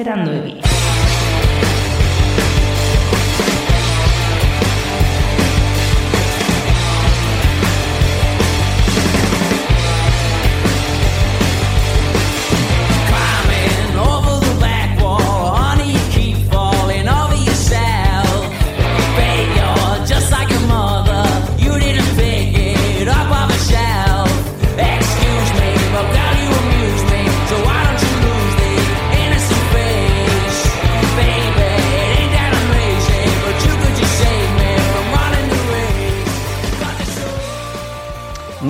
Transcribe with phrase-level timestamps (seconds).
[0.00, 0.69] セランド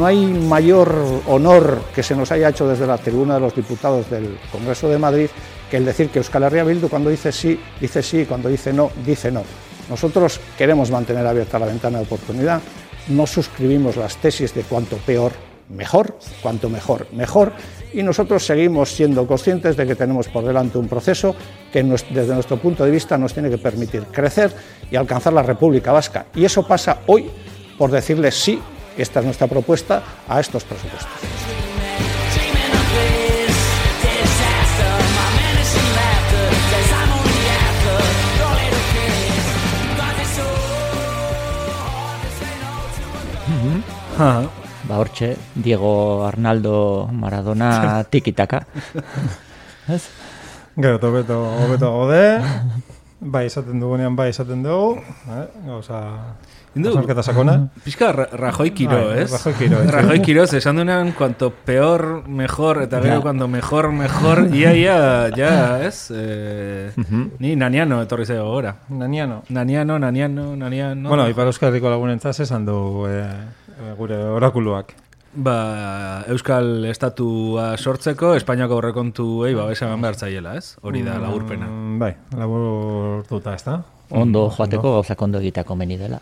[0.01, 0.95] No hay mayor
[1.27, 4.97] honor que se nos haya hecho desde la tribuna de los diputados del Congreso de
[4.97, 5.27] Madrid
[5.71, 8.91] que el decir que Euskal Herria Bildu cuando dice sí, dice sí, cuando dice no,
[9.05, 9.43] dice no.
[9.91, 12.63] Nosotros queremos mantener abierta la ventana de oportunidad,
[13.09, 15.33] no suscribimos las tesis de cuanto peor,
[15.69, 17.53] mejor, cuanto mejor, mejor,
[17.93, 21.37] y nosotros seguimos siendo conscientes de que tenemos por delante un proceso
[21.71, 24.51] que desde nuestro punto de vista nos tiene que permitir crecer
[24.91, 26.25] y alcanzar la República Vasca.
[26.35, 27.31] Y eso pasa hoy
[27.77, 28.59] por decirle sí,
[28.97, 31.11] esta es nuestra propuesta, a estos presupuestos.
[32.35, 33.57] Dreaming of this
[34.03, 37.97] disaster, my menacing laughter says I'm only after
[38.39, 39.47] your little kiss.
[39.97, 40.47] Got this so
[41.81, 42.71] hard to say no
[44.17, 44.51] to a
[44.89, 48.67] Ba hortxe, Diego Arnaldo Maradona tikitaka.
[49.89, 50.09] Ez?
[50.77, 52.41] Gero, eta hobeto, hobeto gode,
[53.21, 55.47] bai esaten dugunean bai esaten dugu, eh?
[55.67, 56.01] gauza,
[56.75, 56.89] Indu.
[56.91, 57.55] Hausnarketa sakona.
[57.85, 59.33] Pixka ra Rajoy Kiro, Bai, ez?
[59.33, 59.91] Rajoy Kiro, ez.
[59.91, 63.21] Rajoy Kiro, ze esan duenean, cuanto peor, mejor, eta gero, Ja.
[63.21, 66.13] cuando mejor, mejor, ia, ia, ja, ez?
[66.15, 66.93] Eh,
[67.41, 68.77] Ni naniano etorri zego gora.
[68.89, 69.43] Naniano.
[69.49, 71.09] Naniano, naniano, naniano.
[71.09, 73.27] Bueno, Ipar Euskal Herriko lagunentzat esan du eh,
[73.99, 74.95] gure orakuluak.
[75.35, 80.77] Ba, Euskal Estatua sortzeko, Espainiako aurrekontuei babesa eman behar zaiela, ez?
[80.83, 81.67] Hori da, laburpena.
[81.67, 83.83] Mm, bai, laburtuta, ez da?
[84.11, 86.19] Ondo joateko gauzak ondo egitea komeni dela.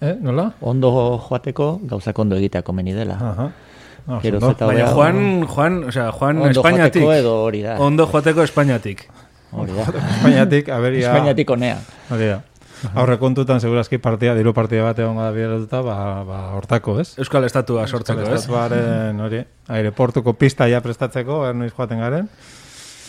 [0.00, 0.52] Eh, nola?
[0.60, 0.90] Ondo
[1.28, 3.18] joateko gauzak ondo egitea komeni dela.
[3.18, 3.48] Aha.
[4.08, 4.50] Ah, ondo.
[4.50, 7.02] eta Baina Juan, Juan, o sea, Juan Ondo Espainiatik.
[7.02, 7.78] joateko edo hori da.
[7.82, 9.08] Ondo joateko Espainiatik.
[9.52, 9.88] Hori da.
[10.16, 11.10] Espainiatik, aberia...
[11.10, 11.80] Espainiatik onea.
[12.10, 12.38] Hori da.
[12.94, 17.08] Aurre kontutan, segurazki partia, diru partia bat egon da bideratuta, ba, ba, hortako, ez?
[17.18, 18.38] Euskal Estatua sortzeko, ez?
[18.38, 22.28] Estatuaren, hori, aireportuko pista ja prestatzeko, ernuiz joaten garen.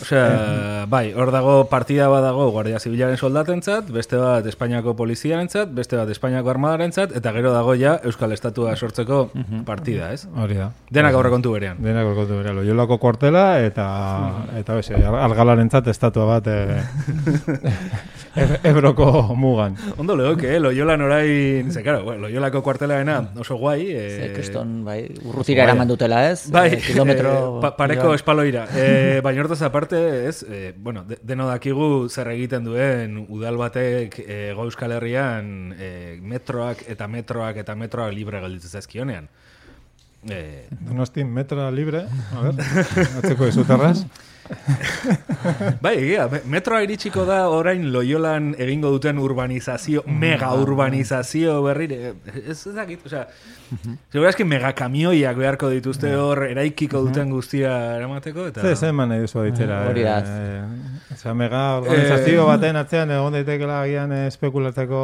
[0.00, 5.98] Osea, bai, hor dago partida bat dago Guardia Zibilaren soldatentzat, beste bat Espainiako poliziarentzat, beste
[5.98, 9.26] bat Espainiako armadarentzat, eta gero dago ja Euskal Estatua sortzeko
[9.68, 10.24] partida, ez?
[10.36, 10.70] Hori da.
[10.90, 11.82] Denak aurrekontu berean.
[11.84, 13.86] Denak aurrekontu bere, loiolako kuartela eta,
[14.62, 16.80] eta bese, algalarentzat estatua bat e,
[18.70, 19.74] Ebroko mugan.
[19.98, 20.60] Ondo legoke, eh?
[20.62, 23.88] Loyolan orain, ze, claro, bueno, Loyolako kuartelaena oso guai.
[23.90, 26.48] Eh, Ze, keston, bai, urrutira eraman dutela ez?
[26.50, 27.30] Bai, Eh, kilometro...
[27.58, 28.68] eh, pa, pareko espaloira.
[28.76, 34.18] Eh, baina hortaz aparte, ez, eh, bueno, de, deno dakigu zer egiten duen udal batek
[34.22, 39.28] eh, Hego Euskal Herrian eh, metroak eta metroak eta metroak libre gelditzen zaizkionean.
[40.28, 42.04] Eh, Donostin metra libre,
[42.36, 42.60] a ver,
[43.22, 44.04] atzeko izuterraz.
[45.84, 52.14] bai, egia, me- metroa iritsiko da orain Loyolan egingo duten urbanizazio, mega urbanizazio berrire.
[52.46, 53.26] Ez dakit, osea,
[54.12, 58.64] segurazki mega kamioiak beharko dituzte hor eraikiko duten guztia eramateko, eta...
[58.64, 59.82] Ze, ze eman nahi duzu ditzera.
[59.90, 60.18] Hori da.
[60.24, 65.00] Eh, Osea, mega organizazio baten atzean egon daitekela agian eh, spekulatzeko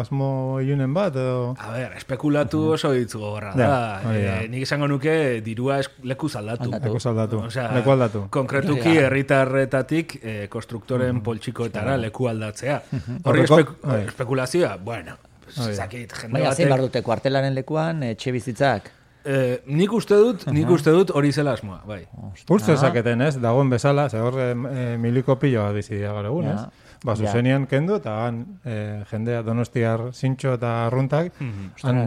[0.00, 0.30] asmo
[0.62, 1.54] ilunen bat, edo...
[1.58, 3.68] A ber, espekulatu oso hitz gogorra Ja,
[4.02, 4.14] da.
[4.14, 6.70] Eh, nik esango nuke dirua leku aldatu.
[6.70, 6.86] Aldatu.
[6.90, 8.24] Leku aldatu, Osea, leku aldatu.
[8.60, 12.80] Konkretuki herritarretatik eh, konstruktoren poltsikoetara leku aldatzea.
[12.90, 14.00] Horri Horreko- espek bai.
[14.06, 15.16] espekulazioa, bueno,
[15.56, 15.72] da.
[15.74, 16.88] zakit, jende Baina zein behar batek...
[16.88, 18.90] dute kuartelaren lekuan, etxe bizitzak.
[19.24, 22.06] Eh, nik uste dut, nik uste dut hori zela asmoa, bai.
[22.48, 24.54] Urtze zaketen ez, dagoen bezala, ze hor e,
[24.96, 26.62] miliko pilo bat bizi gaur egun, ez?
[27.04, 28.78] Ba, zuzenian kendu, eta han e,
[29.10, 31.36] jendea donostiar zintxo eta arruntak,
[31.82, 32.00] han,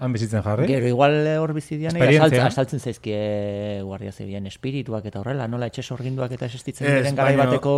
[0.00, 0.66] han bizitzen jarri.
[0.70, 5.82] Gero, igual eh, hor bizidian, asaltzen, asaltzen zaizkie guardia zibilen espirituak eta horrela, nola etxe
[5.82, 7.74] sorginduak eta existitzen diren garai bateko...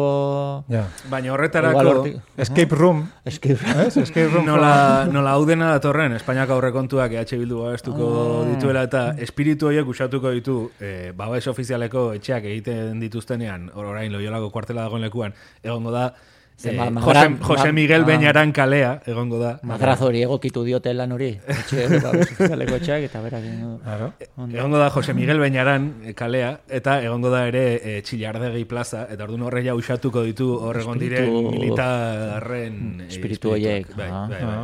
[0.68, 0.86] Ja.
[1.10, 1.84] Baina Igual horretarako...
[1.94, 2.16] hortik...
[2.36, 3.54] Escape room, Eski...
[3.86, 3.96] ez?
[3.96, 4.46] Escape room.
[4.46, 8.10] Nola, nola hau dena datorren, Espainiako aurrekontuak EH Bildu babestuko
[8.50, 14.52] dituela eta espiritu horiek usatuko ditu eh, babes ofizialeko etxeak egiten dituztenean, or- orain loiolako
[14.54, 16.12] kuartela dagoen lekuan, egongo da
[16.60, 18.04] Ze, eh, ma- ma- Jose, ma- Jose ma- Miguel ah.
[18.04, 19.58] Beñaran kalea, egongo da.
[19.62, 21.30] Madrazo hori egokitu diote lan hori.
[21.54, 23.46] Etxe ofizialeko etxeak eta berak.
[23.82, 24.12] Claro.
[24.52, 29.24] Egongo da Jose Miguel Beñaran eh, kalea, eta egongo da ere e, Txillardegi plaza, eta
[29.24, 33.96] orduan horre ja usatuko ditu hor egon diren militarren eh, Espiritu horiek.
[33.96, 34.26] Bai, ah.
[34.28, 34.58] bai, bai.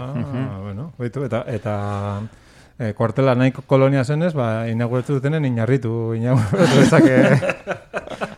[0.45, 1.77] Ah, bueno, baitu, eta, eta
[2.79, 7.17] e, kuartela nahiko kolonia zenez, ba, inauguratu dutenen inarritu, inauguratu dezake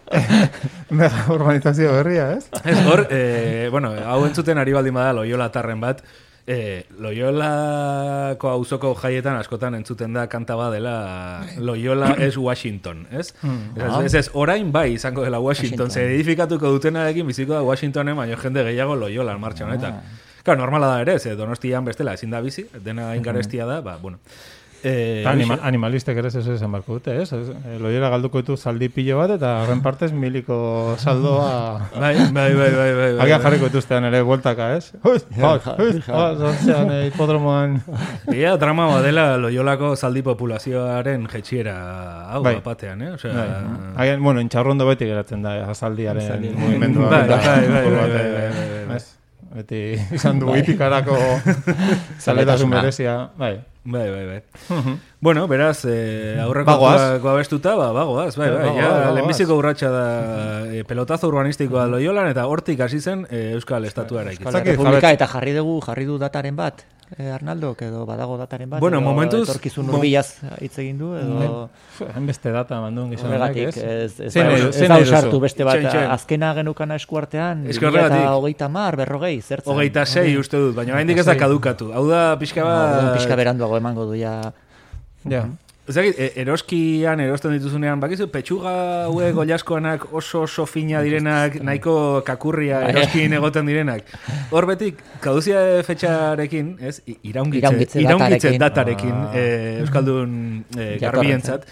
[1.37, 2.49] urbanizazio berria, ez?
[2.65, 6.01] Ez, hor, eh, bueno, hau entzuten ari baldin bada Loyola tarren bat,
[6.49, 13.35] eh, Loyolako auzoko jaietan askotan entzuten da kanta bat dela Loyola es Washington, ez?
[13.77, 16.09] Ez, ez, ez, orain bai izango dela Washington, Washington.
[16.09, 20.01] ze edifikatuko dutenarekin biziko da Washingtonen, baina jende gehiago Loyola martxa honetan.
[20.43, 24.19] Claro, normala da ere, ze donostian bestela ezin da bizi, dena ingarestia da, ba, bueno.
[24.85, 27.33] Eh, Eta anima, animalistek ere ez esan barko dute, ez?
[27.33, 31.81] Eh, Loiola galduko ditu zaldi pilo bat, eta horren partez miliko saldoa...
[31.99, 33.25] Bai, bai, bai, bai, bai, bai.
[33.25, 34.93] Agian jarriko dituztean ere bueltaka, ez?
[35.03, 37.79] Ui, bai, ui, ah, zortzean hipodromoan...
[38.35, 41.75] Ia drama bat dela Loyolako zaldi populazioaren jetxiera
[42.37, 42.57] hau Bai.
[42.65, 43.13] batean, eh?
[43.19, 43.95] Osea, Bai.
[44.05, 46.55] Agian, bueno, intxarrondo beti geratzen da, azaldiaren Azaldi.
[46.55, 47.11] mugimendua.
[47.11, 49.01] Bai, bai, bai, bai, bai, bai, bai, bai.
[49.59, 49.79] Beti
[50.13, 51.17] izan du ipikarako
[52.25, 53.57] zaletasun berezia, bai.
[53.89, 54.43] Bai, bai, bai.
[55.21, 57.25] bueno, beraz, eh, aurreko Bagoaz.
[57.25, 58.67] abestuta, ba, bagoaz, bai, bai.
[58.67, 60.05] Bagoaz, Ja, lehenbiziko urratxa da
[60.69, 64.77] eh, pelotazo urbanistikoa Loyolan eta hortik hasi zen eh, Euskal Estatuara Euskal ikitzen.
[64.77, 66.85] Republika eta jarri dugu, jarri du dataren bat,
[67.17, 71.69] eh, Arnaldo, edo badago dataren bat, Bueno, edo momentuz- etorkizun urbilaz hitz egin du, edo
[72.15, 73.77] Hainbeste data mandun gizon honek, horregatik, ez?
[73.79, 75.13] ez, ez, nahi- ez nahi duzu?
[75.13, 76.11] usartu beste bat, Txen, txen.
[76.11, 79.73] azkena genukana eskuartean, Ez eta hogeita mar, berrogei, zertzen.
[79.73, 81.93] Hogeita sei uste dut, baina oraindik ez da kadukatu.
[81.93, 83.39] Hau da pixka Ba, pixka bat...
[83.39, 84.53] beranduago emango du ja.
[85.25, 85.47] Ja.
[85.89, 88.73] Ez dakit, e- eroskian erosten dituzunean, bakizu, petxuga
[89.07, 91.95] hauek oliaskoanak oso oso fina direnak, nahiko
[92.27, 92.91] kakurria Bai.
[92.93, 94.03] eroskin egoten direnak.
[94.53, 98.61] Hor betik, kaduzia fetxarekin, ez, iraungitze, Iraungitze iraungitze datarekin.
[98.61, 99.33] datarekin, Ah.
[99.35, 101.01] eh, Euskaldun Jatorrentzat.
[101.13, 101.67] garbientzat.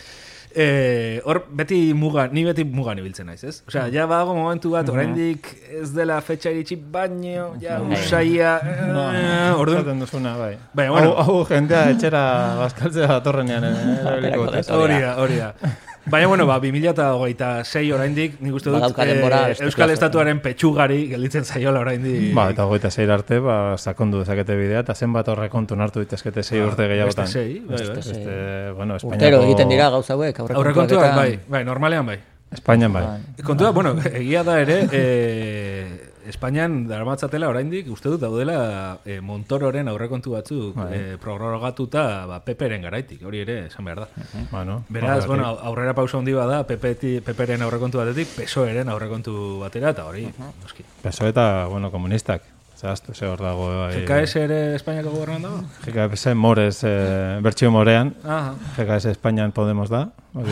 [0.57, 3.59] Eh, hor beti muga, ni beti mugan ibiltzen naiz, ez?
[3.69, 5.51] Osea, ja badago momentu bat, oraindik
[5.83, 7.99] ez dela fetxa iritsi, baino, ja, Bai.
[7.99, 10.55] usaia, eh, orduan, Esaten duzuna, bai.
[10.73, 11.11] Baina, bueno.
[11.21, 12.23] Hau, jendea etxera
[12.63, 14.33] bazkaltzea datorrenean, eh,
[14.81, 15.53] Hori da, hori da.
[16.07, 19.91] Baina, bueno, ba, 2026 oraindik, nik uste dut, eh, beste Euskal.
[19.91, 22.29] Estatuaren petxugari gelditzen zaiola oraindik.
[22.35, 26.45] Ba, eta hogeita zeir arte, ba, sakondu dezakete bidea, eta zenbat horre kontu nartu ditezkete
[26.45, 27.27] zei urte gehiagotan.
[27.27, 27.97] Beste sei, bai, bai.
[27.97, 29.17] Beste bueno, Espainiako...
[29.17, 32.19] Urtero egiten dira gauza hauek, Aurrekontuak, aurrekontuak bai, bai, normalean bai.
[32.55, 33.05] Espainian bai.
[33.43, 40.33] Kontua, bueno, egia da ere, eh, Espainian daramatzatela oraindik uste dut daudela eh, Montororen aurrekontu
[40.35, 40.89] batzuk Bai.
[40.95, 44.09] eh, prorrogatuta ba, Peperen garaitik, hori ere esan behar da.
[44.51, 50.07] Bueno, Beraz, bueno, aurrera pausa handi bada, PP Peperen aurrekontu batetik, PSOEren aurrekontu batera, eta
[50.07, 50.27] hori,
[50.63, 50.85] noski.
[51.03, 52.43] PSOE eta, bueno, komunistak.
[52.77, 53.71] Zehaztu, ze hor dago...
[53.73, 54.03] bai.
[54.03, 55.63] GKS ere Espainiako gobernuan dago?
[55.87, 58.53] GKS Morez, eh, bertxio morean, Aha.
[58.77, 60.45] GKS Espainian Podemos da, zu.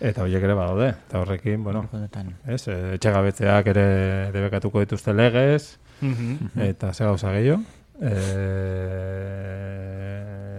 [0.00, 1.88] Eta horiek ere badaude, eta horrekin, bueno,
[2.46, 6.50] ez, eh, etxegabetzeak ere debekatuko dituzte legez, Mhm.
[6.60, 7.62] eta ze gauza gehiago.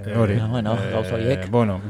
[0.06, 0.40] Eh, hori.
[0.40, 1.50] Ah, bueno, gauza horiek.
[1.50, 1.82] Bueno,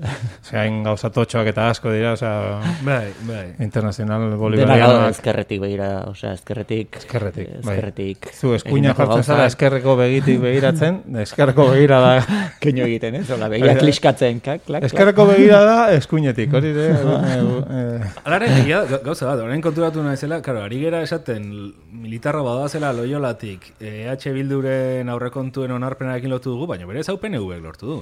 [0.50, 3.44] zein gauza totxoak eta asko dira, osea, Bai, bai.
[3.60, 5.10] internacional Dena gauza bolivarianoak.
[5.16, 6.96] ezkerretik begira, osea, ezkerretik.
[7.02, 7.74] Eskerretik, bai.
[7.76, 8.28] Ezkerretik.
[8.34, 9.52] Zu eskuina jartzen zara gauzak.
[9.54, 12.12] eskerreko begitik begiratzen, eskerreko begira da.
[12.62, 13.26] Keino egiten, ez?
[13.30, 14.86] Hola, begia kliskatzen, klak, klak.
[14.88, 16.86] Eskerreko begira da eskuinetik, hori de.
[16.94, 21.50] eh, Alare, egia da, gauza bat, orain konturatu naizela, karo, ari gera esaten
[21.92, 27.86] militarra badazela loiolatik, EH Bilduren aurrekontuen onarpenarekin lotu dugu, baina bere ez hau PNV lortu
[27.86, 28.00] du.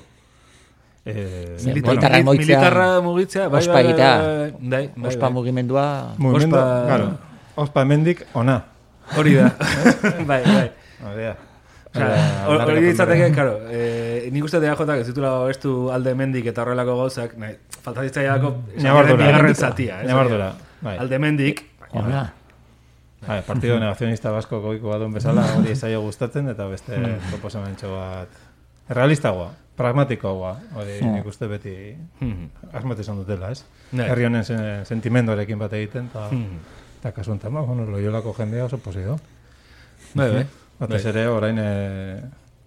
[1.08, 4.12] Eh, Zer, Militar- militarrak mili- moitzea, militarra mugitzea, bai, ospa bai, egitea.
[4.18, 5.32] bai, bai, bai, Ospa bai.
[5.32, 5.84] mugimendua...
[6.18, 7.08] Mugimendu, Ospa- claro.
[7.56, 8.62] Ospa hemendik ona.
[9.16, 9.48] Hori da,
[10.30, 10.70] bai, bai.
[11.08, 11.36] Hori da.
[12.48, 17.32] Hori ditzateke, karo, eh, nik uste DJak ez ditula babestu alde mendik eta horrelako gauzak,
[17.40, 19.26] nahi, falta ditzaiako Ñabardura.
[19.26, 20.02] bigarren zatia.
[20.02, 20.08] ez?
[20.08, 20.98] Ñabardura, bai.
[20.98, 22.26] Alde mendik, Hola.
[23.26, 26.94] Bai, partido negazionista basko goiko badun bezala hori zaio gustatzen eta beste
[27.30, 28.28] proposamentxo bat
[28.88, 29.48] realistagoa,
[29.78, 31.74] pragmatikoagoa, hori nik uste beti
[32.72, 33.62] asmatu izan dutela, ez?
[33.92, 34.08] Bai.
[34.10, 36.28] Herri honen sen, sentimendoarekin bat egiten, eta
[36.98, 39.18] eta kasu enten, ba, bueno, loiolako jendea oso posido.
[40.14, 40.46] bai, bai.
[40.78, 41.70] Batez ere, orain e,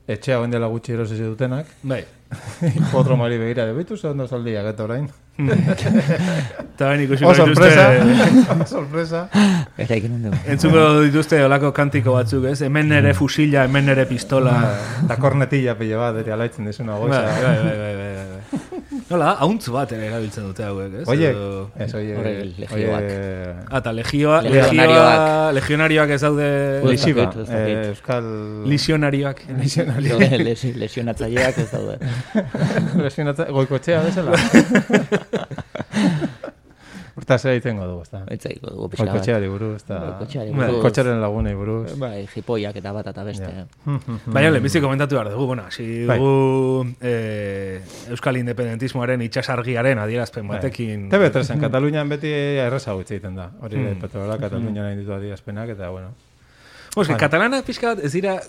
[0.08, 2.04] etxea oen dela gutxi erosi dutenak, Bai.
[2.76, 5.10] hipodromari begira, de bitu ze ondo zaldiak eta orain.
[5.42, 7.86] Eta bain Oh, dituzte, sorpresa!
[8.76, 9.22] sorpresa!
[9.78, 10.38] Era egin dugu.
[10.54, 12.62] entzuko dituzte olako kantiko batzuk, ez?
[12.68, 14.54] Hemen nere fusila, hemen nere pistola.
[15.06, 17.22] Eta kornetilla pile bat, eri alaitzen dizuna bai, goiza.
[17.22, 18.81] bai, bai, bai, bai, bai.
[19.12, 21.06] Nola, hauntz bat ere erabiltzen dute hauek, ez?
[21.12, 22.16] Oiek, Edo- ez, oie,
[22.62, 23.02] legioak.
[23.02, 25.54] oie, Ah, eta legioa, Legionarioak.
[25.58, 26.48] legionarioak ez daude
[26.88, 28.30] Lixiba, eh, Euskal...
[28.72, 29.44] lisionarioak.
[30.46, 31.98] Les- Lesionatzaileak ez daude.
[33.04, 34.40] Lesionatza, goiko etxea bezala.
[37.20, 38.22] Eta zera itengo dugu, ezta.
[38.32, 39.18] Etzaiko dugu pixka bat.
[39.18, 40.82] Kotxeari buruz, eta Kotxeari Bai, buruz.
[40.86, 41.98] kotxaren lagunei buruz.
[42.00, 43.50] Bai, jipoiak eta bat eta beste.
[43.52, 43.66] Ja.
[44.36, 46.18] Baina lehenbizi komentatu behar dugu, bueno, hasi Bai.
[46.20, 50.58] dugu eh, Euskal Independentismoaren itxasargiaren adierazpen Bai.
[50.60, 51.10] batekin.
[51.12, 53.52] TV3en Katalunian beti erreza gutxi egiten da.
[53.60, 53.88] Hori Mm.
[53.98, 54.02] mm.
[54.02, 56.14] Petrola, Katalunian hain ditu adierazpenak, eta bueno.
[56.96, 57.20] Bueno, eske, Bai.
[57.20, 58.40] katalanak pixka bat ez dira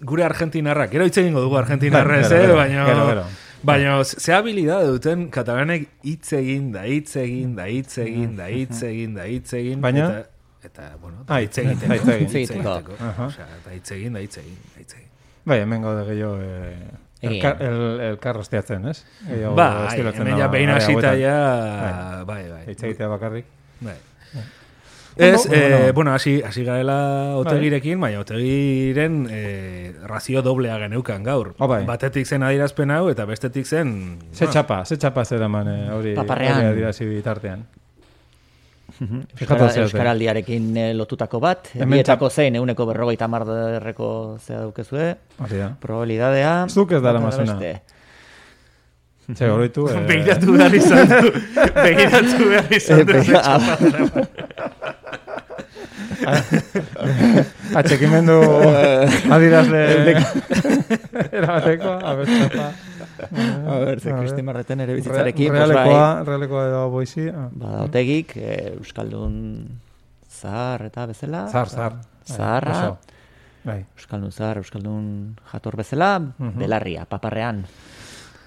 [0.00, 0.90] gure argentinarrak.
[0.90, 2.52] Gero hitz egingo dugu argentinarrez, Bai, eh?
[2.52, 3.24] Baina, gero, gero.
[3.62, 8.82] Baina ze habilidade duten katalanek hitz egin da, hitz egin da, hitz egin da, hitz
[8.82, 9.80] egin da, hitz egin.
[9.80, 10.08] Baina?
[10.08, 10.28] Eta,
[10.64, 12.90] eta bueno, Ah, hitz hitz- egiteko.
[12.90, 13.00] hitz.
[13.00, 13.26] Aha.
[13.26, 15.08] Osea, eta hitz egin da, hitz egin, da, hitz egin.
[15.46, 19.04] Bai, hemen gaude gehiago eh, elkar, el, elkar ostiatzen, ez?
[19.28, 22.62] Gehiago Bai, estilotzen hemen da ja behin hasita ja, bai, bai.
[22.66, 23.46] Hitz egitea bakarrik.
[23.80, 23.94] Bai.
[25.16, 25.92] Ez, eh, bueno.
[25.94, 31.54] bueno, hasi, hasi garela otegirekin, baina otegiren eh, razio doblea geneukan gaur.
[31.58, 31.84] Oh, bai.
[31.88, 34.18] Batetik zen adierazpen hau, eta bestetik zen...
[34.32, 37.64] Ze bueno, txapa, ze txapa zeraman eh, hori hori adierazi bitartean.
[39.00, 39.70] Euskara.
[39.86, 45.72] Euskaraldiarekin eh, lotutako bat, bietako zein euneko berrogeita marderreko zea daukezue, Hori da.
[45.80, 46.66] probabilidadea...
[46.68, 47.56] Zuk ez dara mazuna.
[47.56, 47.82] beste.
[49.34, 49.88] Ze horitu...
[49.90, 51.32] Eh, Begiratu behar izan du.
[51.82, 53.16] Begiratu behar izan du.
[53.16, 54.26] Eh, ze bega- txapa.
[57.80, 58.36] Atxekimendu
[59.36, 59.80] adirazle...
[61.32, 62.68] Erabateko, a ber, txapa.
[63.26, 64.20] A ber, ze A ber.
[64.20, 67.28] Kristi Marreten ere Re- bizitzarekin, pues Realekoa, bai, realekoa edo boizi.
[67.32, 67.48] ah.
[67.52, 69.36] ba, otegik, eh, Euskaldun
[70.28, 71.46] zahar eta bezala.
[71.48, 71.96] Zar, zar.
[72.28, 72.76] Zaharra.
[72.76, 72.98] Oso.
[73.66, 73.80] Bai.
[73.96, 75.06] Euskaldun zahar, Euskaldun
[75.52, 77.64] jator bezala, belarria, paparrean,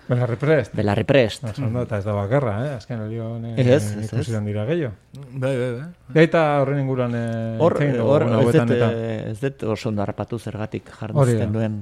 [0.10, 0.74] Belarri prest.
[0.76, 1.44] belarri prest.
[1.46, 2.70] Oso ondo, eta ez da bakarra, eh?
[2.80, 3.84] Azken hori honen ez.
[4.08, 4.96] ikusitan dira gehiago.
[5.34, 5.88] Bai, bai, bai.
[6.18, 8.90] Gaita horren inguruan eh, Hor, dugu hor, ez dut, eta...
[8.92, 11.80] eh, ez dut oso ondo harrapatu zergatik jarduzten duen.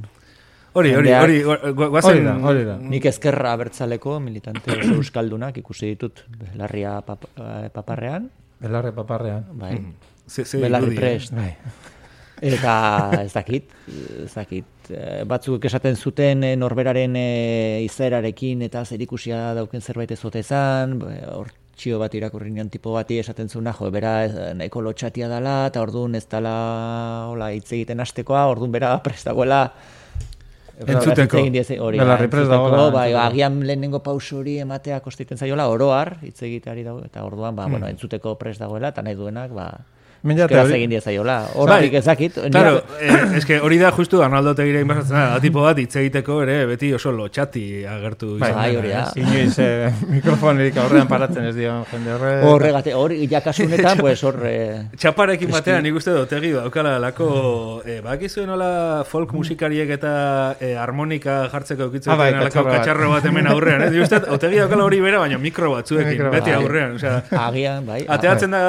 [0.78, 2.26] Hori, hori, hori, gu- gu- Hori guazen...
[2.28, 2.76] da, hori da.
[2.78, 8.28] Nik ezkerra abertzaleko militante oso euskaldunak ikusi ditut belarria pap, eh, paparrean,
[8.60, 9.46] Belarre paparrean.
[9.54, 9.78] bai.
[10.28, 11.00] Ze Belarri eh?
[11.00, 11.32] prest.
[11.34, 11.56] Bai.
[12.42, 12.74] Eta
[13.24, 13.72] ez dakit,
[14.24, 14.66] ez dakit.
[14.94, 21.00] Eh, Batzuk esaten zuten eh, norberaren eh, izaerarekin eta zerikusia dauken zerbait ez ote zan,
[21.34, 25.82] hor txio bat irakurri nion tipo bati esaten zuna, jo, bera nahiko lotxatia dela, eta
[25.82, 26.56] orduan ez dela
[27.30, 29.66] hola, hitz egiten hastekoa, orduan bera prestagoela
[30.78, 31.40] Entzuteko.
[31.82, 37.02] Hori, ba, entzuteko, Bai, agian lehenengo pauso hori ematea kostiten zaiola, oroar, hitz egiteari dago,
[37.06, 39.72] eta orduan, ba, bueno, entzuteko prest dagoela, eta nahi duenak, ba,
[40.36, 41.38] Euskaraz teori- egin diezaiola.
[41.56, 42.00] Hortik Bai.
[42.02, 42.34] ezakit.
[42.52, 46.66] Claro, eh, eske hori da justu Arnaldo Tegira inbasatzen da, tipo bat hitz egiteko ere
[46.66, 49.04] beti oso lotxati agertu Bai, izan Bai, hori da.
[49.16, 52.34] Inoiz eh, mikrofonerik aurrean paratzen ez dion jende horre.
[52.44, 54.42] Horregate, hor, jakasunetan, pues, hor...
[54.48, 60.56] Eh, Txaparekin batean nik uste dut egi daukala lako eh, bakizuen nola folk musikariek eta
[60.60, 62.78] eh, harmonika jartzeko eukitzen Ah, bai, alako katxarro bat.
[62.80, 63.82] katxarro bat hemen aurrean?
[63.92, 68.04] Nik uste otegi daukala hori bera, baina mikro batzuekin, Mikro beti aurrean, osea, agian, bai.
[68.08, 68.62] Ateatzen da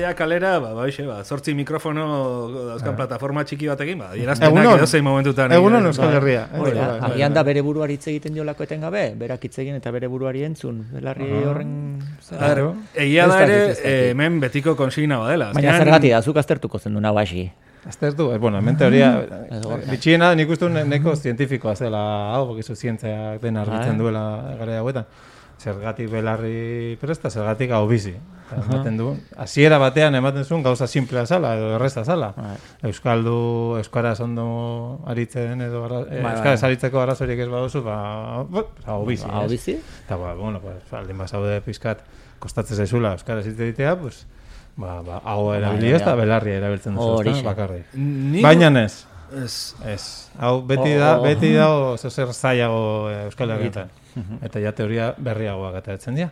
[0.00, 2.04] ja kalera, ba, ba, ba, zortzi mikrofono
[2.72, 5.52] dauzkan plataforma txiki batekin, ba, dierazpenak edo zein momentutan.
[5.56, 6.46] Egunon eh, Euskal Herria.
[6.52, 7.34] Bai, bai, agian bai.
[7.38, 11.30] da bere buruari hitz egiten diolako etengabe, berak hitz egin eta bere buruari entzun, belarri
[11.42, 11.70] horren...
[12.32, 12.62] ber,
[13.06, 15.52] egia da ere, eh, hemen betiko konsigna badela.
[15.56, 17.48] Baina zergatik da, zuk aztertuko zen duna basi.
[17.86, 19.12] Aztertu, eh, bueno, hemen teoria,
[19.62, 19.90] gorka.
[19.92, 22.00] bitxiena nik uste neko zientifikoa zela,
[22.34, 23.98] hau, bokizu zientziak den argitzen Bai.
[24.00, 24.24] duela
[24.58, 25.06] gara hauetan.
[25.62, 28.16] Zergatik belarri presta, zergatik hau bizi.
[28.54, 32.28] Ematen du, hasiera batean ematen zuen gauza simplea zala, edo erreza zala.
[32.36, 32.54] Bai.
[32.90, 33.34] Euskaldu,
[33.80, 36.34] euskaraz ondo aritzen, edo ara, eh, bai.
[36.36, 37.96] euskaraz aritzeko arazorik ez baduzu, ba,
[38.50, 39.26] ba, hau bizi.
[39.28, 39.50] Hau ez?
[39.56, 39.74] bizi?
[40.04, 42.04] Eta, ba, bueno, pues, aldin bazaude pizkat
[42.38, 44.22] kostatzen zaizula euskaraz hitz egitea, pues,
[44.76, 47.40] ba, ba, hau erabili ez, eta belarria erabiltzen duzu, Horixe.
[47.40, 48.00] ezta, bakarrik.
[48.46, 50.30] Baina ez, Ez, ez.
[50.38, 51.22] Hau beti Oh, da, oh.
[51.24, 51.66] beti da
[51.98, 53.88] zer zailago eh, Euskal Herrietan.
[54.40, 56.30] Eta ja teoria berriagoak ateratzen dira.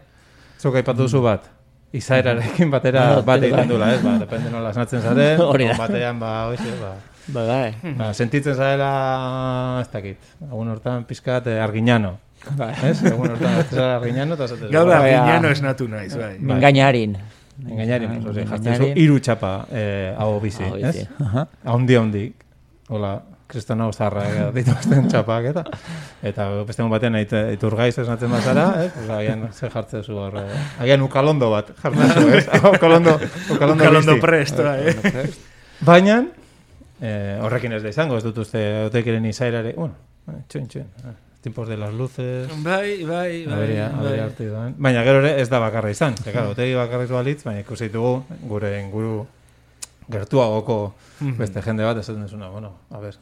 [0.62, 1.48] Zuk aipatu duzu bat,
[1.94, 3.48] izaerarekin batera Ba, bat bai.
[3.48, 4.00] egiten dula, ez?
[4.02, 5.76] Ba, depende nola esnatzen zaren, Hori da.
[5.78, 6.92] batean, ba, hoxe, ba,
[7.26, 7.94] Bai, bai.
[7.96, 8.90] ba, sentitzen zarela,
[9.80, 12.16] ez dakit, egun hortan pizkat eh, arginano.
[12.58, 12.72] Bai.
[12.90, 12.98] Ez?
[13.08, 14.68] Egun hortan ez zara arginano, eta zaten.
[14.74, 15.52] gaur da, Bai, gineno ah.
[15.56, 16.34] esnatu naiz, bai.
[16.40, 16.56] Bai.
[16.58, 17.16] Engainarin.
[17.64, 21.04] Engainari, hori, jartzen zu, hiru txapa eh, hau bizi, Hau bizi.
[21.06, 21.22] ez?
[21.22, 21.46] Aha.
[21.70, 22.24] Haundi, haundi.
[22.90, 23.12] Hola,
[23.54, 25.64] kristona zarra dituzten txapak, eta
[26.26, 28.92] eta beste egun batean ait, iturgaiz esnatzen bazara, ez?
[28.98, 32.46] Pues, agian ze jartzen zu hor, eh, agian ukalondo bat jartzen zu, ez?
[32.76, 33.18] ukalondo,
[33.54, 34.26] ukalondo, Kalondo bizi.
[34.26, 35.28] presto, eh.
[35.84, 36.20] Baina,
[37.00, 39.94] eh, horrekin ez da izango, ez dut uste otekiren izairare, bueno,
[40.28, 43.52] eh, txun, txun, eh, tiempos de las luces, Bai, bai, bai.
[43.52, 44.00] Aberia, bai.
[44.00, 44.74] aberia hartu doan.
[44.78, 46.16] Baina gero ere ez da bakarra izan.
[46.16, 49.26] Ze, claro, otegi bakarra balitz, baina ikusi ditugu gure inguru
[50.10, 50.78] gertuagoko
[51.38, 53.14] beste jende bat esaten duzuna, bueno, a ber,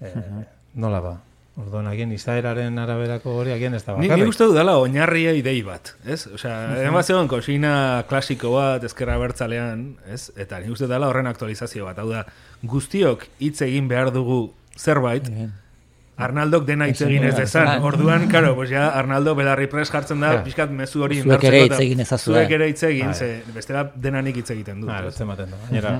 [0.00, 1.16] eh, nola ba,
[1.58, 4.28] Orduan, agien izaeraren araberako hori agien ez da Ni, ni bakarrik.
[4.30, 6.20] uste dudala oinarria idei bat, ez?
[6.30, 6.52] Osea,
[6.86, 10.30] uh zegoen kosina klasiko bat, ezkerra bertzalean, ez?
[10.38, 12.22] Eta ni uste dudala horren aktualizazio bat, hau da,
[12.62, 15.26] guztiok hitz egin behar dugu zerbait,
[16.18, 17.82] Arnaldok dena hitz egin ez dezan.
[17.86, 20.42] Orduan, karo, pues ja, Arnaldo belarri pres jartzen da, Ja.
[20.42, 22.34] pixkat mezu hori Zuek ere hitz egin ezazue.
[22.34, 24.88] Zuek ere hitz egin, ze bestela denanik hitz egiten du.
[24.90, 25.56] Ez ematen du.
[25.70, 25.92] Gainera,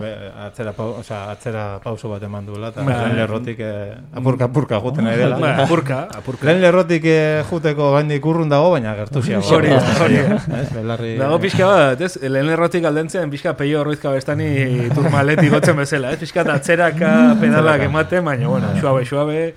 [0.49, 2.97] atzera, pau, osea, atzera pauso bat eman duela, eta Bai.
[2.99, 5.39] lehen lerrotik eh, apurka apurka juten nahi dela.
[5.39, 6.47] Ba, apurka, apurka.
[6.51, 9.47] Lehen lerrotik eh, juteko gaindik urrun dago, baina gertu ziago.
[9.57, 10.39] Hori da, hori da.
[10.75, 11.13] Belarri...
[11.23, 12.17] Dago pixka bat, ez?
[12.27, 16.19] Lehen errotik aldentzen, pixka peio horroizka bestani turmaleti gotzen bezala, ez?
[16.27, 19.55] Pixka atzeraka pedalak ematen, baina, bueno, suabe, suabe.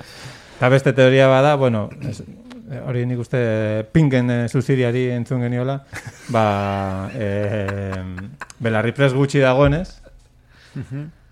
[0.62, 2.20] Eta beste teoria bada, bueno, ez,
[2.86, 3.40] hori nik uste
[3.96, 5.80] pingen e, zuziriari entzun geniola,
[6.30, 7.96] ba, e,
[8.62, 9.88] belarri pres gutxi dagoenez,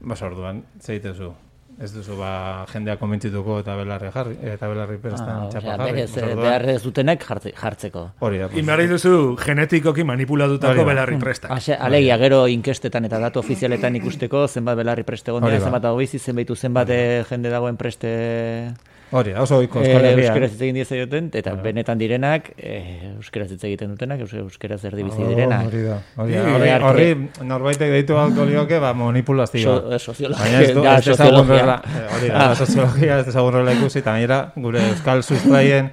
[0.02, 1.30] ba, orduan, zeite zu.
[1.78, 5.92] Ez duzu, ba, jendea konbentzituko eta belarri jarri, eta belarri prestan Ah, txapa jarri.
[5.94, 8.08] berez, eh, behar ez dutenek jartze- jartzeko.
[8.26, 8.50] Hori da.
[8.58, 11.54] Inbarri duzu genetikoki manipulatutako belarri prestak.
[11.54, 15.40] Ase, alegia, gero inkestetan eta datu ofizialetan ikusteko, zenbat belarri preste ba.
[15.60, 18.74] zenbat dago bizi, zenbaitu zenbat eh, jende dagoen preste
[19.12, 20.20] Hori oso oiko eh, Euskal Herrian.
[20.28, 25.04] euskeraz hitz egin diezaioten, eta benetan direnak, eh, euskeraz hitz egiten dutenak, eus- euskeraz erdi
[25.08, 25.66] bizi Oh, direnak.
[25.66, 25.96] Hori da.
[26.22, 27.08] Hori, arte- horri
[27.50, 29.64] norbaitek deitu alko lioke, ba, manipulazioa.
[29.82, 31.82] So, eh, soziologia, Baina ez du, da, ez soziologia.
[32.16, 35.90] hori da, da, soziologia ez dezagun horrela ikusi, eta gainera, gure euskal sustraien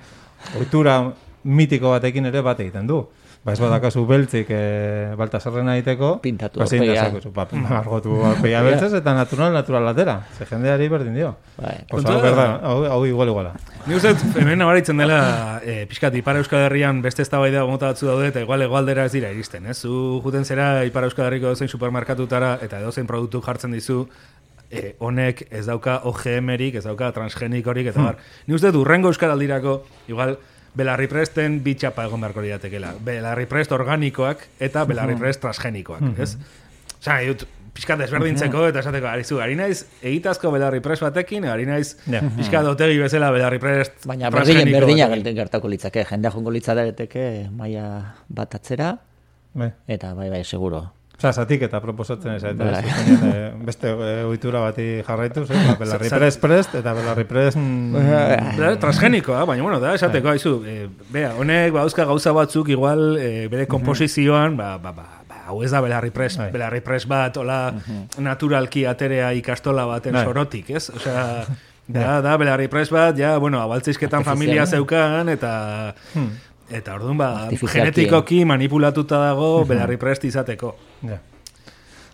[0.58, 0.98] ohitura
[1.44, 3.00] mitiko batekin ere bat egiten du.
[3.46, 7.04] Ba, ez badakazu beltzik e, baltasarrena egiteko, Pintatu ba, aurpegia.
[7.04, 10.16] dezakezu, ba, margotu aurpegia beltzez, eta natural, natural atera.
[10.34, 11.36] Ze jendeari berdin dio.
[11.60, 11.76] Bai.
[11.92, 13.52] Hau, da- berda, hau, hau igual iguala.
[13.86, 18.32] Ni dut, hemen nabaritzen dela, e, pixkat, Ipar Euskal Herrian beste eztabaida mota batzu daude,
[18.32, 19.78] eta igual egoaldera ez dira iristen, ez?
[19.78, 24.08] Zu juten zera Ipar Euskal Herriko edozein supermerkatutara, eta edozein produktu jartzen dizu,
[24.72, 28.18] e, honek ez dauka OGM-erik, ez dauka transgenikorik, eta bar.
[28.48, 30.34] Ni dut, urrengo Euskaraldirako, igual,
[30.76, 32.94] belarri presten bi txapa egon beharko liratekela.
[33.04, 36.34] Belarri prest organikoak eta belarri prest transgenikoak, ez?
[37.00, 41.94] Osa, dut, pixkat desberdintzeko eta esateko, arizu, ari naiz egitazko belarri prest batekin, ari naiz
[42.38, 45.08] pixkat otegi bezala belarri prest Baina transgeniko berdina
[45.42, 47.88] gertako litzake, jendea jongo litzateke maila
[48.28, 48.94] bat atzera,
[49.56, 49.72] Bai.
[49.88, 50.95] eta bai, bai, seguro.
[51.16, 52.82] Osa, zatik eta proposatzen ez, eta Bai.
[52.84, 57.56] ez eh, beste eh, ohitura bati jarraituz, eh, ba, belarri prest prest, eta belarri prest...
[57.56, 60.74] mm, transgenikoa, baina bueno, da, esateko, haizu, e,
[61.14, 65.62] bea, honek, ba, dauzka gauza batzuk, igual, e, bere komposizioan, ba, ba, ba, ba, hau
[65.64, 66.50] ez da belarri pres, Bai.
[66.52, 67.62] belarri pres bat, hola,
[68.20, 70.26] naturalki aterea ikastola baten Bai.
[70.28, 70.90] sorotik, ez?
[71.00, 71.46] Osea,
[71.88, 74.84] da, da, belarri pres bat, ja, bueno, abaltzeizketan familia Artifiziala.
[74.84, 75.54] zeukan, eta...
[76.70, 80.74] Eta orduan, ba, genetikoki manipulatuta dago belarri prest izateko.
[81.06, 81.20] Ja.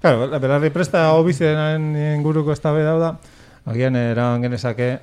[0.03, 3.17] Claro, la- belarri presta hobizien inguruko ez da da,
[3.65, 4.99] agian eraban genezake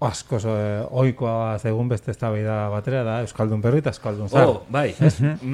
[0.00, 4.46] asko eh, oikoa zegun beste eztabaida batera da Euskaldun berri eta Euskaldun zar.
[4.46, 4.92] Oh, bai.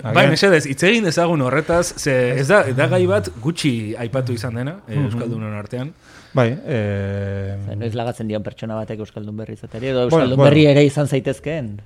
[0.05, 4.61] Bai, mesedez, hitz egin dezagun horretaz, ze ez da, da gai bat gutxi aipatu izan
[4.61, 5.95] dena, eh, Euskaldunon artean.
[6.35, 10.51] Bai, eh, Noiz lagatzen dion pertsona batek Euskaldun berri izateri, edo Bueno, Euskaldun bueno.
[10.51, 11.79] berri ere izan zaitezkeen.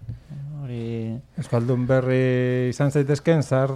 [0.68, 1.16] Hori...
[1.40, 3.70] Euskaldun berri izan zaitezken zar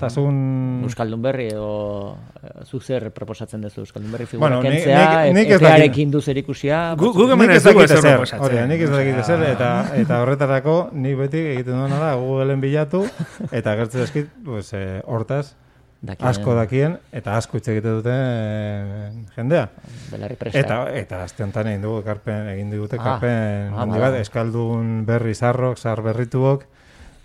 [0.00, 0.38] tasun...
[0.86, 3.82] Euskaldun berri edo eh, zuk zer proposatzen duzu?
[3.84, 6.80] Euskaldun berri figura Bueno, ni- kentzea, nik- nik ez epearekin du zerikusia.
[6.96, 9.70] Gu, gu Nik ez dakit ezer hori nik ez dakit ezer, eta,
[10.02, 13.04] eta horretarako nik beti egiten duena da Googleen bilatu,
[13.52, 15.52] eta gertzen eskit, pues, eh, hortaz,
[16.00, 19.64] Dakien, asko dakien, eta asko hitz egite duten eh, jendea.
[20.12, 20.60] Belarri presta.
[20.60, 24.92] Eta, eta azte honetan egin dugu ekarpen, egin digute Ah, ekarpen ah, handi bat, eskaldun
[25.08, 26.62] berri zarrok, zar berrituok,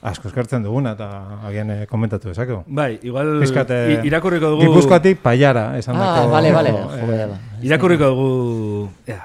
[0.09, 1.09] asko eskertzen duguna, eta
[1.51, 2.63] agian eh, komentatu dezakegu.
[2.65, 4.65] Bai, igual Pizkat, eh, i- irakurriko dugu...
[4.65, 6.73] Gipuzkoatik paiara, esan Ah, dako, vale, vale.
[6.73, 7.37] eh.
[7.69, 8.89] Irakurriko dugu...
[9.05, 9.21] Ja.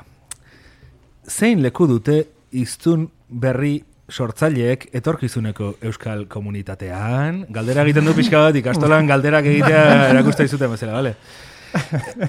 [1.28, 2.20] Zein leku dute
[2.52, 7.44] iztun berri sortzaileek etorkizuneko euskal komunitatean?
[7.52, 11.14] Galdera egiten du pixka bat, ikastolan galderak egitea erakusta izuten bezala, bale?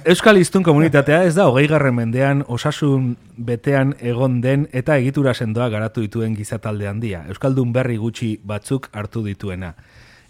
[0.04, 6.04] Euskal Iztun komunitatea ez da hogeigarren mendean osasun betean egon den eta egitura sendoa garatu
[6.04, 7.24] dituen gizatalde handia.
[7.32, 9.74] Euskaldun berri gutxi batzuk hartu dituena.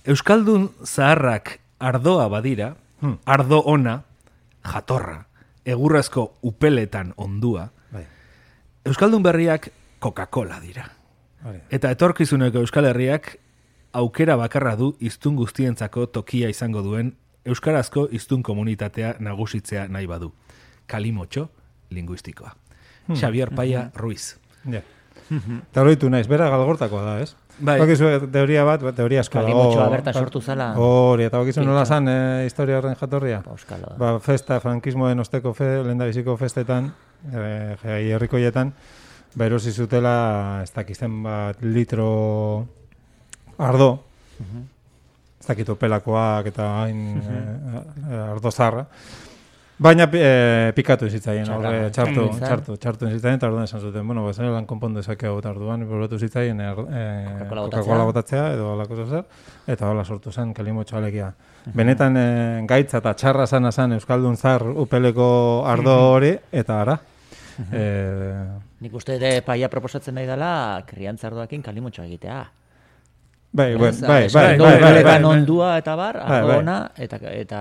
[0.06, 2.76] Euskaldun zaharrak ardoa badira,
[3.26, 4.02] ardo ona,
[4.74, 5.24] jatorra,
[5.66, 8.06] egurrezko upeletan ondua, Bai,
[8.86, 10.99] Euskaldun berriak Coca-Cola dira.
[11.72, 13.38] Eta etorkizuneko Euskal Herriak
[13.94, 17.14] aukera bakarra du iztun guztientzako tokia izango duen
[17.46, 20.34] euskarazko iztun komunitatea nagusitzea nahi badu.
[20.88, 21.50] Kalimotxo
[21.90, 22.54] linguistikoa.
[23.16, 24.36] Xavier Paia Ruiz.
[24.70, 24.82] Ja.
[25.30, 27.36] Eta hori naiz, bera galgortakoa da, ez?
[27.60, 27.76] Bai.
[27.82, 29.50] Bakizu teoria bat, teoria asko dago.
[29.50, 30.70] Kalimotxoa bertan sortu zala.
[30.80, 33.42] Hori, eta bakizu nola zan eh, historia horren jatorria.
[33.52, 33.94] Euskalo.
[34.00, 36.92] Ba, festa, frankismoen osteko fe, lehen biziko festetan,
[37.34, 37.76] eh,
[38.16, 38.74] herrikoietan,
[39.36, 42.66] ba, erosi zutela, ez dakizten bat litro
[43.58, 43.90] ardo,
[45.40, 48.86] ez dakit opelakoak eta hain eh, ardo zarra,
[49.80, 54.50] Baina eh, pikatu zitzaien, horre, txartu, txartu, txartu zitzaien, eta orduan esan zuten, bueno, bazen
[54.52, 58.42] lan konpondu ezakeo eta orduan, borratu zitzaien er, eh, Coca-Cola botatzea.
[58.58, 59.24] edo alako zer,
[59.72, 61.32] eta hola sortu zen kalimotxo alegia.
[61.74, 65.30] Benetan eh, gaitza eta txarra zana zen Euskaldun zar upeleko
[65.66, 67.00] ardo hori, eta ara.
[67.72, 70.52] Eh, Nik uste ere paia proposatzen nahi dela,
[70.88, 72.40] kriantzardoakin kalimotxoa egitea.
[73.52, 76.58] Bai, bai, bai, bai, bai, bai, bai, ondua eta bar, Bai, bai.
[76.58, 77.60] ona, eta, eta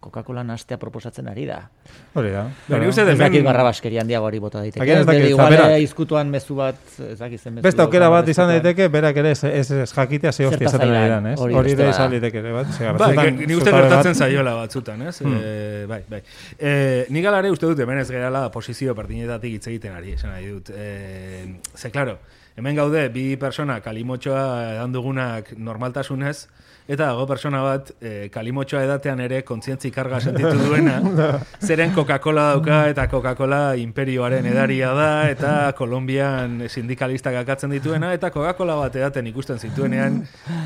[0.00, 1.68] Coca-Cola nastea proposatzen ari da.
[2.14, 2.42] hori da.
[2.44, 2.88] Ba, nik Claro.
[2.88, 4.92] uste hemen- barrabaskeria handiago hori bota daiteke.
[4.92, 6.76] Ez dakit, Igual eh, izkutuan mezu bat,
[7.10, 7.62] ez dakit zen mezu.
[7.64, 11.26] Beste aukera bat izan daiteke, berak ere ez, ez, jakitea ze hostia izaten ari dan,
[11.26, 11.40] ez?
[11.40, 12.66] hori da izan ere, bat?
[12.78, 15.20] Bai, batzutan ge- nik uste gertatzen zaiola batzutan, ez?
[15.22, 16.22] Eh, bai, bai.
[16.58, 20.46] Eh, nik alare uste dut hemen ez gerala posizio berdinetatik hitz egiten ari, esan nahi
[20.46, 20.70] dut.
[20.74, 22.18] Eh, ze, claro,
[22.56, 26.48] hemen gaude, bi persona kalimotxoa edan dugunak normaltasunez,
[26.88, 31.00] eta dago persona bat eh, kalimotxoa edatean ere kontzientzi karga sentitu duena,
[31.66, 38.76] zeren Coca-Cola dauka eta Coca-Cola imperioaren edaria da, eta Kolombian sindikalistak akatzen dituena, eta Coca-Cola
[38.78, 40.20] bat edaten ikusten zituenean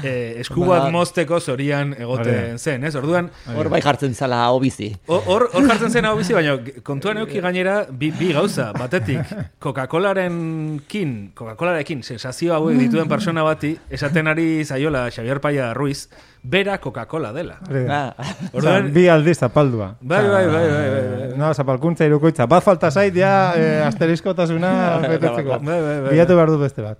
[0.05, 2.95] eh, esku bat Ba- mozteko zorian egoten zen, ez?
[3.01, 4.91] Orduan, Hor bai jartzen zala hau bizi.
[5.09, 9.25] Hor hor jartzen zen hau bizi, baina kontuan euki gainera bi, bi gauza, batetik
[9.59, 16.10] Coca-Colaren kin, Coca-Colarekin sensazio hauek dituen persona bati, esaten ari zaiola Xavier Paya Ruiz,
[16.43, 17.59] bera Coca-Cola dela.
[17.89, 18.15] Ah,
[18.53, 19.91] Orduan, bi aldiz zapaldua.
[20.01, 21.39] Bai, bai, bai, bai, bai, bai.
[21.39, 22.47] No, zapalkuntza irukoitza.
[22.49, 24.71] Bat falta zait, ja, eh, asteriskotasuna
[25.07, 25.59] betetzeko.
[25.61, 26.15] Bai, bai, bai.
[26.15, 26.99] Bilatu behar du beste bat.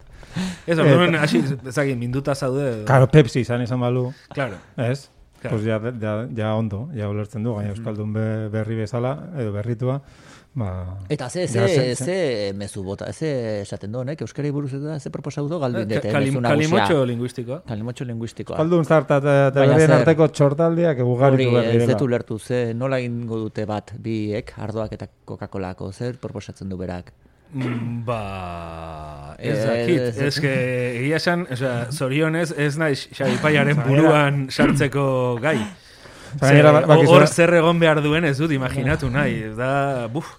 [0.67, 2.85] ez, orduan, hasi, ezagin, minduta zaude.
[2.87, 4.61] Karo, Pepsi izan izan balu, Claro.
[4.77, 5.09] ez?
[5.41, 5.57] Claro.
[5.57, 10.03] Pues ja, ja, ja ondo, ja ulertzen du, gaina Euskaldun be, berri bezala, edo berritua,
[10.55, 10.99] ba...
[11.09, 15.11] Eta ze, ja, ze, ze mezu bota, ze esaten du, honek, Euskari buruz eta ze
[15.11, 16.69] proposatu du galdu indete, Kalim, mezu nagusia.
[16.71, 17.63] kalimotxo linguistikoa.
[17.69, 18.57] Kalimotxo linguistikoa.
[18.57, 19.93] Euskaldun zarta eta eta zer?
[20.01, 21.93] arteko txortaldiak ugaritu behar ez direla.
[21.93, 27.13] dut ulertu, ze nola egingo dute bat biek, ardoak eta Coca-Colako, zer proposatzen du berak.
[27.53, 30.53] Mm, Ba, ez Ez- dakit, ez- ez que
[31.01, 35.59] egia esan, osea, zorionez ez naiz Xabipaiaren buruan sartzeko gai.
[36.39, 40.37] Ze, hor zer egon behar duen ez dut imaginatu nahi, da, buf,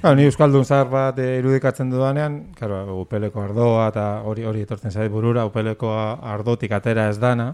[0.00, 4.90] Claro, ni Euskaldun zahar bat eh, irudikatzen dudanean, claro, upeleko ardoa eta hori hori etortzen
[4.90, 5.92] zait burura, upeleko
[6.34, 7.52] ardotik atera ez dana,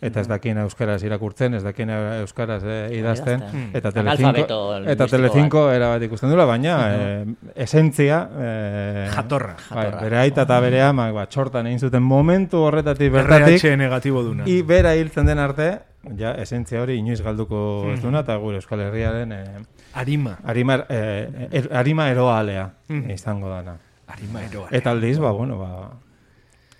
[0.00, 3.42] eta ez dakien euskaraz irakurtzen, ez dakien euskaraz eh, idazten,
[3.76, 3.92] eta.
[3.92, 7.26] Telecinco, eta Telecinco erabat ikusten dula, baina eh,
[7.66, 8.22] esentzia...
[8.32, 9.56] Eh, Jatorra.
[9.68, 14.24] Bai, bere aita eta bere amak ba, txortan egin zuten momentu horretatik bertatik, RH negatibo
[14.24, 14.48] duna.
[14.48, 15.70] i bera hiltzen den arte,
[16.16, 17.62] ja, esentzia hori inoiz galduko
[17.92, 19.44] ez duna, eta gure Euskal Herriaren eh,
[19.94, 20.38] Arima.
[20.44, 23.10] arima, eh, er, arima eroalea Mhm.
[23.10, 23.78] izango dana.
[24.06, 24.68] Arima eroa.
[24.70, 25.90] Eta aldiz, ba, bueno, ba,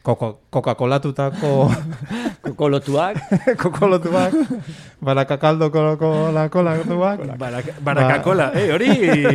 [0.03, 1.71] koko, Coca-Colatutako
[2.45, 3.17] Kokolotuak,
[3.63, 4.33] kokolotuak,
[5.05, 8.89] barakakaldo kolatuak, Baraka- Barakakola, eh, hori,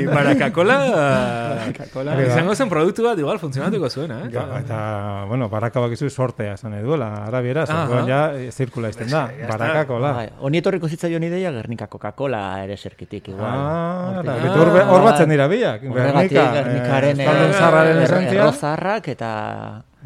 [0.09, 2.15] barakakola, da.
[2.25, 4.31] izango zen produktu bat igual funtzionatuko zuena, eh?
[4.33, 4.79] Ja, eta,
[5.29, 7.83] bueno, baraka bakizu sortea esan nahi duela, arabiera, Aha.
[7.85, 10.11] orduan ja eh, zirkula izten da, barakakola.
[10.17, 13.45] bai, honi etorriko zitzaion ideia Gernika Coca-Cola ere serkitik igual.
[13.45, 14.21] Ah,
[14.89, 15.81] hor, batzen dira biak.
[15.85, 18.41] Gernika, Gernikaren eh, Euskaldun zarraren er- esentzia.
[18.41, 19.31] errozarrak eta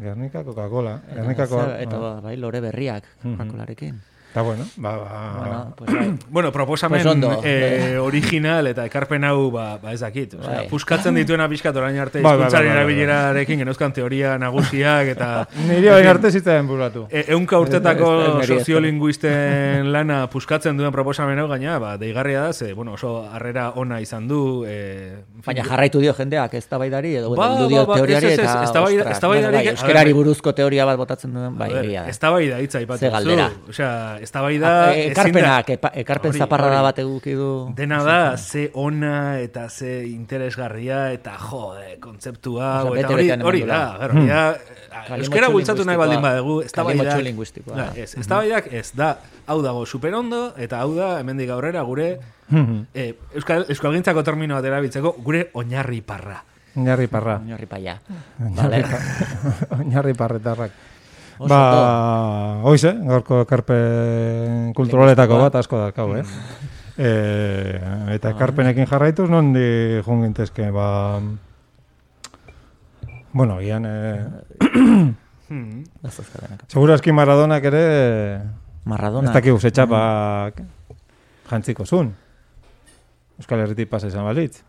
[0.00, 0.98] Gernika, Coca-Cola.
[1.12, 4.00] Gernikako, eta ba, bai lore berriak Coca-Colarekin.
[4.30, 6.14] Eta bueno, ba, ba, Bueno, pues bai.
[6.30, 7.40] Bueno, proposamen Pues ondo.
[7.42, 10.34] eh, original eta ekarpen hau, ba, ba ez dakit.
[10.34, 10.68] Osea, Bai.
[10.68, 15.48] puskatzen dituena pixkat orain arte Bai, bai, hizkuntzaren bai, erabilerarekin genuzkan teoria nagusiak eta...
[15.68, 17.08] niri hain arte zitzen buratu.
[17.10, 22.42] E, eunka urtetako Ez- ez- ez- soziolinguisten lana puskatzen duen proposamen hau gaina, ba, deigarria
[22.46, 24.64] da, ze, bueno, oso harrera ona izan du.
[24.66, 28.38] E, Baina jarraitu dio jendeak eztabaidari edo Ba, bueno, dio ba, ba, teoriari ez, ez,
[28.38, 32.08] ez, eta ver, buruzko teoria bat botatzen duen, bai, egia da.
[32.14, 33.50] eztabaida hitza aipatu Ze galdera.
[33.68, 35.70] Osea, eztabaida E, ezin da- ekarpenak,
[36.02, 36.86] ekarpen Hori, zaparrada hori.
[36.88, 37.48] bat eduki du.
[37.76, 43.80] Dena da, ze ona eta ze interesgarria eta jode, kontzeptua, Osea, eta hori, hori da,
[44.00, 44.42] gero, ja,
[44.90, 47.76] Kalimotxo euskara bultzatu nahi baldin badegu, eztabaidak, Kalimotxo linguistikoa.
[47.76, 49.10] Ja, ez, eztabaidak ez, da,
[49.46, 52.18] hau dago superondo, eta hau da, hemendik aurrera, gure,
[52.94, 56.42] eh, euskal, euskalgintzako termino bat erabiltzeko, gure oinarri parra.
[56.76, 57.38] Oinarri parra.
[57.42, 57.96] Oinarri paia.
[58.38, 58.84] Vale.
[59.78, 60.70] Oinarri parretarrak.
[61.40, 66.24] Oso Ba, hoize, gaurko ekarpen kulturaletako bat asko dakau, eh?
[67.00, 67.12] E,
[68.12, 70.88] eta ekarpenekin jarraituz, nondi jungintezke, ba...
[73.32, 74.26] Bueno, gian, eh,
[75.50, 75.80] Hmm.
[76.06, 76.60] Ez dauzkatenak.
[76.70, 77.80] segurazki Maradonak ere,
[78.86, 79.32] Maradona.
[79.32, 80.60] ez dakigu zetxapak
[81.50, 82.12] jantziko zun.
[83.40, 84.60] Euskal Herritik pasa izan balitz.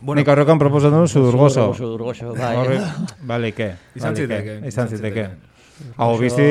[0.00, 1.70] Nik aurrekan proposatu duen sudurgoso.
[1.72, 2.52] Sudurgoso, bai.
[2.56, 2.76] Horre,
[3.24, 3.70] bale, ke?
[3.96, 4.26] Izan Bale, ke?
[4.26, 5.24] zitekeen, Izan izan ziteke.
[5.96, 6.48] Hau bizi...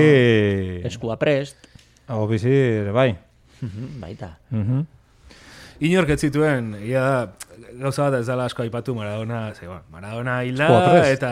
[0.88, 1.68] Eskua prest.
[2.08, 2.54] Hau bizi,
[2.94, 3.12] bai.
[4.00, 4.38] Baita.
[4.50, 4.88] Mhm.
[5.80, 7.20] Inork ez zituen, ia da,
[7.80, 10.68] gauza bat ez dela asko aipatu Maradona, ze, bueno, Maradona hilda,
[11.08, 11.30] eta,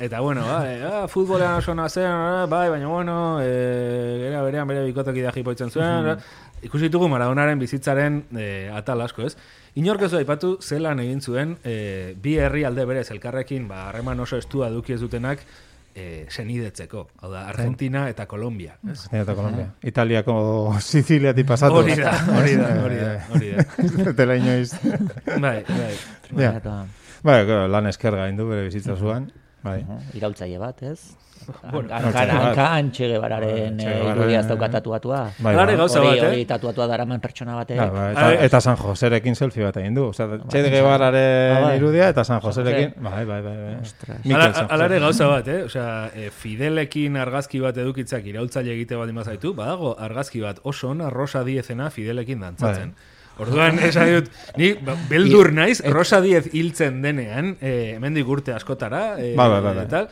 [0.00, 4.86] eta bueno, bai, ah, futbolean oso nazen, ah, bai, baina bueno, e, era berean bere
[4.86, 6.14] bikotek da jipoitzen zuen,
[6.64, 9.36] ikusi ditugu Maradonaren bizitzaren e, atal asko, ez?
[9.76, 14.40] Inork ez aipatu zelan egin zuen e, bi herri alde berez elkarrekin, ba, harreman oso
[14.40, 15.44] estua eduki ez dutenak,
[15.98, 19.00] e, senidetzeko, hau da, Argentina eta Kolombia, ez?
[19.10, 19.66] Eta Kolombia.
[19.82, 20.36] Italiako
[20.90, 21.80] Siciliatik pasatu.
[21.82, 24.12] Hori da, hori da, hori da, hori da.
[24.18, 24.72] Dela inoiz.
[25.42, 25.92] Bai, bai.
[26.38, 26.54] Ja.
[27.26, 27.38] Bai,
[27.74, 29.30] lan esker gaindu bere bizitza zuan.
[29.64, 29.80] Bai.
[29.82, 31.00] uh, Iraultzaile bat, ez?
[31.72, 32.46] Bueno, Hanka, iraultzaile bat.
[32.48, 35.20] hanka antxe gebararen eh, irudia ez dauka tatuatua.
[35.38, 35.76] Bai, bai.
[35.76, 36.46] gauza Hori, bat, hori eh?
[36.46, 37.76] tatuatua daraman pertsona batek.
[37.80, 40.06] Ja, bai, eta, eta San Joserekin selfie bat egin du.
[40.12, 42.94] Osea, Che Guevararen Ah, irudia eta San Joserekin.
[43.02, 43.56] Bai, bai, bai.
[43.56, 44.64] bai.
[44.68, 45.62] Alare gauza bat, eh?
[45.64, 51.10] Osea, e, Fidelekin argazki bat edukitzak iraultzaile egite bat imazaitu, badago argazki bat oso ona
[51.10, 52.94] Rosa Diezena Fidelekin dantzatzen.
[53.38, 59.14] Orduan, esan dut, ni ba, beldur naiz, Rosa Diez hiltzen denean, eh, hemendik urte askotara,
[59.22, 60.06] eh, Bai, bai, bai, bai.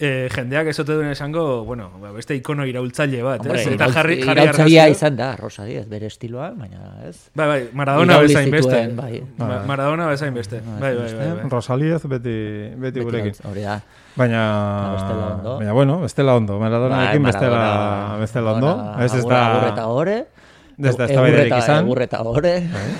[0.00, 3.66] Eh, jendeak ezote duen esango, bueno, ba, beste ikono iraultzaile bat, Hombre, ez?
[3.74, 7.16] Eta jarri, jarri iraultzailea izan da, Rosa Diez, bere estiloa, baina ez.
[7.34, 8.86] Bai, bai, Maradona bezain beste.
[8.94, 9.22] bai.
[9.38, 10.60] Ma- Maradona bezain beste.
[10.80, 11.30] Bai, bai, bai.
[11.42, 11.50] bai.
[11.50, 12.36] Rosaliez beti,
[12.76, 13.34] beti gurekin.
[13.50, 13.80] Hori da.
[14.16, 15.56] Baina, Ba, bestela ondo.
[15.58, 16.58] baina bueno, bestela ondo.
[16.58, 19.04] Maradonarekin Bai, bestela, Maradona- bestela ondo.
[19.04, 19.86] Ez ez da...
[19.88, 20.18] ore.
[20.78, 21.84] Ez da eztabaidarik egurreta- izan.
[21.84, 22.52] Egurreta ore.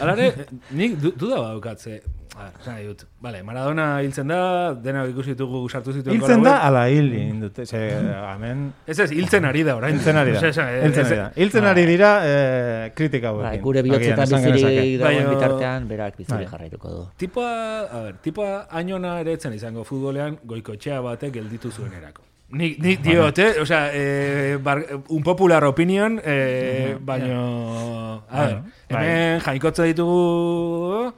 [0.03, 0.33] Alare,
[0.75, 2.01] nik du, duda baukatze.
[2.39, 3.03] Ver, dut.
[3.21, 4.39] Vale, Maradona hiltzen da,
[4.83, 7.67] dena ikusi ditugu sartu zituen Hiltzen da, ala hil egin dute.
[7.67, 8.69] Ze, hemen...
[8.87, 9.97] Ez ez, hiltzen ari da orain.
[9.97, 10.39] Hiltzen ari da.
[10.43, 11.27] Osea, esan, Hiltzen ari da.
[11.37, 13.49] Hiltzen ari dira eh, kritika hauekin.
[13.49, 16.53] Bai, gure bihotzetan bizirik dagoen bitartean, berak bizirik Bai.
[16.55, 17.05] jarraituko du.
[17.19, 22.23] Tipoa, a ver, tipoa ainona ere etzen izango futbolean goikoetxea batek gelditu zuenerako.
[22.49, 23.51] Nik, nik diot, eh?
[23.61, 24.81] Osea, eh, bar,
[25.13, 28.23] un popular opinion, eh, baino...
[28.29, 28.55] A ver,
[28.89, 29.03] Bai.
[29.03, 31.11] hemen jaikotze ditugu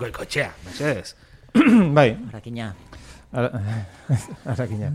[0.00, 1.14] goikoetxea, mesedez.
[1.98, 2.72] bai, Arakina.
[3.32, 3.60] ara-
[4.54, 4.90] arakina.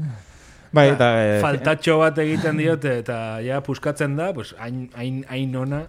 [0.76, 1.10] Bai, eta...
[1.24, 5.86] eh, Faltatxo bat egiten diote eta ja puskatzen da, pues, hain, hain, hain ona.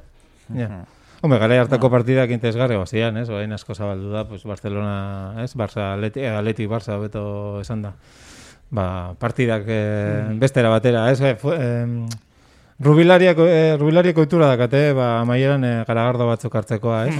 [0.54, 0.84] Ja.
[1.24, 3.26] Hombre, gara hartako partidak interesgarri bazian, ez?
[3.32, 5.54] Orain asko zabaldu da, pues Barcelona, ez?
[5.58, 7.24] Barça, Atleti, eh, Atleti Barça beto
[7.64, 7.94] esan da.
[8.70, 11.20] Ba, partidak eh, bestera batera, ez?
[11.24, 12.04] Eh, fu- em,
[12.78, 17.14] Rubilariako, eh, rubilariako itura dakate, ba, amaieran eh, garagardo batzuk hartzekoa, ez?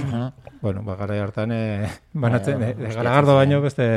[0.61, 3.87] Bueno, ba, gara hartan, eh, banatzen, Bai, eh, bai, garagardo baino beste,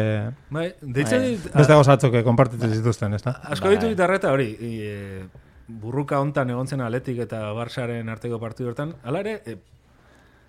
[0.49, 1.29] Bai, deitzen Bai.
[1.35, 3.35] dit, beste gozatzuk eh, konpartitzen zituzten, ez da?
[3.45, 3.77] asko Bai.
[3.77, 5.27] ditu gitarreta hori, e,
[5.69, 9.57] burruka hontan egon zen Atletik eta Barsaren arteko partidu hortan, hala ere, e,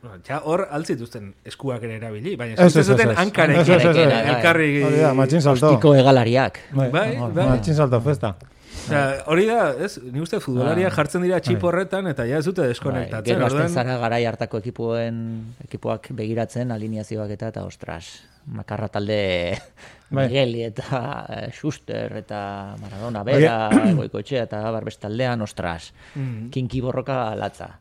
[0.01, 4.71] bueno, ja hor altzituzten eskuak ere erabili, baina Ez, zuten hankarekin elkarri...
[5.15, 5.75] Matxin salto.
[5.75, 6.63] Ostiko egalariak.
[6.71, 7.05] Bai, bai.
[7.35, 8.35] Matxin salto festa.
[8.81, 12.63] Osea, hori da, ez, ni uste futbolaria jartzen dira txip horretan eta ja ez dute
[12.63, 13.35] Bai, deskonektatzen.
[13.35, 15.21] Gero hasten zara garai hartako ekipoen
[15.67, 18.09] ekipoak begiratzen alineazioak eta eta ostras.
[18.51, 19.21] Makarra talde
[20.15, 20.25] Bai.
[20.25, 22.41] Migueli eta eh, Schuster eta
[22.81, 23.55] Maradona bera,
[23.99, 25.93] Goikoetxea eta bar bestaldean, ostras.
[26.15, 26.49] Mm.
[26.51, 27.75] Kinki borroka latza.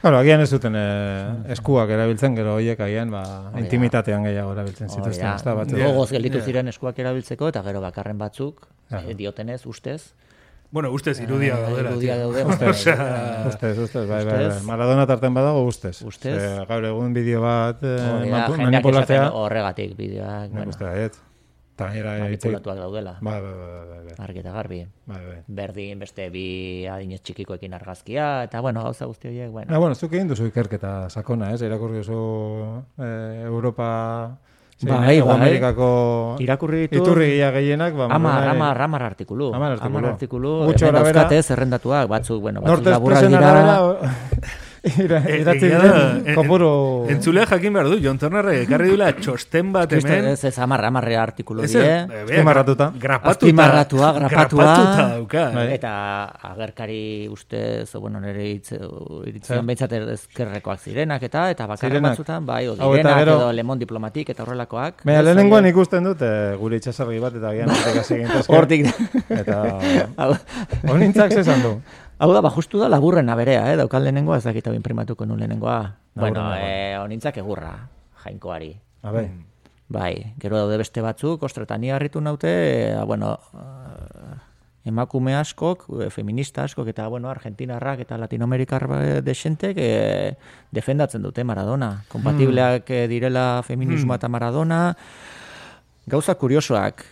[0.00, 3.20] Claro, agian ez zuten eh, eskuak erabiltzen, gero horiek agian ba,
[3.52, 3.58] da.
[3.60, 5.76] intimitatean gehiago erabiltzen Hori zituzten, ez da, batzu.
[5.76, 10.14] gogoz gelditu ziren eskuak erabiltzeko eta gero bakarren batzuk eh, diotenez, ustez.
[10.72, 11.90] Bueno, ustez irudia Eh, daudela.
[11.90, 14.46] irudia daude, Osea, Ustez, ustez, bai, bai, bai.
[14.48, 14.64] Ustez.
[14.64, 16.00] Maradona tarten badago ustez.
[16.06, 16.36] Ustez.
[16.68, 21.20] Gaur egun bideo bat eh, jendeak manipulatzea, horregatik bideoak, nik bueno, uste
[21.88, 23.16] hitz egin- manipulatuak daudela.
[23.20, 24.86] Bai, bai, bai, bai, bai, Argi eta garbi.
[25.06, 25.38] bai, bai.
[25.48, 29.74] Berdin beste bi adinez txikikoekin argazkia, eta bueno, gauza guzti horiek, bueno.
[29.74, 31.62] Ah, bueno, zuk egin duzu ikerketa sakona, ez?
[31.62, 34.36] Irakurri duzu eh, Europa...
[34.80, 35.34] zein, Bai, Hego bai.
[35.36, 39.50] Amerikako Irakurri ditu- iturri gila gehienak, ba, Amar, Maradona- amar, amar artikulu.
[39.54, 39.96] Hamar artikulu.
[39.98, 40.52] Hamar artikulu.
[40.72, 44.69] Arabera- dauzkate zerrendatuak, batzuk, bueno, batzuk laburrak Expressen dira.
[44.82, 46.70] Arabera ira- E- idatzi egia da, diren en- kopuru...
[47.10, 50.28] Entzulea jakin behar du, Jon Turnerrek ekarri duela txosten bat Kristo, hemen.
[50.32, 51.82] ez, ez, amar, amarre artikulu Ez, die.
[51.84, 52.92] eh, be- Azpimarratuta.
[52.98, 53.30] Grapatuta.
[53.46, 54.64] Azpimarratua, grapatua.
[54.64, 55.44] Grapatuta dauka.
[55.54, 55.66] Bai.
[55.74, 55.92] Eta
[56.50, 62.10] agerkari ustez, bueno, nire iritzian behintzat ezkerrekoak zirenak eta eta bakarren Zirenak.
[62.12, 65.04] batzutan, bai, o Hau eta direnak gero- edo lemon diplomatik eta horrelakoak.
[65.04, 68.48] Baina lehenengoan ikusten dut eh, gure itxasargi bat eta gian hortik.
[68.48, 68.86] Hortik.
[69.30, 69.62] Eta
[70.92, 71.74] honintzak zesan du.
[72.20, 73.76] hau da, ba, justu da laburrena berea, eh?
[73.80, 75.80] Daukan lehenengoa, ez dakit hau imprimatuko nun lehenengoa.
[76.20, 77.72] Bueno, eh, honintzak egurra,
[78.24, 78.74] jainkoari.
[79.02, 79.30] A ber,
[79.90, 84.36] Bai, gero daude beste batzuk, ostretania harritu naute, eh, bueno, eh,
[84.84, 89.90] emakume askok, e, feminista askok, eta bueno, argentinarrak eta latinoamerikar e, desentek e,
[90.72, 91.90] defendatzen dute Maradona.
[92.08, 94.80] Kompatibleak e, direla feminismoa eta Maradona.
[96.06, 97.04] Gauza kuriosoak.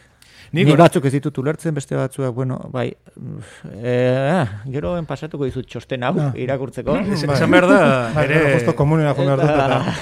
[0.53, 2.87] Nik Ni or- batzuk ez ditut ulertzen, beste batzuak, bueno, bai,
[3.83, 6.97] e, gero enpasatuko dizut txosten hau irakurtzeko.
[7.13, 7.81] Es- Esan behar da,
[8.15, 8.55] Bai, ere...
[8.57, 9.95] justo komunera jo behar dut eta...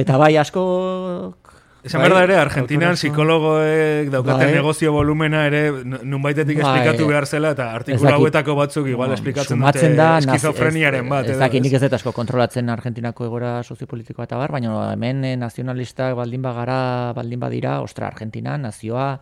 [0.00, 1.34] Eta bai, asko...
[1.82, 4.54] Esan behar da ere, Argentinan psikologoek daukaten Bai.
[4.54, 6.66] negozio volumena ere nunbaitetik Bai.
[6.68, 11.24] esplikatu behar zela, eta artikulu hauetako batzuk igual esplikatzen dute da, eskizofreniaren ez- bat.
[11.24, 11.82] Ez edo, dakit nik ez?
[11.82, 17.40] ez dut asko kontrolatzen Argentinako egora soziopolitikoa eta bar, baina hemen nazionalistak baldin bagara, baldin
[17.40, 19.18] badira, ostra, Argentina, nazioa,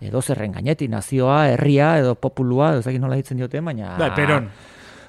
[0.00, 3.96] edo zerren gainetik, nazioa, herria, edo populua, edo ez dakit nola ditzen dioten, baina...
[3.98, 4.50] Bai, Peron.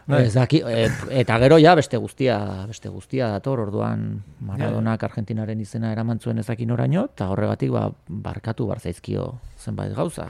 [0.07, 0.85] Ez daki, e,
[1.19, 2.37] eta gero ja beste guztia,
[2.69, 8.69] beste guztia dator, orduan Maradonak Argentinaren izena eraman zuen ezakin oraino, eta horregatik ba, barkatu
[8.69, 10.29] barzaizkio zenbait gauza.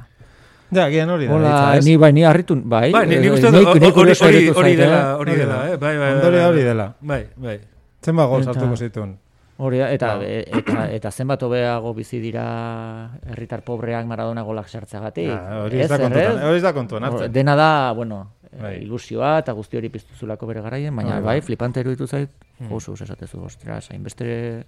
[0.73, 1.35] Ja, gian hori da.
[1.35, 1.85] Hola, ez?
[1.85, 2.89] ni bai, ni harritu, bai.
[2.91, 5.69] Bai, ni, eh, ni uste hori- dela, hori dela, da.
[5.69, 5.77] eh?
[5.77, 6.11] Bai, bai, bai.
[6.15, 6.49] Ondorioa bai.
[6.49, 6.95] hori dela.
[6.99, 7.59] Bai, bai.
[8.03, 9.17] Zenba gol sartuko zituen.
[9.57, 12.43] Hori eta, e, eta, eta zenbat hobeago bizi dira
[13.25, 15.31] herritar pobreak Maradona golak sartzagatik.
[15.31, 17.31] Ja, hori ez da kontuan, hori ez da kontuan hartzen.
[17.33, 18.19] Dena da, bueno,
[18.51, 18.75] eh, Bai.
[18.83, 22.29] ilusioa eta guzti hori piztuzulako bere garaien, baina bai, flipante iruditu zait,
[22.69, 24.63] oso esatezu, ostras, hainbeste,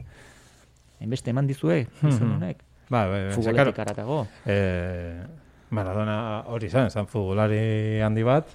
[0.99, 3.33] hainbeste eman dizue, izan honek, Bai, bai, bai.
[3.37, 4.23] futboletik aratago.
[4.49, 5.21] eh,
[5.69, 6.17] Maradona
[6.49, 8.49] hori izan, zan futbolari handi bat,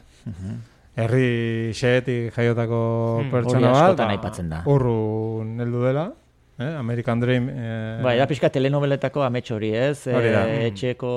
[0.96, 4.62] herri xeetik jaiotako pertsona Hori bat, askotan aipatzen da.
[4.66, 6.08] urrun heldu dela,
[6.58, 6.74] eh?
[6.78, 7.48] American Dream.
[7.50, 10.06] Eh, Bai, da pixka telenoveletako amets hori, ez?
[10.06, 10.44] Hori da.
[10.50, 11.12] E, etxeko,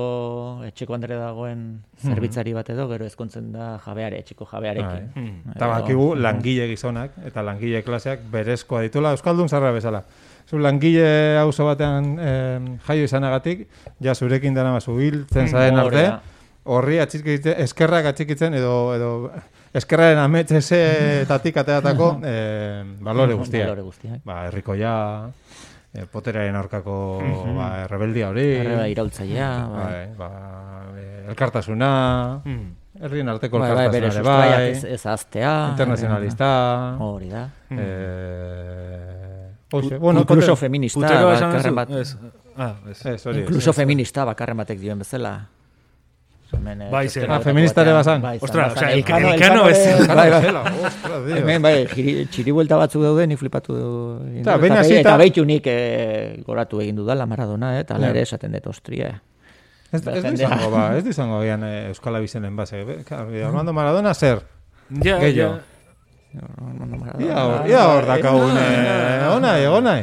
[0.67, 1.65] etxeko andre dagoen
[2.04, 5.12] zerbitzari bat edo, gero ezkontzen da jabeare, etxeko jabearekin.
[5.13, 5.26] Bai.
[5.26, 5.54] Hmm.
[5.56, 10.04] Eta bakigu langile gizonak eta langile klaseak berezkoa ditula Euskaldun zarra bezala.
[10.47, 13.67] Zu langile auzo batean eh, jaio izanagatik,
[14.00, 19.12] ja zurekin dara mazu hiltzen zaren Mm, hori arte, horri atxikitzen, eskerrak atxikitzen edo, edo
[19.74, 23.68] eskerraren ametxezetatik ateratako eh, balore guztiak.
[23.68, 24.22] Balore guztiak.
[24.26, 24.94] Ba, herrikoia,
[25.94, 26.98] eh, poteraren aurkako
[27.58, 29.84] ba, rebeldia hori, Arreba iraultzailea, bai.
[29.84, 30.30] bai, ba,
[30.98, 32.76] eh, elkartasuna, Hmm.
[33.02, 35.68] herrien arteko Bai, bai, bere elkartasuna sustraiak bai, ez, ez aztea.
[35.72, 37.50] internazionalista, Hori da.
[37.72, 41.90] eh, hoxe, bueno, Incluso feminista, bakarren bat.
[41.92, 42.18] Ez.
[42.58, 43.06] Ah, ez.
[43.06, 43.40] Ez, hori.
[43.42, 45.48] Incluso feminista bakarren batek dioen bezala.
[46.54, 47.30] Hemen, eh, Bai, zer.
[47.30, 48.22] Ah, feminista ere bazan?
[48.22, 49.00] Bai, Ostra, zan, osea, bazan.
[49.00, 50.46] Elcano- Elcano ez- ere- bai, bai.
[50.86, 51.36] Ostras, Dio.
[51.36, 54.44] Hemen, bai, jiri, txiri buelta batzuk daude, ni flipatu du.
[54.44, 57.98] Ta, behin Eta hasita- be- Eta behitu nik eh, goratu egin dudala Maradona, eh, eta
[58.00, 58.10] Ja.
[58.10, 59.22] ere esaten dut, ostria.
[59.92, 60.48] Ez, ez du Jendea.
[60.48, 62.86] izango, ba, ez du izango gian eh, Euskal Abizenen base.
[63.46, 64.42] Armando Maradona zer?
[65.04, 65.56] Ja, Gehiago.
[65.56, 65.62] ja.
[67.20, 68.62] Ia hor, ia hor dakagune.
[69.36, 69.94] Ona, egona.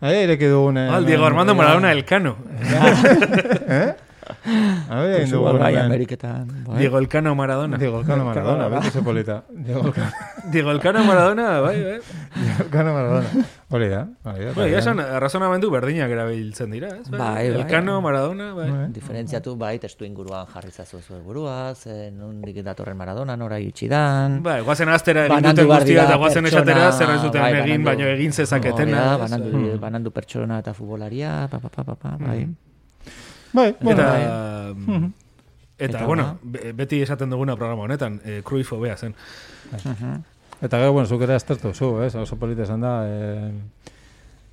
[0.00, 0.88] Ahí ireki dugune.
[0.88, 2.36] Al Diego Armando Maradona Elcano.
[4.44, 5.58] A ver, Igual dugu.
[5.58, 5.76] bai.
[5.76, 6.46] Ameriketan.
[6.66, 6.78] bai.
[6.78, 7.76] Diego Elcano Maradona.
[7.78, 9.44] Diego Elcano Maradona, beti ze polita.
[9.48, 10.12] Diego Elcano-
[10.52, 12.00] Diego Elcano Maradona, bai, bai.
[12.34, 13.28] Diego Elcano Maradona.
[13.74, 14.66] Hori da, hori da.
[14.68, 17.08] Ya esan, razonamendu berdinak erabiltzen dira, ez?
[17.10, 17.62] Bai, bai.
[17.62, 18.68] Elcano, Maradona, bai.
[18.92, 24.42] Diferentziatu bai, testu inguruan jarri zazu zuen buruaz, eh, nondik datorren Maradona, nora iritsi dan.
[24.42, 27.82] Bai, guazen astera egin Banandu duten guztia eta guazen esatera zer ez duten bai, egin,
[27.82, 28.04] banandu.
[28.04, 29.00] baino egin zezaketena.
[29.00, 29.20] Da, ez?
[29.24, 32.46] banandu, banandu pertsona eta futbolaria, pa, pa, pa, pa, pa, bai.
[33.54, 34.02] Bai, bueno.
[34.02, 34.74] Eta,
[35.78, 36.36] eta, Eta bueno, ba.
[36.42, 39.14] be- beti esaten duguna programa honetan, eh, Cruyff hobea zen.
[40.62, 42.14] Eta gero, bueno, zuk ere aztertu zu, ez?
[42.14, 42.92] Oso polita esan da.
[43.08, 43.52] Eh,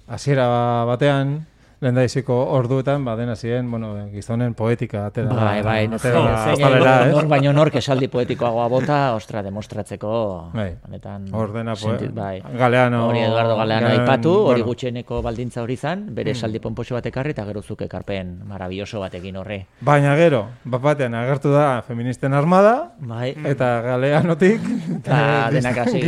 [0.08, 0.48] hasiera
[0.86, 1.46] batean,
[1.82, 5.34] lehen daiziko orduetan, ba, dena ziren, bueno, gizonen poetika atera.
[5.34, 7.14] Bai, bai, atera zein- azalera, zein- ez?
[7.16, 10.76] nor baino nork esaldi poetikoagoa bota, ostra, demostratzeko, Bai.
[10.88, 12.42] honetan, Ordena poe- sentit- bai.
[12.58, 14.66] Galeano- Hori Eduardo Galeano aipatu, hori bueno.
[14.66, 19.38] Gutxieneko baldintza hori zan, bere esaldi ponpoxo bat ekarri, eta gero zuk ekarpen marabilloso batekin
[19.38, 19.66] horre.
[19.82, 24.62] Baina gero, bat batean agertu da feministen armada, Bai, eta galeanotik...
[25.00, 26.00] eta denak hasi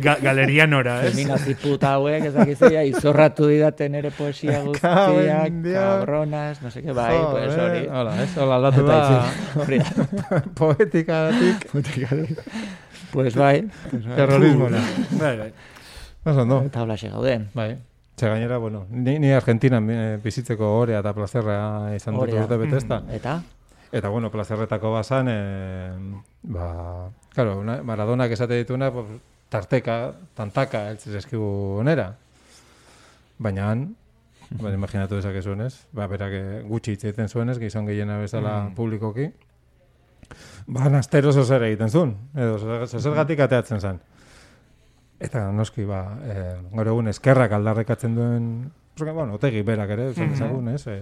[0.00, 1.14] galerianora, ez?
[1.14, 5.74] Feminazi puta hauek, ez dakizia, izorratu didaten ere poesia guztiak, Dios.
[5.78, 7.86] cabronas, no sé qué, bai, pues hori.
[7.88, 10.42] Hola, ez, hola aldatu Eta da itzi- hori da.
[10.54, 11.70] poetikatik
[13.10, 14.56] Pues bai, pues bai.
[15.18, 15.52] Bai, bai.
[16.24, 16.62] Oso, no?
[16.62, 17.48] Eta hola gaude.
[17.54, 17.78] Bai.
[18.16, 23.02] Ze gainera, bueno, ni, ni Argentinan eh, bizitzeko orea eta plazerra izan dut urte betezta.
[23.10, 23.40] Eta?
[23.90, 25.90] Eta, bueno, plazerretako bazan, eh,
[26.42, 29.06] ba, claro, una, Maradonak esate dituna, pues,
[29.48, 32.12] tarteka, tantaka, eltzez eskigu onera.
[33.38, 33.96] Baina han,
[34.62, 38.70] ba, imaginatu dezakezuen ez, ba, berak eh, gutxi hitz egiten zuen ez, gizon gehiena bezala
[38.76, 39.28] publikoki.
[40.70, 44.00] Ba, nastero zer egiten zuen, edo zer- zergatik ateatzen zen.
[45.20, 48.44] Eta noski, ba, eh, gaur egun eskerrak aldarrekatzen duen,
[49.00, 51.00] bueno, otegi berak ere, esan dezagun, ez, eh,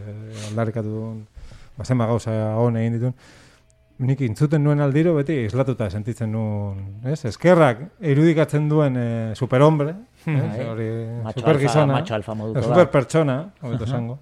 [0.51, 1.27] aldarrekatu duen,
[1.79, 3.15] ba, gauza hon egin dituen.
[3.99, 7.25] nik intzuten nuen aldiro beti islatuta sentitzen nuen, ez?
[7.25, 9.95] Eskerrak irudikatzen duen eh, superhombre,
[10.27, 10.67] ez?
[10.67, 11.23] Bai.
[11.25, 12.67] Macho supergizona, alfa- macho alfa moduko da.
[12.67, 14.19] superpertsona, hobeto esango.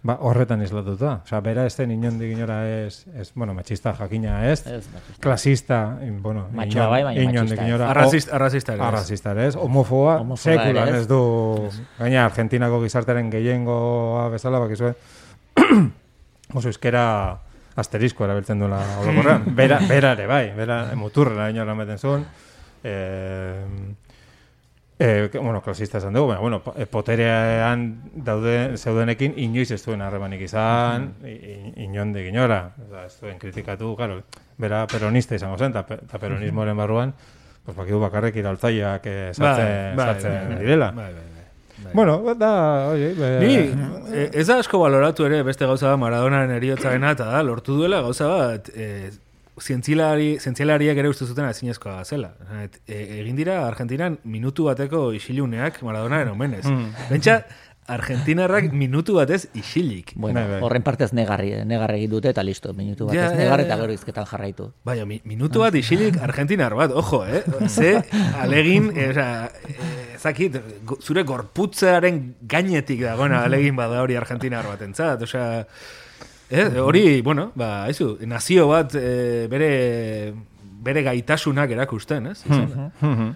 [0.00, 1.16] Ba, horretan islatuta.
[1.24, 5.20] Osea, bera ez den inondik inora ez, ez, bueno, machista jakina ez, Ez, machista.
[5.20, 7.68] klasista, in, bueno, Machoa bai, baina inondik machista ez.
[7.68, 7.88] inora.
[7.90, 8.82] Arrazist, arrazista ere.
[8.82, 8.86] ez.
[8.88, 11.02] Arrazista ere ez, homofoba, Homofoba sekulan ere ez.
[11.02, 11.18] ez du,
[11.98, 14.94] gaina Argentinako gizarteren gehiengoa bezala, bakizue,
[16.54, 17.04] oso euskera
[17.78, 19.44] asterizko erabiltzen duela orokorrean.
[19.58, 22.24] Bera, bera ere bai, bera muturrera inola meten zuen.
[22.84, 23.64] Eh,
[24.98, 30.02] eh, que- bueno, klasista esan dugu, baina, bueno, eh, poterean daude, zeudenekin inoiz ez duen
[30.02, 32.72] harremanik izan, i- i- inondik inora,
[33.06, 34.22] ez duen kritikatu, claro,
[34.58, 37.14] bera peronista izango zen, eta pe- eta peronismoaren barruan,
[37.64, 40.90] pues bakidu bakarrik iraltzaiak eh, sartzen, sartzen direla.
[40.90, 41.34] Bai, bai, bai.
[41.84, 41.92] Bai.
[41.94, 43.54] Bueno, da, oie, be, Ni,
[44.12, 48.00] e, ez da asko baloratu ere beste gauza bat Maradonaren eriotzarena eta da, lortu duela
[48.02, 49.10] gauza bat e,
[49.62, 52.34] zientzilari, zientzialariak ere uste zuten ezinezkoa zela.
[52.64, 56.64] Et, e, egin dira Argentinan minutu bateko isiluneak Maradonaren omenez.
[56.66, 56.92] Mm.
[57.10, 57.40] Bentsa,
[57.88, 60.10] Argentinarrak minutu batez isilik.
[60.14, 63.64] Bueno, horren partez negarri, negarri egin dute eta listo, minutu batez Ja, ja, negar ja.
[63.64, 64.66] eta gero izketan jarraitu.
[64.84, 67.40] Baina, mi, minutu bat isilik Argentinar bat, ojo, eh?
[67.68, 67.94] Ze,
[68.42, 69.28] alegin, e, oza,
[69.64, 69.78] e,
[70.18, 75.64] ezakit, go- zure gorputzearen gainetik dagoena alegin bada hori Argentinar bat entzat, osea,
[76.50, 80.32] eh, hori, bueno, ba, haizu, nazio bat e, bere,
[80.84, 82.40] bere gaitasunak erakusten, ez?
[82.46, 82.90] Izan da.
[83.06, 83.34] Mhm.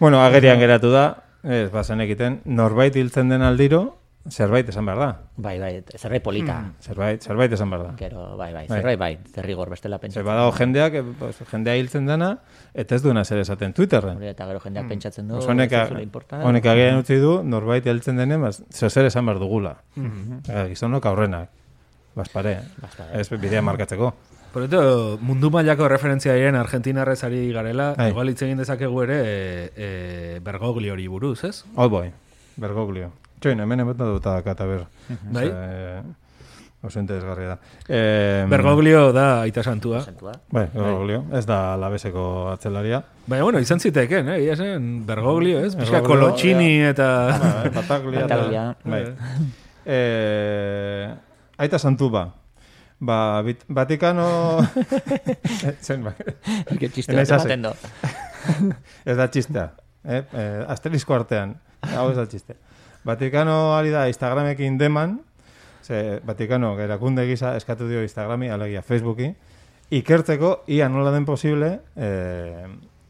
[0.00, 1.06] Bueno, agerian geratu da,
[1.42, 3.98] ez bazen egiten, norbait hiltzen den aldiro,
[4.30, 5.08] zerbait esan behar da.
[5.36, 6.56] Bai, bai, zerbait polita.
[6.82, 7.92] Zerbait, zerbait esan behar da.
[7.98, 8.76] Gero, bai, bai, Bai.
[8.78, 10.26] zerbait bai, derrigor bestela Zer pentsatzen.
[10.26, 12.32] badago jendeak, eh, pues, jendea hiltzen dena,
[12.74, 14.16] eta ez duena zer esaten Twitterren.
[14.18, 16.42] Hori eta gero jendeak pentsatzen du, Pues honek, ez importa.
[16.42, 19.76] honek agian utzi du, norbait heltzen denen, bas, zer zer esan behar dugula.
[19.96, 21.50] Eh, Gizonok aurrenak.
[22.14, 22.60] Baspare.
[22.80, 23.20] Baspare.
[23.20, 24.12] Ez bidea markatzeko.
[24.52, 24.68] Por
[25.24, 28.10] mundu mailako referentzia diren Argentinarrez ari garela, Bai.
[28.10, 31.64] igual hitz egin dezakegu ere e, e, Bergoglio hori buruz, ez?
[31.74, 32.10] All boy.
[32.56, 33.12] Bergoglio.
[33.40, 34.84] Txoin, hemen emeta dut eta ber.
[35.32, 35.46] Bai.
[35.46, 36.02] Osea,
[36.82, 37.58] Oso interesgarria da.
[37.86, 40.00] Eh, Bergoglio da aita santua.
[40.02, 40.32] Santua.
[40.50, 41.22] Bai, Bergoglio.
[41.32, 42.98] Ez da labeseko atzelaria.
[43.26, 44.40] Baina, bueno, izan ziteken, eh?
[44.48, 45.76] Ia zen, Bergoglio, ez?
[45.76, 47.08] Bergoglio, Colocini eta...
[47.38, 48.26] Bai, Bataglia.
[48.26, 48.68] Bataglia.
[48.84, 49.04] Bai.
[49.84, 51.08] Eh,
[51.62, 52.26] aita santu ba.
[53.02, 54.62] Ba, bit, Vatikano...
[55.86, 56.04] Zen,
[57.62, 57.72] do.
[59.10, 59.70] Ez da txistea.
[60.04, 60.22] Eh?
[60.22, 61.56] Eh, asterizko artean.
[61.94, 62.54] Hau ez da txiste.
[63.06, 65.16] Vatikano ari da Instagramekin deman,
[65.82, 69.32] ze Vatikano erakunde gisa eskatu dio Instagrami, alegia Facebooki,
[69.90, 72.66] ikertzeko ia nola den posible eh,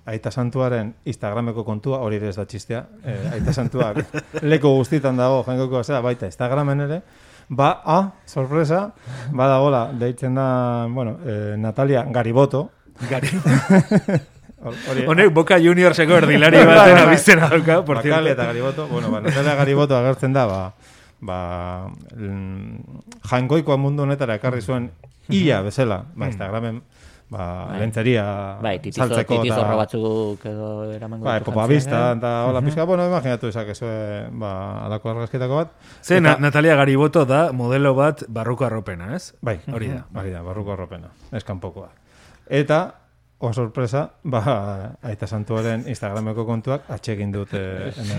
[0.08, 4.00] Aita Santuaren Instagrameko kontua, hori ere ez da txistea, eh, Aita Santuak
[4.54, 7.02] leko guztitan dago, jangoko zera, baita Instagramen ere,
[7.52, 8.94] ba, ah, sorpresa,
[9.30, 12.70] badagola, deitzen da, bueno, eh, Natalia Gariboto,
[13.10, 13.28] Gari.
[14.64, 17.04] hor- hori, Honek Boca Juniorseko erdilari Bai, baten bai.
[17.10, 18.32] abizena dauka, por Bakale cierto.
[18.40, 20.60] eta Gariboto, bueno, ba, Natalia Gariboto agertzen da, ba,
[21.20, 21.38] ba,
[22.16, 24.90] mm, jangoikoa mundu honetara ekarri zuen
[25.28, 26.82] ia bezala, ba, Instagramen,
[27.32, 27.78] ba, Bai.
[27.80, 28.24] lentzeria
[28.60, 32.16] Bai, titizo, saltzeko titizorro batzuk edo eramango Bai, popa bista, eh?
[32.20, 33.88] eta hola pizka, bueno, imaginatu esakezu,
[34.42, 34.52] ba,
[34.86, 35.72] alako argazkitako bat.
[36.02, 39.32] Ze, Eta- Na- Natalia Gariboto da modelo bat barruko arropena, ez?
[39.40, 40.04] Bai, Hori da.
[40.14, 41.88] Hori da, barruko arropena, ez kanpokoa.
[42.46, 42.82] Eta,
[43.42, 44.40] o sorpresa, ba,
[45.02, 47.58] aita santuaren Instagrameko kontuak atxegin dute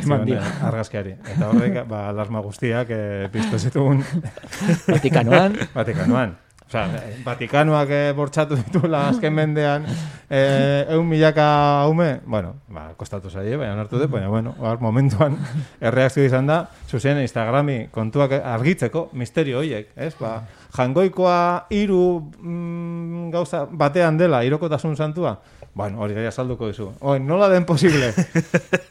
[0.04, 0.40] eman dio.
[0.68, 1.14] argazkiari.
[1.36, 4.02] Eta horrek, ba, alarma guztiak eh, piztu zitugun
[4.92, 6.36] Vatikanoan, Vatikanoan.
[6.74, 11.46] Osea, eh, Vatikanoak eh, bortxatu dituela azken mendean eh, eun milaka
[11.84, 15.38] haume, bueno, ba, kostatu zaie, baina hartu dut, baina, bueno, hor momentuan
[15.82, 20.16] erreakzio izan da, zuzen Instagrami kontuak argitzeko misterio horiek, ez?
[20.20, 20.40] Ba,
[20.74, 22.06] jangoikoa hiru
[22.42, 25.38] mm, gauza batean dela, irokotasun santua,
[25.74, 26.92] Bueno, hori gaia salduko dizu.
[27.02, 28.12] Oi, nola den posible?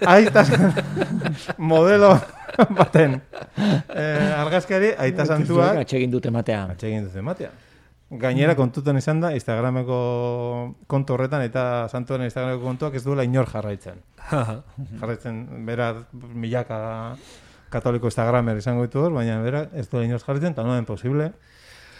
[0.02, 0.42] Aita
[1.70, 2.08] modelo
[2.74, 3.20] baten
[3.94, 6.64] eh, argazkiari aita santuak atxegin dute matea.
[6.74, 7.52] Atxegin dut ematea.
[8.20, 9.98] Gainera kontutan izan da, Instagrameko
[10.90, 14.02] kontu horretan eta santuaren Instagrameko kontuak ez duela inor jarraitzen.
[15.00, 16.80] jarraitzen, bera milaka
[17.72, 21.30] katoliko Instagramer izango ditu hor, baina bera ez duela inor jarraitzen, eta noen posible.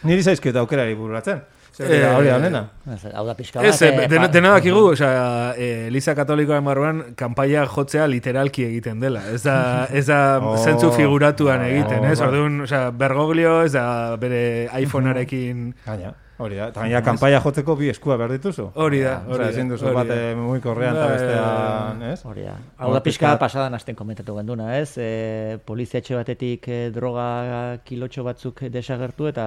[0.05, 1.41] Niri zaizkieta aukerari bururatzen.
[1.73, 2.61] Zer Eh, hori da honena.
[2.93, 3.69] Ez, Hau da pixka bat.
[3.71, 8.65] Ez, eh, eh, dena, pa- dena dakigu, osea, eh, Eliza Katolikoaren barruan kanpaia jotzea literalki
[8.67, 9.23] egiten dela.
[9.33, 10.57] Ez da, ez da Oh.
[10.59, 12.19] zentzu figuratuan Oh, egiten, ez?
[12.21, 12.29] bai.
[12.29, 15.73] Orduan, osea, Bergoglio ez da bere iPhonearekin...
[15.87, 16.69] Gaina, hori da.
[16.69, 18.69] Eta gaina kanpaia jotzeko bi eskua behar dituzu.
[18.75, 20.37] Hori da, hori da, ezin duzu hori bate da.
[20.37, 22.21] muy korrean eta Bai, bestean, ez?
[22.29, 22.59] Hori da.
[22.79, 24.93] Hau da pixka pasadan asten komentatu genduna, ez?
[24.99, 29.47] E, polizia etxe batetik droga kilotxo batzuk desagertu eta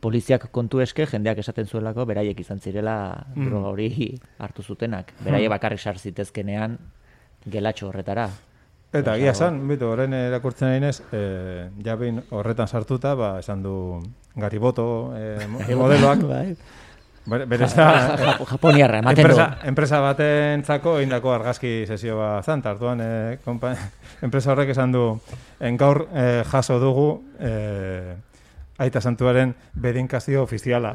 [0.00, 2.94] poliziak kontu eske jendeak esaten zuelako beraiek izan zirela
[3.36, 5.12] droga hori hartu zutenak.
[5.24, 6.78] Beraiek bakarrik sar zitezkenean
[7.46, 8.28] gelatxo horretara.
[8.92, 13.62] Eta egia esan, bitu, orain erakurtzen nahi nez, e, ja behin horretan sartuta, ba, esan
[13.62, 13.74] du
[14.34, 15.46] Gariboto e,
[15.78, 16.56] modeloak, Bai.
[17.30, 19.28] bere, bere Japo- Japoniarra ematen du.
[19.30, 23.76] enpresa, enpresa batentzako egindako argazki sesio bat zan, tartuan e, kompa,
[24.26, 25.04] enpresa horrek esan du,
[25.60, 27.06] en gaur e, jaso dugu
[27.38, 28.16] e,
[28.80, 30.94] aita santuaren bedinkazio ofiziala.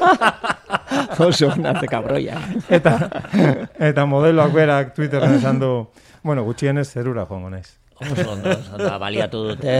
[1.26, 2.40] Oso onarte kabroia.
[2.70, 2.96] Eta,
[3.78, 5.70] eta modeloak berak Twitterren esan du,
[6.22, 7.83] bueno, gutxienez zerura joango naiz.
[7.94, 9.70] Oso ondo, ondo, baliatu dute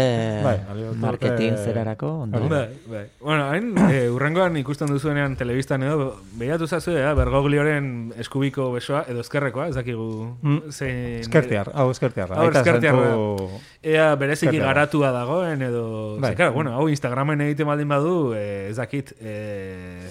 [0.44, 2.40] Bai, baliatu dute- marketing zerarako, ondo.
[2.48, 3.02] Bai, bai.
[3.20, 9.20] Bueno, hain, e, urrengoan ikusten duzuenean telebistan edo, behiatu zazu, eh, Bergoglioren eskubiko besoa, edo
[9.20, 10.70] eskerrekoa, ez dakigu Mm.
[10.70, 11.20] zein...
[11.26, 12.36] Eskertiar, hau eskertiarra.
[12.38, 13.02] Hau Aita eskertiarra.
[13.10, 16.16] santu- Ea bereziki garatua dagoen, edo...
[16.20, 16.36] Bai.
[16.36, 19.12] Claro, bueno, hau Instagramen egiten baldin badu, eh, ez dakit...
[19.20, 20.08] Eh,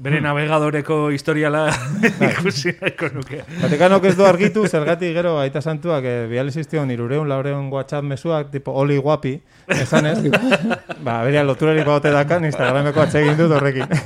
[0.00, 1.66] bere navegadoreko historiala
[2.30, 3.42] ikusi nahiko nuke.
[3.60, 8.48] Vatikanok ez du argitu, zergatik gero aita santuak e, biali ziztion irureun, laureun WhatsApp mezuak,
[8.54, 9.34] tipo oli guapi,
[9.76, 10.18] esan ez,
[11.06, 13.88] ba, berea loturarik baute dakan, Instagrameko atsegin dut horrekin.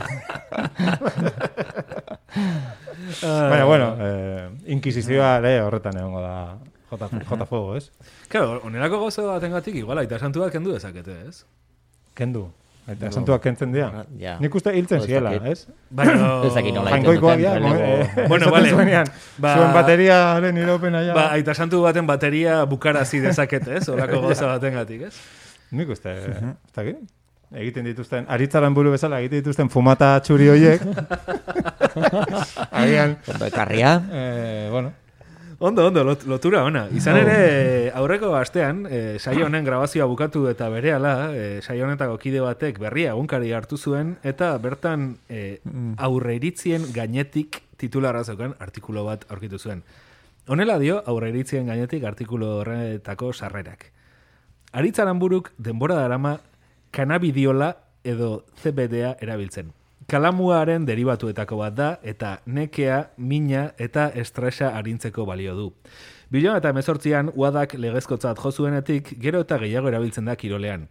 [3.25, 6.35] Baina, bueno, eh, inkisizioa ere horretan egongo da
[6.91, 7.91] J, J Fuego, ez?
[8.29, 11.45] Claro, onelako gozo batengatik igual aita santuak kendu dezakete, ez?
[12.19, 12.49] Kendu.
[12.85, 14.05] Eta santuak kentzen dira.
[14.21, 14.35] Ja.
[14.43, 15.63] Nik uste hiltzen ziela, ez?
[15.89, 16.27] Baina...
[16.47, 16.91] Ez dakit nola
[18.29, 18.73] Bueno, vale.
[19.41, 21.15] Ba- zuen bateriaren iropena ja.
[21.17, 23.89] Ba, aita santu baten bateria bukarazi dezakete, ez?
[23.89, 25.15] Olako goza batengatik, ez?
[25.73, 26.37] Nik uste, ez
[26.77, 27.01] dakit?
[27.55, 30.83] Egiten dituzten, aritzaran buru bezala, egiten dituzten fumata txuri hoiek.
[32.71, 33.95] Agian, Ondo ekarria.
[34.13, 34.93] eh, bueno,
[35.59, 36.87] Ondo, ondo, lot, lotura ona.
[36.97, 42.41] Izan ere, aurreko astean, e, saio honen grabazioa bukatu eta berehala, e, saio honetako kide
[42.43, 45.61] batek berria egunkari hartu zuen, eta bertan e,
[45.97, 49.85] aurreiritzien gainetik titularra zeukan artikulu bat aurkitu zuen.
[50.49, 53.87] Honela dio, aurreiritzien gainetik artikulu horretako sarrerak.
[54.75, 56.39] Aritzaran buruk denbora darama
[56.91, 57.75] kanabidiola
[58.05, 59.73] edo CBDa erabiltzen.
[60.11, 65.71] Kalamuaren derivatuetako bat da eta nekea, mina eta estresa arintzeko balio du.
[66.33, 70.89] Bilion eta emezortzian uadak legezkotzat jozuenetik gero eta gehiago erabiltzen da kirolean.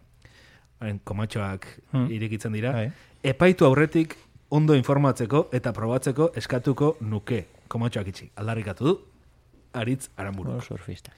[0.80, 1.66] Hain, komatxoak
[2.10, 2.72] irikitzen dira.
[2.72, 2.90] Bai.
[3.22, 4.16] Epaitu aurretik
[4.50, 7.44] ondo informatzeko eta probatzeko eskatuko nuke.
[7.68, 8.30] Komatxoak itxi.
[8.36, 8.94] Aldarrikatu du.
[9.74, 10.60] Aritz aranburu.
[10.62, 11.14] Surfista.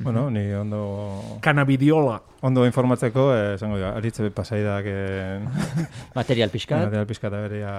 [0.00, 2.22] Bueno, ni ondo, Kanabidiola.
[2.42, 5.40] ondo informatzeko, eh, esango dira, aritze pasaidak eh,
[6.14, 6.80] Material pixkat.
[6.86, 7.72] material pizka eta berea...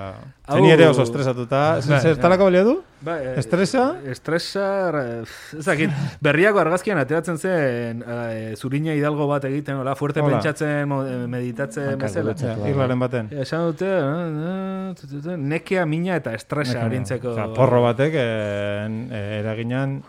[0.46, 1.80] Hau- Zeni ere oso estresatuta.
[1.82, 2.76] Bai, Zertarako balio du?
[3.02, 3.96] Ba, eh, Estresa?
[4.06, 4.68] Estresa,
[5.02, 5.24] eh,
[5.58, 5.90] ez dakit,
[6.22, 10.38] berriako argazkian ateratzen zen eh, zurina hidalgo bat egiten, hola, fuerte Hola.
[10.38, 12.36] pentsatzen, eh, meditatzen bezala.
[12.38, 13.34] Ja, irlaren baten.
[13.34, 17.34] Esan dute, eh, eh, tu, tu, nekea, mina eta estresa arintzeko.
[17.34, 20.04] Osea, porro batek eh, eh, eraginan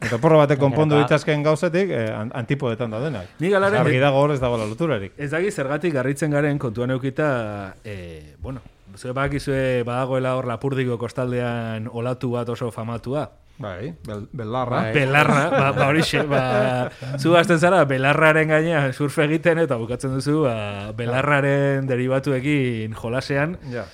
[0.00, 3.26] eta porro batek konpondu Gainera, ditzazken gauzetik eh, an- antipodetan daudenak.
[3.40, 5.12] Nik alaren, Argi dago hor ez dagoela loturarik.
[5.16, 8.60] ez dakit zergatik garritzen garen kontuan eukita, eh, bueno,
[8.96, 13.30] zue bakizue badagoela hor lapurdiko kostaldean olatu bat oso famatua.
[13.58, 14.92] Bai, bel, belarra.
[14.92, 20.42] Belarra, ba, ba horixe, ba, zu hasten zara belarraren gainean surf egiten eta bukatzen duzu
[20.42, 23.56] ba, belarraren derivatuekin jolasean.
[23.72, 23.86] Ja.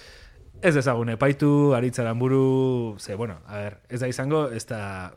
[0.63, 5.13] Ez ezagun epaitu, aritzaran buru, ze, bueno, a ver, ez da izango, ez da,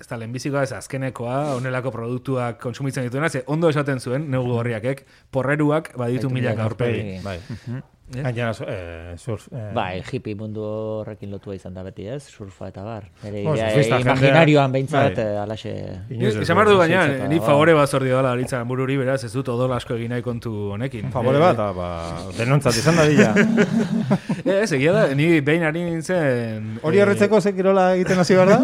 [0.00, 5.04] ez da lehenbizikoa, ez azkenekoa, honelako produktuak kontsumitzen dituena, ze ondo esaten zuen, neugu horriakek,
[5.30, 7.18] porreruak baditu milaka aurpegi.
[7.18, 7.82] aurpegi.
[8.06, 8.20] Bai.
[8.22, 9.46] Gainera, eh, surf...
[9.50, 10.60] Eh, Bai, hippie mundu
[11.00, 12.26] horrekin lotua izan da beti, ez?
[12.28, 13.06] Surfa eta bar.
[13.24, 15.24] Ere Bueno, idea, surfista imaginarioan behintzat, Bai.
[15.24, 15.70] eh, alaxe...
[16.10, 17.46] Esan behar du Zintzoka ni dago.
[17.46, 21.08] favore bat zordio dela aritzaran bururi, beraz, ez dut odol asko egin nahi kontu honekin.
[21.14, 21.88] Favore bat, ah, ba,
[22.36, 23.32] denontzat izan da dila.
[24.44, 26.74] Eh, Ez, egia da, ni behin ari nintzen...
[26.84, 28.58] Hori eh, erretzeko ze kirola egiten hasi behar da?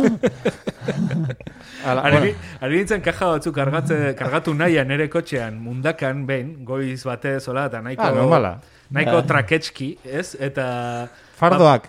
[1.89, 7.01] Ala, Ari, bueno, ari nintzen kaja batzuk kargatze, kargatu nahian nere kotxean mundakan behin, goiz
[7.09, 8.53] batez, hola, eta nahiko, Ah, normala.
[8.91, 10.35] Nahiko traketski, ez?
[10.39, 11.89] Eta fardoak.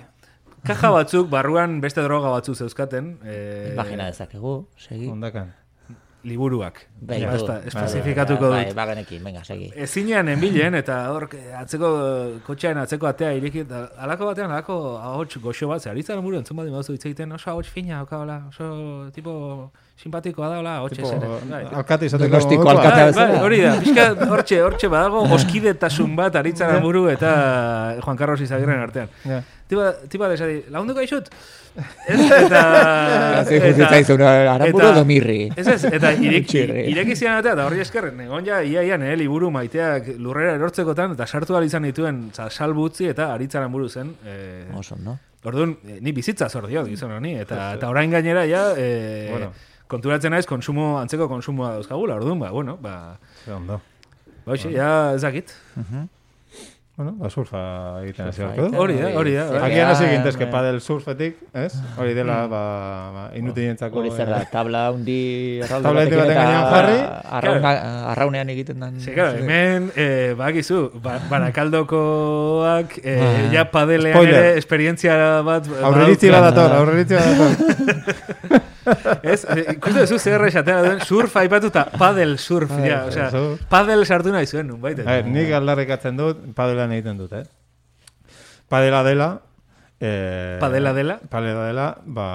[0.68, 5.08] kaja batzuk, barruan beste droga batzuk zeuzkaten, eh, Imagina dezakegu, segi.
[5.10, 5.54] Ondakan.
[6.24, 6.76] Liburuak.
[7.01, 8.76] Bai, Ba, ez da, bai, Especifikatuko Bai, dut.
[8.78, 9.72] bagenekin, venga, segi.
[9.76, 11.26] Ezinean enbilen, eta hor,
[11.57, 11.89] atzeko,
[12.45, 16.74] kotxean atzeko atea ireki, eta alako batean, alako ahots goxo bat, zeharitzaren buru entzun badin
[16.78, 18.67] bazu hitz egiten, oso ahots fina, oka, hola, oso,
[19.15, 21.32] tipo, simpatikoa da, hola, ahots Tipo, esene.
[21.49, 21.63] Bai.
[21.82, 22.30] alkate izateko.
[22.36, 22.99] Donostiko alkate.
[23.01, 23.28] Bai, bezala.
[23.34, 27.34] bai, hori da, pixka, hortxe, hortxe badago, oskidetasun bat aritzaren buru eta
[28.05, 29.09] Juan Carlos Izagirren artean.
[29.26, 29.41] Ja.
[29.67, 31.30] tipa, tipa desari, lagunduko aizut?
[31.76, 32.61] Ez, eta...
[34.51, 35.39] Aramburu edo mirri.
[35.55, 36.84] Ez ez, eta irek, Txirri.
[36.91, 41.15] ireki zian eta, eta horri eskerren, egon ja, ia, ia, nire liburu maiteak lurrera erortzekotan,
[41.15, 44.13] eta sartu izan dituen, za, salbu utzi eta aritzaran buru zen.
[44.26, 45.17] Eh, Oso, no?
[45.43, 49.51] Orduan, eh, ni bizitza zor diot, gizon honi, eta, eta orain gainera, ja, eh, Bueno.
[49.88, 53.17] konturatzen naiz, konsumo, antzeko konsumoa dauzkagula, orduan, ba, bueno, ba,
[53.47, 53.82] ondo.
[54.45, 55.55] ba, ja, ez dakit.
[56.98, 57.60] Bueno, ba, surfa
[58.04, 58.80] egiten hasi beharko egiten.
[58.84, 59.44] Hori da, hori da.
[59.66, 60.52] Agian hasi gintezke bai.
[60.54, 61.72] padel surfetik, ez?
[61.98, 62.60] Hori dela, ba,
[63.16, 64.02] ba inutilentzako...
[64.02, 66.98] Hori zer da, tabla hundi Tabla batekin baten gainean jarri.
[67.39, 67.72] arrauna,
[68.12, 69.00] arraunean egiten den.
[69.00, 73.48] Ze, claro, hemen, eh, bakizu, ba, barakaldokoak, eh, Ah.
[73.56, 75.16] ja padelean ere esperientzia
[75.48, 75.72] bat...
[75.82, 76.44] Aurreritzi badauka.
[76.44, 78.68] bat dator, aurreritzi bat dator.
[79.21, 83.61] Ez, eh, ikusten duzu zer esatea duen, surf aipatuta, padel surf, ja, osea, surf.
[83.69, 85.05] padel sartu nahi zuen, nun, baita.
[85.05, 87.45] A ver, nik aldarrikatzen dut, padelan egiten dut, eh?
[88.71, 89.32] Padela dela...
[90.01, 91.19] Eh, Padela dela?
[91.29, 92.27] Padela dela, ba,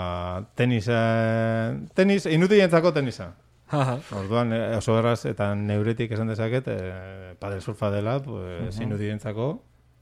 [0.55, 3.33] tenis, eh, tenis, inutilentzako tenisa.
[3.75, 3.97] Aha.
[4.15, 9.49] Orduan, eh, oso erraz eta neuretik esan dezaket, eh, padel surfa dela, pues, inutilentzako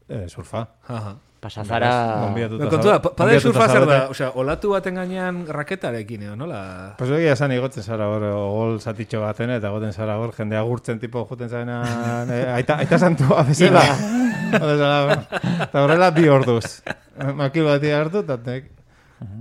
[0.09, 0.67] eh, surfa.
[0.87, 1.15] Aha.
[1.45, 1.89] Pasazara...
[2.23, 6.61] Gonbidatuta Kontua, padel surfa zer da, osea, olatu baten gainean raketarekin, edo, nola?
[6.97, 10.97] Pues egia esan igotzen zara hor, gol zatitxo baten, eta goten zara hor, jende agurtzen
[11.03, 13.85] tipo juten zarenan, eh, aita, aita santua bezala.
[14.55, 16.79] Eta horrela bi orduz.
[17.37, 18.71] Makil bat hartu, eta tek,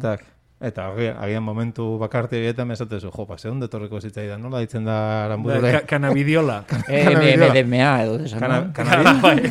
[0.05, 0.29] tak.
[0.65, 4.97] Eta agian, momentu bakarti egiten mesatezu, jo, pa, zehunde torreko zitzaidan, nola ditzen da
[5.27, 5.73] aranburure?
[5.75, 6.63] Ka Kanabidiola.
[6.89, 8.71] MDMA edo desan, Kana, no?
[8.73, 9.51] kanabi,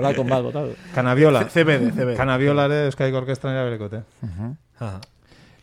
[0.00, 0.72] Olako bago, tal.
[0.94, 1.44] kanabiola.
[1.52, 2.16] CBD, CBD.
[2.18, 4.02] Kanabiola ere Euskadik Orkestran eraberekote.
[4.80, 4.96] Aha.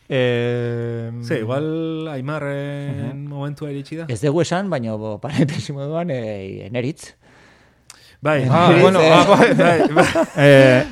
[0.09, 4.05] Eh, Ze, igual Aimarren momentua iritsi da?
[4.11, 7.13] Ez dugu esan, baina bo, parentesi moduan, e, eneritz.
[8.23, 9.53] Bai, Ah, Sí, bueno, ah, bai.
[9.53, 10.05] bai, bai.
[10.37, 10.85] Eh,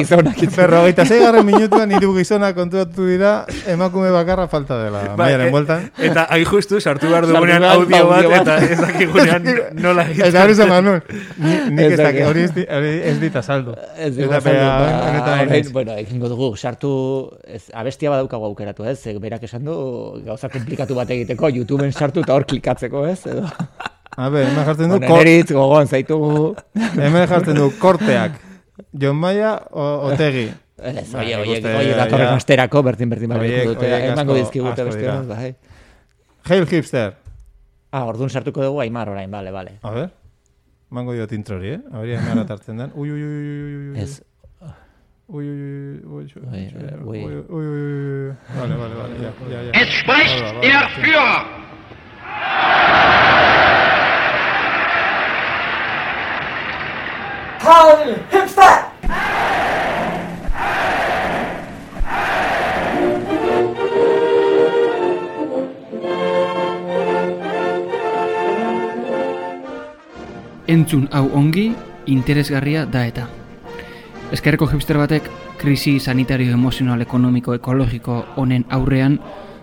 [0.00, 0.28] itzen.
[0.56, 3.32] Berrogeita zeigarren minutuan hiru gizona kontuatu dira
[3.66, 5.00] emakume bakarra falta dela.
[5.08, 5.88] Bai, Maiaren e- bueltan.
[5.98, 9.50] Eta hain justu sartu behar dugunean audio bat, eta ez dakigunean
[9.82, 10.28] nola egiten.
[10.30, 11.02] Eta hori zama nun.
[11.36, 12.24] Ni- Nik Ez dakit.
[12.30, 12.46] hori
[13.10, 13.74] ez dita saldu.
[13.98, 15.72] Ez orain, naiz.
[15.72, 16.92] bueno, egingo dugu, sartu,
[17.44, 19.00] ez, abestia badaukagu aukeratu, ez?
[19.20, 19.74] Berak esan du,
[20.24, 23.20] gauza komplikatu bat egiteko, YouTubeen sartu eta hor klikatzeko, ez?
[23.26, 23.48] Edo,
[24.16, 26.54] A ber, hemen jartzen du, eneritz gogoan zaitugu.
[26.96, 28.40] hemen jartzen du korteak.
[28.92, 30.48] Jon Maia Otegi.
[30.80, 35.26] Ez, Ba, oie, oie, oie, datorren asterako, bertin, bertin, bertin, dute, emango dizkigute beste bat,
[35.28, 35.50] bai.
[36.48, 37.12] Hail Hipster.
[37.92, 39.76] Ah, orduan sartuko dugu Aimar orain, bale, bale.
[39.84, 40.08] A ber.
[40.90, 41.80] Mango diot introri, eh?
[41.94, 42.90] Hori hemen atartzen den.
[42.96, 44.00] Ui, ui, ui, ui, ui, ui, ui.
[44.00, 44.22] Ez,
[45.30, 46.42] Ui, ui, ui, ui, ui,
[47.06, 47.44] Ui, ui, ui.
[47.46, 47.66] ui, ui,
[48.26, 48.34] ui.
[48.56, 49.72] Vale, vale, vale, ja, ja, ja.
[49.78, 50.88] Es spricht der
[57.62, 58.16] vale.
[58.30, 58.90] Führer!
[70.70, 71.72] entzun hau ongi,
[72.06, 73.26] interesgarria da eta.
[74.30, 75.26] Ezkerreko hipster batek
[75.58, 79.18] krisi sanitario, emozional, ekonomiko, ekologiko honen aurrean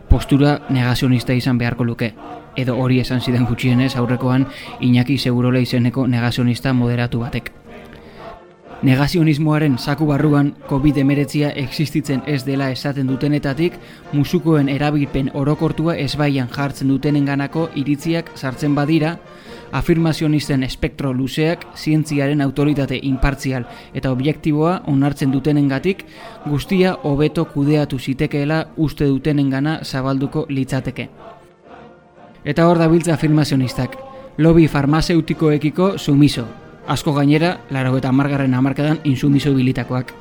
[0.10, 2.12] postura negazionista izan beharko luke.
[2.58, 4.48] Edo hori esan zidan gutxienez aurrekoan
[4.82, 7.52] Iñaki Segurola izeneko negazionista moderatu batek.
[8.84, 13.74] Negazionismoaren saku barruan COVID-19 existitzen ez dela esaten dutenetatik,
[14.14, 19.16] musukoen erabilpen orokortua ezbaian jartzen dutenenganako iritziak sartzen badira,
[19.72, 23.66] afirmazionisten espektro luzeak zientziaren autoritate impartzial
[23.98, 26.06] eta objektiboa onartzen dutenengatik
[26.46, 31.10] guztia hobeto kudeatu zitekeela uste dutenengana zabalduko litzateke.
[32.46, 33.98] Eta hor dabiltza afirmazionistak,
[34.38, 36.46] lobby farmazeutikoekiko sumiso,
[36.88, 40.14] asko gainera, laro eta amargarren amarkadan insumiso bilitakoak.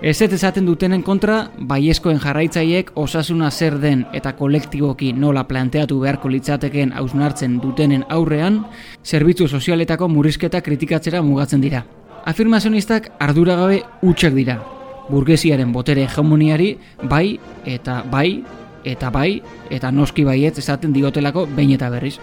[0.00, 6.30] Ez ez esaten dutenen kontra, baiezkoen jarraitzaileek osasuna zer den eta kolektiboki nola planteatu beharko
[6.30, 8.60] litzatekeen hausnartzen dutenen aurrean,
[9.04, 11.82] zerbitzu sozialetako murrizketa kritikatzera mugatzen dira.
[12.24, 14.60] Afirmazionistak arduragabe hutsak dira.
[15.10, 18.44] Burgesiaren botere hegemoniari bai eta bai
[18.84, 22.20] eta bai eta noski baietz esaten diotelako behin eta berriz.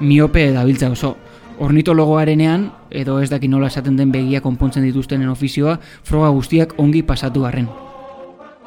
[0.00, 1.16] Miope dabiltza oso,
[1.58, 7.42] ornitologoarenean, edo ez daki nola esaten den begia konpontzen dituztenen ofizioa, froga guztiak ongi pasatu
[7.46, 7.68] garren.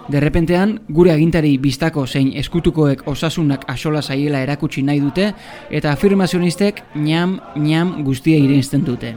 [0.10, 5.34] Derrepentean, gure agintari biztako zein eskutukoek osasunak asola zaiela erakutsi nahi dute,
[5.70, 9.14] eta afirmazionistek ñam, ñam guztia irensten dute.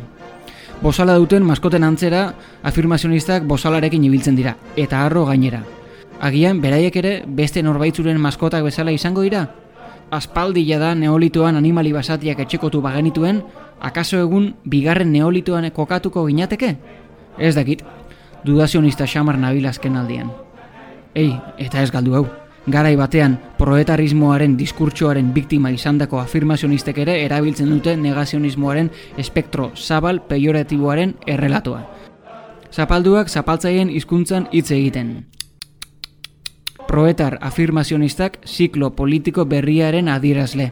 [0.83, 5.63] Bosala duten maskoten antzera, afirmazionistak bosalarekin ibiltzen dira, eta harro gainera.
[6.21, 9.47] Agian, beraiek ere, beste norbaitzuren maskotak bezala izango dira?
[10.13, 13.39] Aspaldi da neolitoan animali basatiak etxekotu bagenituen,
[13.81, 16.77] akaso egun bigarren neolitoan kokatuko ginateke?
[17.39, 17.83] Ez dakit.
[18.45, 20.31] dudazionista xamar nabil azken aldian.
[21.15, 22.27] Ei, eta ez galdu hau.
[22.67, 31.87] Garai batean, proetarismoaren diskurtsoaren biktima izandako afirmazionistek ere erabiltzen dute negazionismoaren espektro zabal peioratiboaren errelatoa.
[32.73, 35.25] Zapalduak zapaltzaien hizkuntzan hitz egiten.
[36.93, 40.67] Proetar afirmazionistak ziklo politiko berriaren adierazle.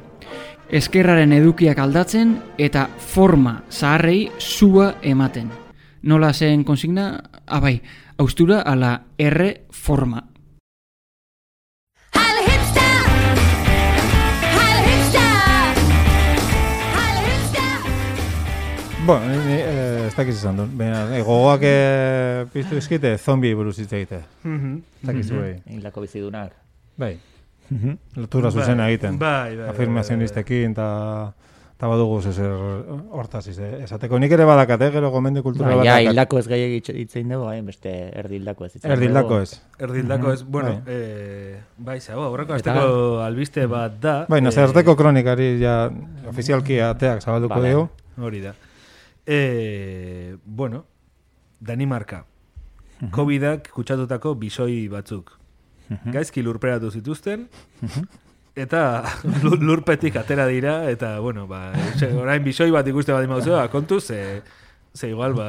[0.68, 5.49] Eskerraren edukiak aldatzen eta forma zaharrei sua ematen.
[6.03, 7.07] Nola zen konsigna?
[7.47, 7.81] Abai,
[8.18, 10.27] austura ala R forma.
[19.07, 20.72] Bueno, ni, ni, eh, ez dakiz esan duen.
[20.76, 24.20] Baina, eh, gogoak eh, piztu izkite, zombi buruz hitz egite.
[24.44, 25.55] Ez dakiz bai.
[25.72, 26.53] Hildako bizidunak.
[27.01, 27.14] Bai.
[28.16, 29.18] Lotura zuzena egiten.
[29.18, 30.88] Bai, bai, bai, Afirmazionistekin, eta
[31.80, 32.53] eta badugu zezer
[33.16, 33.70] hortaz izte.
[33.86, 37.46] Esateko nik ere badakat, eh, gero gomendio kultura Ba, ja, hildako ez gehiagik hitzein dugu,
[37.48, 39.55] hain beste erdi hildako ez hitzein Erdildako ez.
[39.78, 40.96] Erdildako ez, bueno, Bai.
[41.01, 44.18] eh, bai, zau, aurreko asteko albiste bat da.
[44.28, 45.86] Bai, eh, nazarteko kronikari ja
[46.28, 47.72] ofizialki ateak zabalduko Vale.
[47.72, 47.88] dugu.
[48.20, 48.53] Hori da.
[49.27, 50.87] Eh, bueno,
[51.61, 52.25] Danimarka.
[53.11, 55.37] Covidak kutsatutako bisoi batzuk.
[56.12, 57.49] Gaizki lurperatu zituzten,
[58.55, 59.03] eta
[59.43, 61.73] lur- lurpetik atera dira, eta, bueno, ba,
[62.14, 64.43] orain bisoi bat ikuste bat imauzu, kontuz, ze,
[64.95, 65.49] ze igual, ba...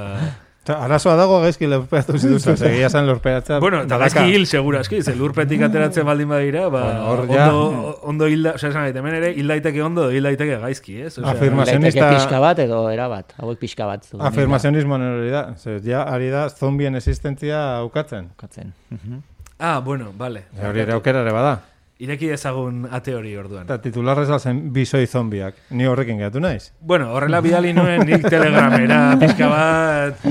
[0.61, 3.57] Eta arazoa dago gaizki lurperatu zituzten, segia zen lurperatzea.
[3.63, 7.95] Bueno, eta gaizki hil, seguraski, ze lurpetik ateratzen baldin badira, ba, Bueno, hor ja- ondo,
[8.11, 11.15] ondo hilda, osea, esan hemen ere, hil daiteke ondo, hil daiteke gaizki, ez?
[11.17, 14.05] Osea, Afirmazionista- pixka bat edo era bat, hauek pixka bat.
[14.05, 14.21] zu.
[14.21, 15.47] Afirmazionismoan hori da.
[15.57, 18.29] Zer, ja, ari da zombien existentzia ukatzen.
[18.35, 18.73] Bukatzen.
[19.57, 20.43] Ah, bueno, vale.
[20.61, 21.59] Hori ere aukera ere bada.
[22.01, 23.67] Ireki dezagun ate hori orduan.
[23.67, 25.53] Eta titularrez alzen bisoi zombiak.
[25.77, 26.71] Ni horrekin gehatu naiz.
[26.81, 30.25] Bueno, horrela bidali nuen nik telegramera, pixka bat...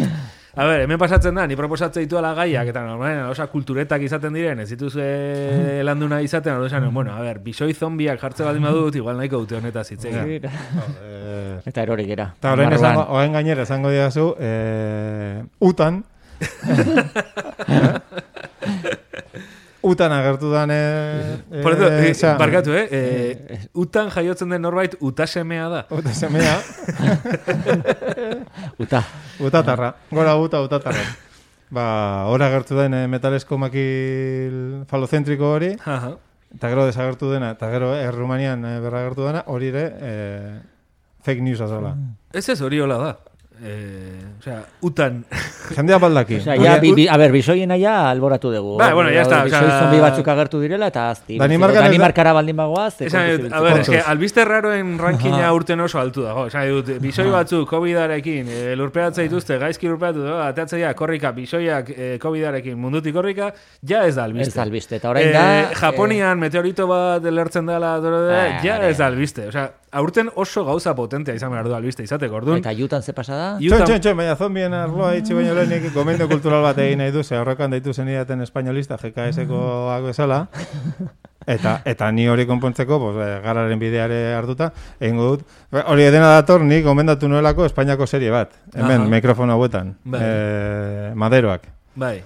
[0.60, 4.58] A ber, hemen pasatzen da, ni proposatzen dituela gaiak, eta normalen, osa, kulturetak izaten diren,
[4.64, 8.98] ez dituz e, landuna izaten, hori esan, bueno, a ber, bisoi zombiak jartze baldin badut,
[8.98, 10.50] igual nahiko dute honetaz hitz egin.
[10.50, 12.32] Eh, Eta erori gera.
[12.34, 12.72] Eta Barruan.
[12.80, 15.38] esango, orain gainera esango diazu, eh,
[15.70, 16.02] utan,
[19.82, 22.88] utan agertu dan, eh, Por eso, eh, osea, barkatu, eh?
[22.90, 25.86] eh utan jaiotzen den norbait utasemea da.
[25.90, 26.60] Uta semea,
[28.78, 29.04] Uta.
[29.40, 31.04] utatarra, gora uta utatarra.
[31.70, 36.16] Ba, hor agertu den eh, metalesko makil falozentriko hori, Aha.
[36.56, 40.54] eta gero desagertu dena, eta gero Errumanian eh, berragertu dena, hori ere eh,
[41.22, 41.94] fake news azala.
[42.32, 43.12] Ez ez hori hola da.
[43.62, 45.24] Eh, o sea, utan...
[45.76, 46.36] Jendea baldaki.
[46.40, 48.78] Osea, ja, bi, bi, a ber, bisoiena ja alboratu dugu.
[48.78, 51.36] Ba, bueno, ya está, Bisoi osea- zombi batzuk agertu direla, eta azti.
[51.38, 52.96] Danimarkan ez da- Danimarkara baldin bagoaz.
[52.96, 56.46] te Esan, a ber, eske, albiste raroen rankina urten oso altu dago.
[56.48, 62.10] Esan dut, bisoi batzu COVID-arekin e, lurperatza dituzte, gaizki lurperatu dago, ateatzea korrika, bisoiak e,
[62.22, 63.52] COVID-arekin mundutik korrika,
[63.82, 64.48] ja ez da albiste.
[64.50, 65.44] Ez da albiste, eta orain da...
[65.60, 68.90] Eh, Japonian meteorito bat lertzen dela, dore, Ah, ja vale.
[68.90, 69.48] ez da albiste.
[69.48, 72.58] Osea, aurten oso gauza potentea izan behar du albiste izateko, orduan.
[72.58, 73.56] Eta jutan ze pasada?
[73.60, 77.22] Utah- txon, txon, baina zombien arloa itxi baino lehenik gomendio kultural bat egin nahi du,
[77.24, 80.46] ze horrekan deitu zen idaten espainolista, GKS-koak bezala,
[81.46, 85.46] eta eta ni hori konpontzeko, pues, eh, gararen bideare hartuta, egingo dut.
[85.72, 89.08] Ba, Hori dena dator, nik gomendatu nuelako Espainiako serie bat, hemen, Aha.
[89.08, 90.20] mikrofono hauetan, Bai.
[90.22, 91.62] eh, maderoak.
[91.96, 92.20] Bai.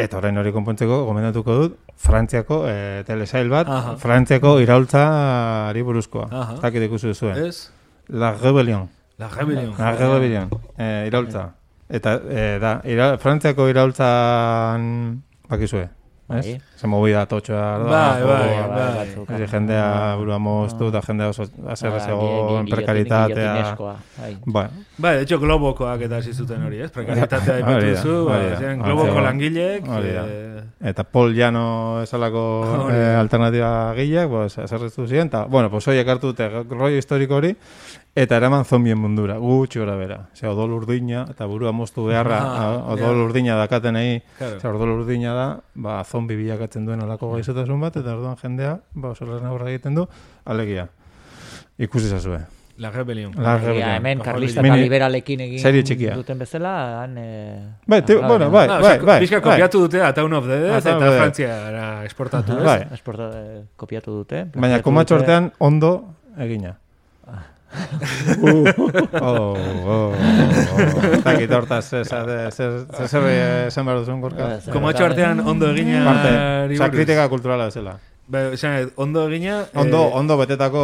[0.00, 3.94] Eta orain hori konpontzeko, gomendatuko dut, Frantziako eh, telesail bat, Aha.
[4.00, 6.28] Frantziako iraultzari buruzkoa.
[6.54, 7.36] Ez dakit ikusi duzuen.
[7.44, 7.68] Ez?
[8.08, 8.88] La Rebellion.
[9.20, 9.74] La rebelión.
[9.78, 10.48] La Rebellion.
[10.78, 11.50] Eh, iraultza.
[11.90, 14.84] Eta, eh, da, ira, Frantziako iraultzan,
[15.50, 15.88] bakizue,
[16.38, 16.46] ez?
[16.46, 16.60] Bai.
[16.80, 19.46] Ze movida totxoa, da, Bai, bai, Bai, bai.
[19.50, 21.44] jendea burua moztu, eta jendea oso
[22.70, 23.52] prekaritatea.
[23.54, 24.36] gillotineskoa, bai.
[24.46, 26.90] Ba, Bai, de hecho, globokoak eta hasi zuten hori, ez?
[26.90, 27.86] Prekaritatea ipatu
[28.26, 29.14] ba, ziren Hori globoko
[30.14, 30.24] da.
[30.26, 30.62] eh,
[30.92, 32.42] eta Paul Llano esalako
[32.92, 37.54] eh, alternatiba gileak, pues, aserretu ziren, eta, bueno, pues, horiek hartu dute rollo historiko hori,
[38.14, 40.18] eta eraman zombien mundura, gutxi gora bera.
[40.32, 43.24] Ose, odol urdina, eta burua moztu beharra, Ah, a- odol ja.
[43.24, 44.60] urdina dakatenei, Claro.
[44.60, 49.10] Zer, odol urdina da, ba, zombi bilakatzen duen olako gaizotasun bat, eta orduan jendea, ba,
[49.10, 50.06] oso lehen aurra egiten du,
[50.44, 50.88] alegia.
[51.78, 52.40] Ikusi zazue.
[52.80, 53.32] La rebelión.
[53.36, 53.90] La Egia, Rebellion.
[53.90, 56.14] hemen karlista eta liberalekin egin serie txikia.
[56.16, 57.14] duten bezala, han...
[57.18, 59.26] Eh, Bai, ti- ah, bueno, bai, Ah, bai, osea, bai.
[59.26, 59.40] Bai.
[59.40, 60.96] kopiatu dute A Town of the Dead eta.
[60.98, 62.64] Frantziara esportatu, ez?
[62.64, 62.86] Bai.
[62.94, 64.44] esporta, eh, kopiatu dute.
[64.44, 65.24] Baina plagiatu komatxo dute.
[65.26, 66.78] artean ondo egina.
[68.42, 68.64] oh,
[69.20, 69.54] oh,
[69.86, 70.12] oh.
[71.50, 74.56] Hortaz, zer, zer eh, esan behar duzun gorka.
[74.56, 76.04] Eh, zer- Komatxo artean ondo egina...
[76.04, 77.96] Parte, oza, kritika kulturala bezala.
[78.30, 79.64] Ba, esan, ondo egina...
[79.74, 80.82] Ondo, eh, ondo betetako,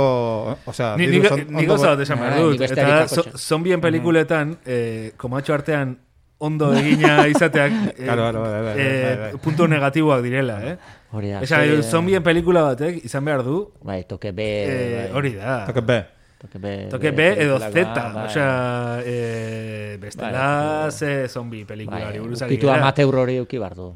[0.66, 2.59] osea, Ni, ni, ni ondo gauza bat esan behar Bai, dut.
[2.61, 5.97] ni Eta zombien pelikuletan, eh, komatxo artean
[6.39, 9.41] ondo egina izateak eh, Claro, claro, bai, bai, bai, eh, bai, bai.
[9.43, 10.76] puntu negatiboak direla, eh?
[11.16, 11.41] Hori da.
[11.47, 14.41] Esan, ze- zombien pelikula batek izan behar du, Bai, toke B.
[14.43, 15.16] eh, bai.
[15.16, 15.64] hori da.
[15.70, 16.03] Toke B.
[16.39, 16.89] Toke B.
[16.91, 18.26] Toke B edo Z, pelikulakoa, bai.
[18.26, 22.82] osea, eh, bestela Bai, ze zombi pelikulari Bai, buruz ari ukitu gara.
[22.82, 23.95] amateur hori uki bardu.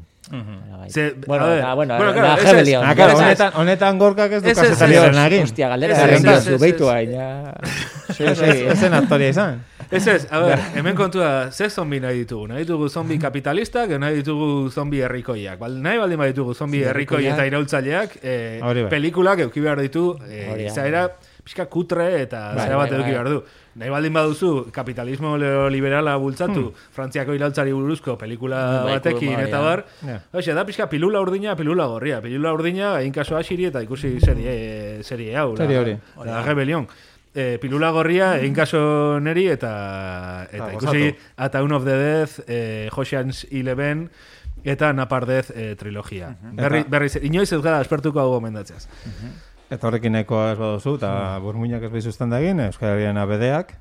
[0.89, 2.77] Ze- bueno, ver, da, bueno, bueno, bueno, claro, da, ese es-.
[2.81, 5.03] Ah, claro, honetan, honetan gorkak ez du Ez, ez, kasetari ez, ez.
[5.03, 5.43] horren egin.
[5.43, 7.11] Hostia, galdera egin diozu, ez, beitu hain.
[8.11, 8.45] Sí, sí.
[8.71, 9.61] ez zen aktoria izan.
[9.91, 12.47] Ez ez, a ber, hemen kontua, ze zombi nahi ditugu?
[12.47, 15.59] Nahi ditugu zombi kapitalistak, edo nahi ditugu zombi herrikoiak.
[15.59, 17.33] Bal, nahi baldin baditugu zombi herrikoi herrikoiak.
[17.37, 21.09] eta iraultzaileak, eh, Hori pelikulak euki behar ditu, eh, Hori izaera
[21.43, 23.17] pixka kutre eta Bai, zera bat bai, eduki bai.
[23.17, 23.43] behar du.
[23.75, 25.35] Nahi baldin baduzu kapitalismo
[25.71, 30.19] liberala bultzatu, Frantziako iraultzari buruzko pelikula Bai, batekin bai, eta bar, Ja.
[30.33, 32.21] Hoxe, da pixka pilula urdina, pilula gorria.
[32.21, 35.55] Pilula urdina, egin kaso asiri eta ikusi serie, serie hau.
[35.57, 35.97] Serie hori.
[36.25, 36.87] La rebelión.
[37.33, 41.17] Eh, pilula gorria, egin kaso neri eta, eta Ah, ikusi gozatu.
[41.37, 44.09] A Town of the Dead, eh, Ocean's Eleven,
[44.65, 46.35] eta Napar Death eh, trilogia.
[46.53, 48.87] Berri, Eta- berri, inoiz ez gara espertuko hau gomendatzeaz.
[49.71, 51.11] Eta horrekin nahikoa ez baduzu, eta
[51.43, 53.77] burmuinak ez behizuzten da egin, Euskal Herrian abedeak,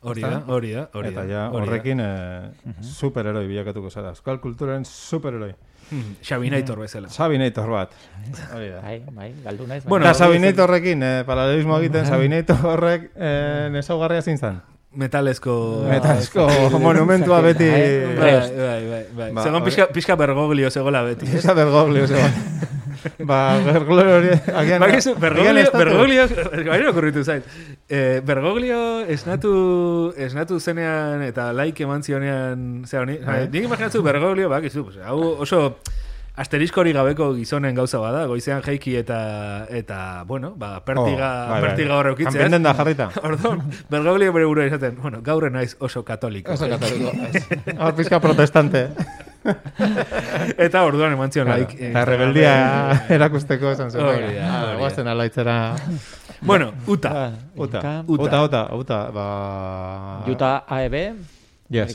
[0.00, 1.28] Hori da, hori da, hori eta da.
[1.28, 1.66] ja hori da.
[1.66, 4.14] horrekin eh, superheroi bilakatuko zara.
[4.14, 5.50] Euskal kulturaren superheroi.
[5.90, 7.10] Mhm, Xabinator bezala.
[7.12, 7.92] Sabinator bat.
[8.54, 8.80] Hori da.
[8.80, 9.84] Bai, bai, galdu naiz.
[9.84, 14.62] Bueno, Eta Sabinatorrekin, eh, paralelismo egiten, Sabinator horrek eh, nesaugarria zin zan.
[14.96, 15.84] Metalezko...
[15.90, 16.46] Metalezko
[16.86, 17.68] monumentua beti...
[17.68, 19.30] Bai, Bai, bai, bai, bai.
[19.36, 21.28] Ba, hori- pixka, pixka bergoglio zegoela beti.
[21.36, 22.32] Esa bergoglio, zegoen.
[23.18, 24.34] ba, bergoglio.
[24.54, 26.26] Agian, Bakizu, Bergoglio, Bergoglio,
[26.68, 27.44] baina okurritu zait.
[27.88, 33.48] Eh, Bergoglio esnatu, esnatu zenean eta laik eman zionean, ze honi, Bai.
[33.48, 35.78] nik imaginatzu Bergoglio, bakizu, pues, hau oso
[36.40, 41.68] asteriskori gabeko gizonen gauza bada, goizean jeiki eta, eta bueno, ba, pertiga, Oh, bai, bai.
[41.68, 42.34] pertiga hor eukitzeaz.
[42.38, 43.10] Kanpenden da jarrita.
[43.28, 46.52] Orduan, Bergoglio bere burua izaten, bueno, gaur naiz oso katoliko.
[46.54, 47.12] Oso katoliko.
[47.78, 48.88] Hor pizka protestante.
[50.66, 51.74] eta orduan eman zion Claro, laik.
[51.80, 52.54] eh, Eta rebeldia
[53.08, 54.00] erakusteko esan zen.
[54.04, 54.76] Hori da, Ah, hori da.
[54.78, 55.58] Guazen alaitzera...
[56.42, 57.32] Bueno, uta.
[57.54, 57.80] Uta.
[57.84, 58.04] Uta.
[58.06, 59.10] Uta, uta, uta.
[59.12, 60.22] Ba...
[60.26, 60.94] Juta AEB,
[61.70, 61.94] Yes.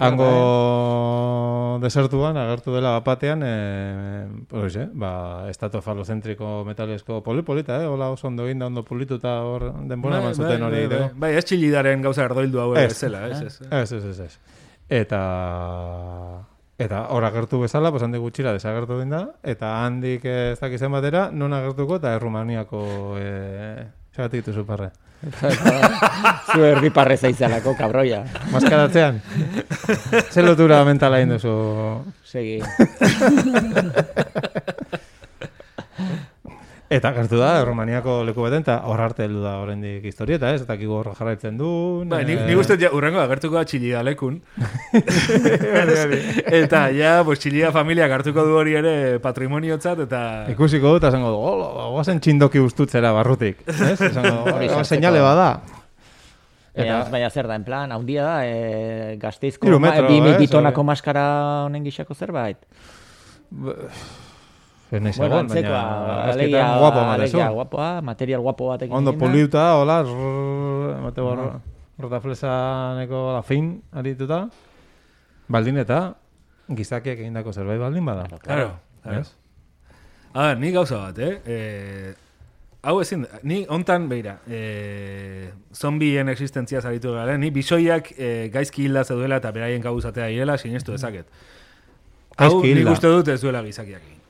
[0.00, 7.86] Hango desertuan, agertu dela bapatean, e, pues, eh, ba, estatu falocentriko metalesko poli-polita, eh?
[7.86, 10.86] Hola oso ondo eginda, ondo pulituta hor denbora eman zuten hori.
[10.88, 12.88] bai, bai, bai, ez txilidaren gauza erdoildu hau Ez.
[12.96, 13.60] bezala, ez, ez.
[13.70, 14.38] Ez, ez, ez, ez.
[14.88, 15.22] Eta...
[16.82, 21.28] Eta hor agertu bezala, pues handik gutxira desagertu egin da, eta handik ez dakizen batera,
[21.30, 22.82] non agertuko eta Errumaniako...
[23.20, 24.90] Eh, Zagatik dituzu parre.
[26.52, 28.24] Zu erdi parre zaizalako, kabroia.
[28.52, 29.22] Maskaratzean.
[30.34, 31.54] Ze lotura mentala egin duzu.
[32.26, 32.60] Segi.
[36.92, 40.60] Eta gertu da, Romaniako leku baten, eta hor arte heldu da oraindik historieta, ez?
[40.66, 41.70] Eta kigu hor jarraitzen du.
[42.10, 44.36] Bai, eh, ni, ni uste ja, urrengo agertuko da txilida lekun.
[46.60, 50.22] eta ja, pues txilida familiak hartuko du hori ere patrimoniozat, eta...
[50.52, 53.62] Ikusiko dut, esango du, hola, guazen txindoki ustutzera barrutik.
[53.92, 53.98] Ez?
[54.10, 54.88] Esango du, Hori "Oh, sartzeko.
[54.92, 55.48] seinale bada.
[56.72, 60.20] Baina, Eta- baina zer da, en plan, haundia da, e, gazteizko, Hiru ma, metro, bi,
[60.44, 60.90] bitonako hori.
[60.92, 61.24] maskara
[61.66, 62.60] honen gixako zerbait.
[64.92, 65.76] Ez nahi Bueno, zegoen, baina
[66.28, 68.94] alegia, azketan guapo alegia, guapoa, material guapo batekin.
[68.94, 70.02] Ondo poliuta, hola,
[70.98, 71.40] emate hor,
[71.98, 74.42] rotaflesaneko la fin arituta.
[75.48, 76.02] Baldin eta
[76.68, 78.28] gizakiak egindako zerbait baldin bada.
[78.44, 79.24] Claro, claro.
[80.34, 81.40] A ver, ni gauza bat, eh?
[81.46, 82.14] eh
[82.82, 89.04] hau ezin, ni hontan, beira, eh, zombien existentzia zaritu gara, ni bisoiak eh, gaizki hilda
[89.04, 91.28] zeuduela eta beraien gauzatea direla, sinestu dezaket.
[92.36, 94.21] Hau, Gaizki nik uste dut ez duela gizakiak egin.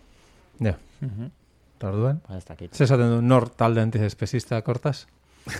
[0.61, 0.77] Ja.
[1.01, 1.31] Mhm.
[1.79, 2.21] Eta orduan?
[2.29, 2.75] Ba, ez dakit.
[2.75, 5.07] Zer esaten du nor talde antiespezista kortaz?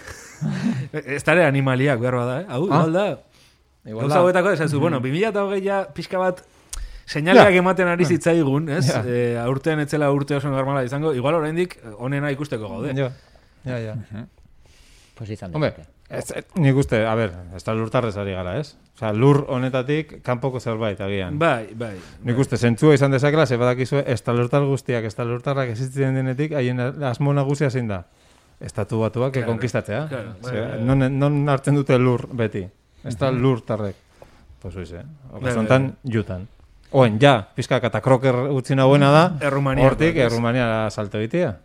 [0.93, 2.47] Eh, Ez tare animaliak behar bada, eh?
[2.49, 2.81] Hau, Ah.
[2.83, 3.05] igual da,
[3.85, 6.43] Igual Gauza hauetako esan zu, bueno, 2008 ja pixka bat
[7.07, 7.59] seinaleak Ja.
[7.59, 8.87] ematen ari zitzaigun, ez?
[8.89, 9.03] Ja.
[9.07, 12.93] Eh, aurten etzela urte oso normala izango, igual oraindik onena ikusteko gaude.
[12.95, 13.09] Jo.
[13.65, 13.95] Ja, ja.
[15.15, 15.75] Pues izan Hombre,
[16.09, 18.77] ez, ez, nik uste, a ber, ez da lurtarrez ari gara, ez?
[18.95, 21.39] Osa, lur honetatik kanpoko zerbait agian.
[21.41, 21.95] Bai, bai.
[22.29, 26.15] Nik uste, zentzua izan dezakela, ze badakizue, ez da lurtar guztiak, ez da lurtarrak existitzen
[26.15, 26.79] denetik, haien
[27.09, 28.03] asmo nagusia zein da.
[28.61, 30.07] Estatu batuak Claro, konkistatzea.
[30.09, 30.81] claro, bai, bai, bai.
[30.85, 32.67] non, non hartzen dute lur beti.
[33.03, 33.97] Ez da lurtarrek.
[34.63, 35.03] Pues oiz, eh?
[35.33, 36.47] Bai, Okazontan, jutan.
[36.93, 40.17] Oen, ja, pizka katakroker utzi nagoena da, Errumaniakoak, hortik?
[40.17, 41.57] Errumania salto egitea.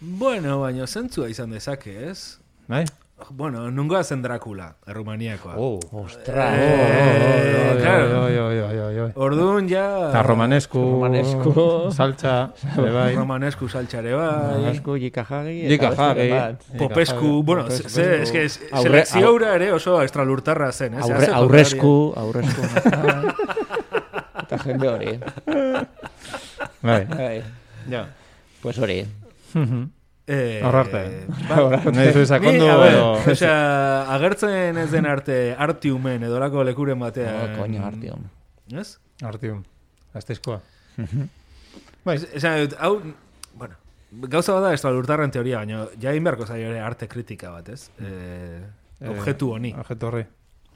[0.00, 2.36] Bueno, baina zentzua izan dezake, ez?
[2.68, 2.84] Bai?
[3.30, 5.54] Bueno, nungoa zen Dracula, Errumaniakoa.
[5.56, 5.80] Oh.
[5.90, 6.54] Ostras.
[6.60, 8.24] Eh, claro.
[8.26, 9.10] Oi, oi, oi, oi, oi.
[9.16, 10.10] Orduan ja...
[10.10, 11.54] Eta romanesku, Romanesku.
[11.96, 12.34] saltza,
[12.76, 13.14] ere bai.
[13.16, 14.66] Romanesku saltxare bai.
[14.74, 15.56] Asko jikajagi.
[15.72, 16.28] Jikajagi.
[16.76, 18.44] Popesku, bueno, ze, ze, eske,
[18.76, 21.02] Aurre- hura ere oso estralurtarra zen, eh?
[21.08, 22.68] Aurre, aurresku, aurresku.
[24.44, 25.18] eta jende hori.
[26.84, 27.04] Bai.
[27.16, 27.36] Bai.
[27.88, 28.06] Ja.
[28.60, 29.06] Pues hori.
[30.26, 31.00] Eh, Hor arte.
[31.48, 31.56] Ba,
[31.92, 33.12] Nahi zu Ni, sakondu, ver, edo...
[33.30, 33.58] osea,
[34.16, 37.52] agertzen ez den arte artiumen edolako lekuren batean.
[37.54, 38.24] Oh, coño, artium.
[38.74, 38.96] Ez?
[39.22, 39.62] Artium.
[40.18, 40.60] Azteizkoa.
[42.04, 42.16] Bai.
[42.16, 42.96] Es- Esan dut, hau,
[43.54, 43.76] bueno,
[44.32, 47.90] gauza bada estralurtarren teoria, baina ja egin beharko zaio ere arte kritika bat, ez?
[48.00, 48.60] Eh,
[49.06, 49.74] objektu honi.
[49.78, 50.24] Objektu horri.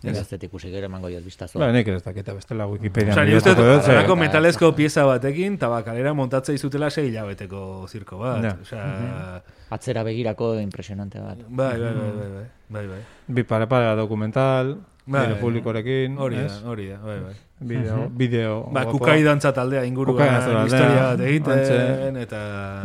[0.03, 1.59] Dut ikusi gero emango diot biztazo.
[1.61, 3.13] Ba, nik ez dakita bestela Wikipedia.
[3.13, 8.45] Osa, ni uste metalezko pieza batekin, tabakalera montatzea izutela sei hilabeteko zirko bat.
[8.45, 8.55] Ja.
[8.63, 11.45] Osea, Atzera begirako impresionante bat.
[11.49, 13.01] bai, bai, bai, bai, bai, bai, bai.
[13.29, 15.27] Bi pare pare dokumental, Bai.
[15.27, 17.33] bide publikorekin, Hori da, hori da, bai, bai.
[17.61, 18.53] Bideo, bideo.
[18.73, 18.93] Ba, guapoa.
[18.99, 22.39] kukai dantza taldea dantza taldea, historia bat egiten, eta...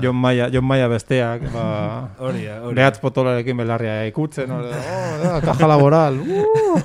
[0.03, 1.63] Jon Maia, Jon Maia besteak, ba,
[2.25, 2.81] Hori da, hori da.
[2.81, 6.81] behatz potolarekin belarria ikutzen, hori da, oh, da, kaja laboral, uh!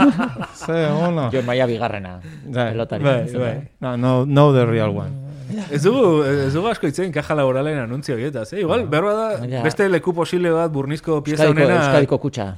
[0.66, 1.30] Ze, ona.
[1.32, 2.18] Jo maia bigarrena.
[2.44, 3.04] Bai, Pelotari.
[3.04, 3.54] bai, bai.
[3.80, 5.28] No, no, no the real one.
[5.72, 8.60] Ez dugu, ez dugu asko itzen kaja laboralen anuntzio horietaz, eh?
[8.60, 9.62] Igual, behar da, Ja.
[9.64, 11.86] beste leku posible bat burnizko pieza Euskadiko, honena...
[11.86, 12.52] Euskadiko kutxa.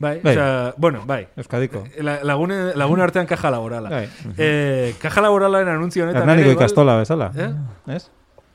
[0.00, 0.32] Bai, Bai.
[0.32, 1.26] osea, bueno, bai.
[1.36, 1.82] Euskadiko.
[2.00, 3.90] La, lagune, lagun artean kaja laborala.
[3.92, 4.06] Bai.
[4.38, 6.22] Eh, kaja laboralaren anuntzio honetan...
[6.22, 7.26] Hernaniko ere igual- ikastola bezala.
[7.36, 7.50] Eh?
[7.96, 8.06] Ez?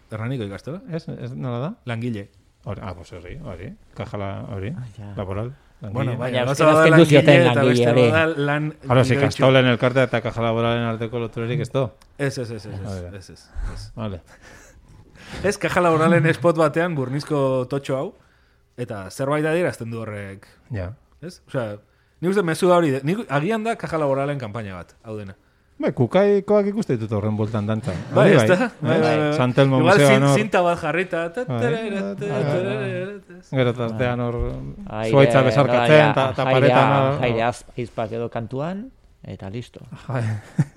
[0.09, 0.81] Hernaniko ikastola?
[0.89, 1.03] Ez?
[1.07, 1.69] Ez nola da?
[1.85, 2.31] Langile.
[2.65, 3.69] Hori, ah, pues hori, hori.
[3.93, 5.11] Kaja la, hori, ja.
[5.15, 5.51] laboral.
[5.81, 5.93] langile.
[5.93, 8.05] Bueno, Baina baina, euskaraz gauza bada kendu zioten langile eta langile beste hori.
[8.09, 8.71] bada lan...
[8.81, 9.21] Claro, si langaitxu.
[9.27, 11.85] kastolen elkartea eta kaja laboralen arteko loturerik ez do.
[12.17, 13.13] Ez, ez, ez, ez, Hori da.
[13.19, 13.85] ez, ez, ez, ez.
[14.01, 14.21] Vale.
[15.43, 18.07] Ez, kaja laboralen spot batean burnizko totxo hau,
[18.81, 20.95] eta zerbait adierazten du horrek, Ja.
[21.25, 21.41] Ez?
[21.47, 21.77] Osea,
[22.21, 25.35] nik uste mezu da hori, de- nik agian da kaja laboralen kanpaina bat, hau dena.
[25.77, 27.91] Bai, kukaikoak ikuste ditut horren bultan dantza.
[28.15, 28.69] Bai, ez da?
[28.79, 29.33] Bai, bai, bai.
[29.35, 30.37] Santelmo Igual museoan zin, hor.
[30.39, 31.57] zinta bat jarrita, ta- Bai.
[31.59, 34.37] tarara, ta- tarara, ta- Gero tartean hor
[35.09, 37.19] zuaitza besarkatzen, nola, eta ja, paretan jairea- hor.
[37.25, 38.85] Jairea az- aizpak edo kantuan,
[39.27, 39.81] eta listo.
[40.07, 40.23] Jai-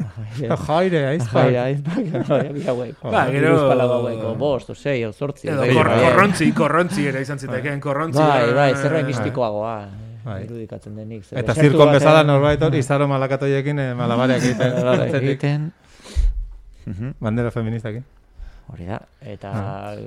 [0.67, 1.45] Jaire, aizpak.
[1.45, 2.99] Jaire aizpak, jaire hauek.
[3.03, 5.47] Ba, gero- Hiru palau hauek, o bost, o sei, o zortzi.
[5.49, 6.01] Edo bai, kor, bai.
[6.11, 8.19] korrontzi, korrontzi ere izan zitekeen, korrontzi.
[8.19, 9.79] Bai, bai, zerbait mistikoagoa.
[10.25, 10.43] Bai.
[10.45, 11.25] Irudikatzen denik.
[11.25, 15.19] zer Eta zirkon bezala norbait hori izaro malakatoiekin eh, malabareak egiten.
[15.23, 15.67] Egiten.
[16.87, 18.05] Mhm, Bandera feministakin.
[18.69, 18.99] Hori da.
[19.25, 19.51] Eta...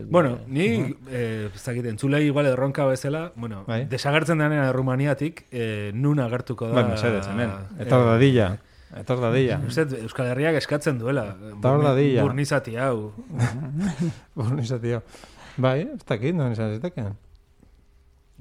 [0.09, 0.67] Bueno, ni,
[1.09, 3.85] eh, ez dakit, entzulei igual erronka bezala, bueno, Bai.
[3.89, 6.75] desagertzen denean Errumaniatik, eh, nun agertuko da...
[6.77, 7.55] Bai, mesedez, hemen.
[7.81, 8.51] Etor dadilla.
[9.01, 9.57] Etor dadilla.
[9.67, 11.31] Uste, Euskal Herriak eskatzen duela.
[11.55, 12.27] Eta hor dadila.
[12.27, 13.11] Burnizati hau.
[14.37, 15.01] Burnisa, tio.
[15.57, 17.15] Bai, ez dakit, non izan ziteken.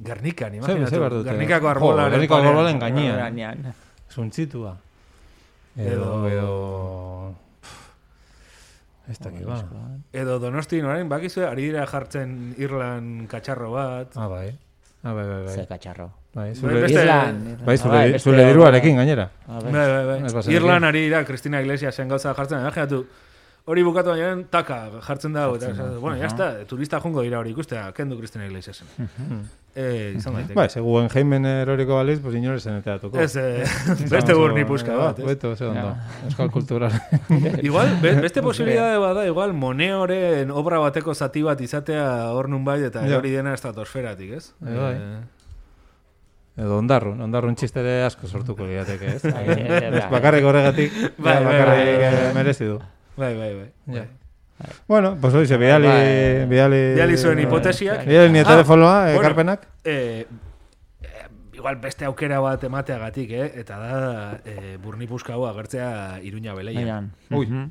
[0.02, 0.98] Gernikan, Zer, zer imaginatu.
[1.00, 1.30] behar dute?
[1.30, 2.50] Gernikako Jo, arbolaren Gernikako parean.
[2.54, 3.18] arbolaren gainean.
[3.18, 3.74] Gainean.
[4.10, 4.76] Zuntzitua.
[5.76, 7.34] Edo- Edo, edo...
[9.10, 9.58] Ez dakit, ba.
[10.12, 14.12] Edo Donostin orain, bakizu, ari dira jartzen Irlan katxarro bat.
[14.16, 14.52] Ah, bai.
[15.02, 15.66] Ah, bai, bai, Ze bai.
[15.66, 16.10] katxarro.
[16.32, 17.40] Bai, Bai, zure, Irlan.
[17.66, 19.30] bai, zure, beste zure diruarekin gainera.
[19.48, 20.54] Ah, Bai, bai, bai.
[20.54, 22.60] Irlan ari dira Cristina Iglesiasen gauza jartzen.
[22.60, 23.04] Imaginatu,
[23.66, 25.56] hori bukatu baina taka jartzen dago.
[25.56, 28.86] Eta, bueno, ya está, turista jungo dira hori ikustea, kendu Cristina Iglesiasen.
[29.74, 30.54] Eh, izan daiteke.
[30.54, 33.18] Bai, segu Guggenheimen eroriko baliz, pues inores zeneteatuko.
[33.18, 33.64] Ez, eh,
[34.14, 35.18] beste burni puska bat.
[35.18, 35.24] ez?
[35.26, 35.94] Beto, ze ondo.
[36.26, 36.92] Euskal kultural.
[37.62, 43.06] Igual, be, beste posibilidade bada, igual Moneoren obra bateko zati bat izatea hor nunbait eta
[43.06, 43.18] Ja.
[43.18, 44.52] hori dena estratosferatik, ez?
[44.66, 44.94] Eh, bai.
[46.60, 49.22] Edo ondarrun, ondarrun txistere asko sortuko liateke, ez?
[49.22, 49.84] Bai, bai, bai.
[50.00, 52.34] Ez bakarrik horregatik, Bai, bai, bakarrik bai, bai, eh, bai.
[52.34, 52.80] merezi du.
[53.16, 53.70] bai, bai, bai.
[53.94, 54.04] Ja.
[54.88, 56.46] Bueno, pues hoy se bidali, Bai.
[56.46, 56.94] bidali...
[56.94, 58.06] Bidali zuen hipotesiak.
[58.06, 59.20] Bidali ni Ah, telefonoa, bueno.
[59.20, 59.66] ekarpenak.
[59.84, 60.26] Eh,
[61.02, 61.06] eh,
[61.54, 63.52] igual beste aukera bat emateagatik, eh?
[63.56, 67.04] Eta da, eh, burni hau agertzea iruña beleia.
[67.30, 67.46] Ui.
[67.46, 67.70] Mhm.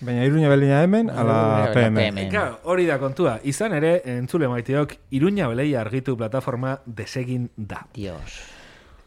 [0.00, 1.96] Baina iruña belina hemen, ala PM.
[1.96, 2.28] PM.
[2.28, 3.40] Claro, hori da kontua.
[3.44, 7.86] Izan ere, entzule maiteok, iruña beleia argitu plataforma desegin da.
[7.94, 8.42] Dios.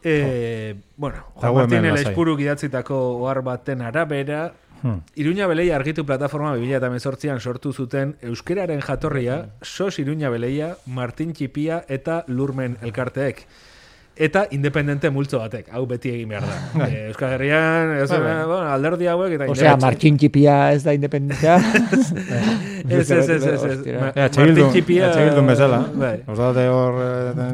[0.02, 2.06] Eh, bueno, Juan Martín el lasai.
[2.10, 5.00] Espuruk idatzitako ohar baten arabera, Hmm.
[5.14, 12.24] Iruña Beleia argitu plataforma 2018an sortu zuten euskeraren jatorria SOS Iruña Beleia, Martin Txipia eta
[12.28, 13.44] Lurmen elkarteek.
[14.20, 16.56] Eta independente multzo batek, hau beti egin behar da.
[16.90, 18.34] Eh, Euskal Herrian, ez, Bai, bai.
[18.44, 21.56] bueno, alderdi hauek eta Osea, Martxin txipia ez da independentzia.
[22.90, 23.78] Ez, ez, ez, ez, ez.
[23.84, 25.12] Txegildun, Martin Txipia...
[25.14, 25.78] txegildun bezala.
[25.94, 26.16] Bai.
[26.26, 27.48] Os daude hor eh,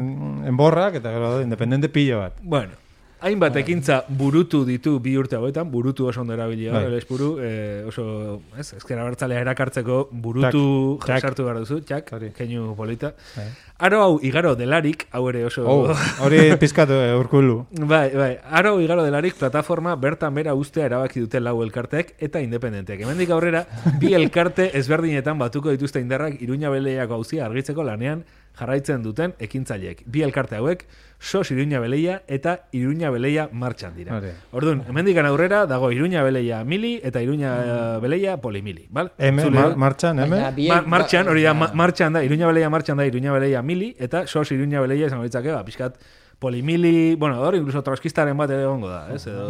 [0.49, 2.39] enborrak, eta gero daude independente pilo bat.
[2.41, 2.73] Bueno,
[3.21, 6.83] hainbat ekintza burutu ditu bi urte hauetan, burutu oso ondo erabilia, Bai.
[6.91, 7.01] bai.
[7.09, 11.21] buru, eh, oso, ez, ezkera bertzalea erakartzeko burutu Txak, txak.
[11.21, 13.13] sartu behar duzu, txak, keinu polita.
[13.35, 13.47] Bai.
[13.79, 15.63] Aro hau igaro delarik, hau ere oso...
[15.65, 15.95] Oh,
[16.25, 17.65] hori pizkatu eh, urkulu.
[17.93, 18.31] Bai, bai.
[18.49, 23.01] Aro igaro delarik plataforma bertan bera ustea erabaki dute lau elkartek eta independenteak.
[23.01, 23.65] Hemendik aurrera,
[24.01, 28.25] bi elkarte ezberdinetan batuko dituzte indarrak Iruña Beleiako auzia argitzeko lanean
[28.57, 30.03] jarraitzen duten ekintzaileek.
[30.05, 30.85] Bi elkarte hauek,
[31.19, 34.17] SOS Iruña Beleia eta Iruña Beleia martxan dira.
[34.17, 34.29] Hori.
[34.51, 38.87] Orduan, hemendik aurrera dago Iruña Beleia mili eta Iruña Beleia polimili.
[38.89, 39.11] Bal?
[39.17, 40.41] M, Zule- mar, martxan, M.
[40.67, 44.27] Ma, martxan, hori da, ma, martxan da, Iruña Beleia martxan da, Iruña Beleia mili, eta
[44.27, 45.97] sos Iruña Beleia esango ditzake, ba, pixkat,
[46.39, 49.49] polimili, bueno, hor, incluso troskistaren bat ere egongo da, ez, edo...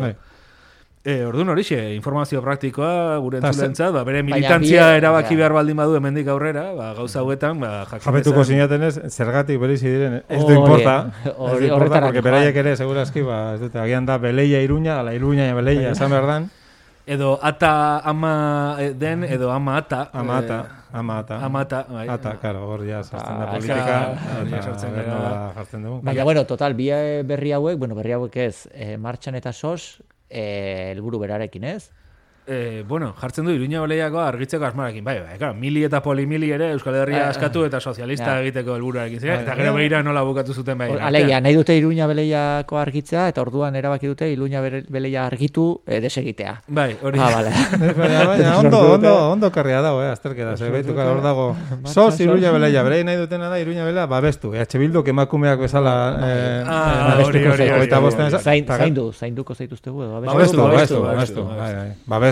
[1.06, 1.14] Bai.
[1.14, 5.39] E, orduan horixe, informazio praktikoa gure entzulentzat, ba, bere militantzia bie- erabaki ja.
[5.39, 10.18] behar baldin badu hemendik aurrera, ba, gauza hauetan, ba, jakin Jabetuko zinatenez, zergatik bereizi diren,
[10.28, 10.95] ez du Hori, importa.
[11.24, 15.00] Ez hori- du importa, porque beraiek ere, segurazki, ba, ez dute, agian da, beleia iruña,
[15.00, 16.50] ala iruña beleia, esan behar dan,
[17.08, 20.10] Edo ata ama eh, den, edo ama ata.
[20.12, 20.58] ama eh, ata,
[20.91, 21.38] ama ata.
[21.39, 22.08] ama ata, bai.
[22.10, 26.02] Ata, karo, hor ja sartzen da politika, hori sartzen nola jartzen dugu.
[26.04, 30.02] Baina, bueno, total, bi eh, berri hauek, bueno, berri hauek ez, eh, martxan eta sos,
[30.04, 31.89] eh, helburu berarekin ez?
[32.50, 35.04] Eh, bueno, jartzen du Iruña Beleiako argitzeko asmarekin.
[35.04, 38.41] Bai, bai, claro, mili eta polimili ere Euskal Herria Bai, askatu eta sozialista Ja.
[38.41, 39.36] egiteko helburuarekin ziren.
[39.36, 39.64] Bai, Eta bai.
[39.66, 40.88] gero behira nola bukatu zuten bai.
[40.98, 46.62] Alegia, nahi dute Iruña Beleiako argitzea, eta orduan erabaki dute Iruña Beleia argitu eh, desegitea.
[46.70, 47.20] Bai, hori.
[47.20, 47.52] Ah, bale.
[48.28, 51.54] Baina, ondo, ondo, ondo karria dago, eh, azterketa, ze beituka hor dago.
[51.84, 54.54] Sos Iruña Beleia, berei nahi dutena da Iruña Beleia babestu.
[54.56, 58.36] EH Bilduk emakumeak bezala eh, Ah, eh, hori, hori, hori, hogeita hori, bosten hori.
[58.36, 59.12] eza- Zain, eta- zaindu,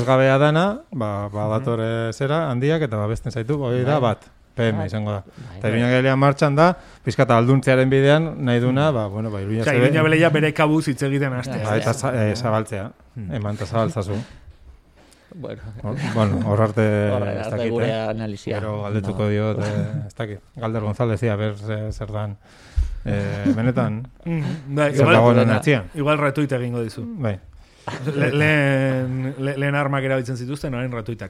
[0.06, 0.36] zainduko zaituztegu edo.
[0.36, 0.36] abestu.
[0.36, 0.36] Babestu, Babestu, babestu, babestu, babestu.
[0.36, 0.36] babestu.
[0.36, 0.36] Bai, bai.
[0.36, 4.20] Babesgabea dana, ba, badator zera handiak eta babesten zaitu, hori da bat.
[4.56, 5.24] PM izango da.
[5.58, 9.74] Eta Iruña Beleia martxan da, pizkata alduntzearen bidean nahi duna, ba, bueno, ba, Iruña Osea,
[9.74, 11.60] zebe- Iruña Beleia bere kabuz hitz egiten hastea.
[11.64, 12.92] Ba, eta za- eh, zabaltzea,
[13.36, 14.16] eman eta zabaltzazu.
[15.36, 15.62] Bueno,
[16.14, 18.08] Bueno, hor arte ez dakit, gure eh?
[18.08, 18.56] analizia.
[18.62, 20.40] Gero galdetuko diot, eh, ez dakit.
[20.56, 22.38] Galder González, ia, ber ze- zer dan.
[23.04, 24.42] Eh, benetan, Mm,
[24.76, 25.84] bai, zer igual, dagoen atzian.
[25.94, 27.04] igual retuit egingo dizu.
[27.20, 27.38] Bai,
[28.16, 31.28] Le, lehen, le, lehen armak erabiltzen zituzten, orain da.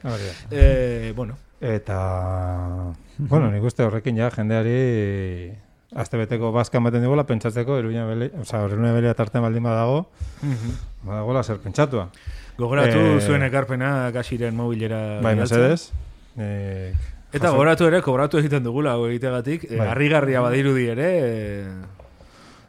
[0.50, 5.52] Eh, bueno, Eta, bueno, nik uste horrekin ja, jendeari
[5.96, 10.10] astebeteko bazka ematen digula pentsatzeko Iruña Bele, osea, Iruña Belea tarten baldin badago,
[11.02, 12.10] badagola zer pentsatua.
[12.58, 15.20] gogoratu Eh, zuen ekarpena gasiren mobilera.
[15.22, 15.92] Bai, mesedez.
[16.36, 16.92] Eh,
[17.32, 19.88] Eta gogoratu ere, kobratu egiten dugula hau egitegatik, Bai.
[19.88, 21.64] harrigarria badirudi ere, eh,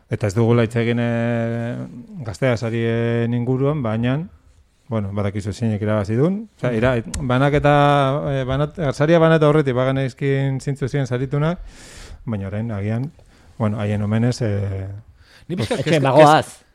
[0.09, 1.07] Eta ez dugula hitz egin e,
[2.23, 4.13] gaztea sarien inguruan, baina,
[4.87, 6.37] bueno, badakizu zeinek irabazi duen.
[6.57, 6.93] Osea, ira,
[7.27, 7.73] banak eta,
[8.31, 11.59] e, banat, saria banata horretik, bagan eizkin zintzu ziren saritunak,
[12.25, 13.09] baina orain, agian,
[13.59, 14.87] bueno, haien omenez, e,
[15.49, 16.66] ni kezka- bagoaz.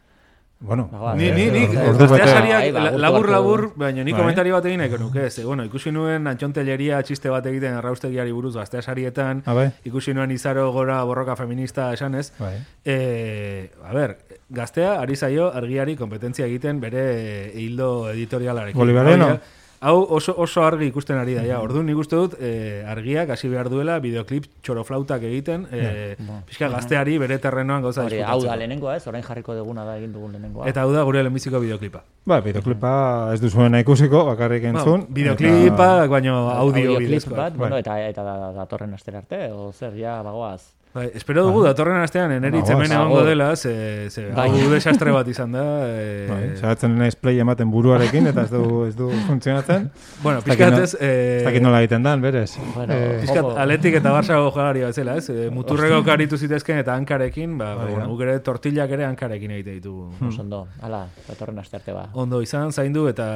[0.62, 0.88] Bueno.
[1.16, 3.72] Ni, ni, ni, eh, ordu gaztea bete- sariak Bai, ba, la- agurtu labur hartu- labur,
[3.76, 4.20] baina ni Bai.
[4.20, 8.54] komentari bat egin nahiko nuke, ze, bueno, ikusi nuen antxontelleria txiste bat egiten arraustegiari buruz
[8.56, 9.70] gaztea sarietan, Ah, bai?
[9.84, 12.56] ikusi nuen izaro gora borroka feminista esanez, bai.
[12.84, 18.78] e, a ber, gaztea ari zaio argiari kompetentzia egiten bere hildo editorialarekin.
[18.78, 19.26] Bolivariano?
[19.28, 19.40] Ja,
[19.82, 21.56] Hau oso, oso argi ikusten ari da, ja.
[21.58, 26.14] Orduan nik uste dut, eh, argiak hasi behar duela videoklip txoroflautak egiten, eh,
[26.46, 30.12] pixka gazteari bere terrenoan gauza Hori, hau da lehenengoa ez, orain jarriko duguna da egin
[30.14, 30.68] dugun lehenengoa.
[30.70, 32.04] Eta hau da gure lehenbiziko videoklipa.
[32.24, 32.92] Ba, videoklipa
[33.34, 35.00] ez duzuena ikusiko, bakarrik entzun.
[35.08, 37.36] Bueno, videoklipa, baino audio Audioclip bidezkoa.
[37.36, 37.80] bat, bueno, Bai.
[37.80, 40.62] eta, eta da- datorren astera arte, o zer, ja, bagoaz.
[40.92, 42.98] Bai, espero dugu datorren astean eneritz Ba, hemen goaz.
[42.98, 44.50] egongo Ba, dela, ze, ze Bai.
[44.60, 45.62] hau desastre bat izan da.
[45.92, 49.86] Eh, Bai, Zeratzen naiz play ematen buruarekin, eta ez du, ez du funtzionatzen.
[50.24, 50.90] bueno, pixkat ez...
[51.00, 52.58] Eh, Ez dakit nola egiten dan, berez.
[52.74, 53.54] Bueno, Eh, Pixkat, Ojo.
[53.58, 55.30] Atletik eta Barça jogalaria bezala, ez?
[55.32, 59.50] E, muturreko karitu zitezken eta hankarekin, ba, ba, Bai, bueno, guk ere tortillak ere hankarekin
[59.56, 60.10] egite ditugu.
[60.28, 62.04] oso ondo, hala, datorren aste arte ba.
[62.12, 63.30] Ondo izan, zaindu eta...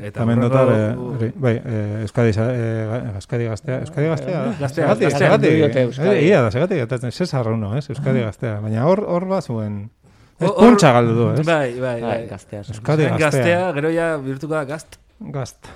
[0.00, 4.56] eta Hemen hurrengo- dotar, eh, bai, eh, Euskadi, eh, Euskadi gaztea, Euskadi gaztea, da?
[4.60, 5.18] Gaztea, Zergatik, gaztea.
[5.28, 7.01] zergatik, Diote Euskadi.
[7.02, 9.90] Eta Cesar uno, ez, Euskadi gaztea, baina hor, hor bazuen,
[10.38, 11.46] ez Hor- puntxa galdu du, ez?
[11.46, 12.00] Bai, bai, bai.
[12.00, 12.62] Bai, gaztea.
[12.68, 14.98] Euskadi Gaztea, gaztea, gero ja birtuko da gazt.
[15.22, 15.68] gazt,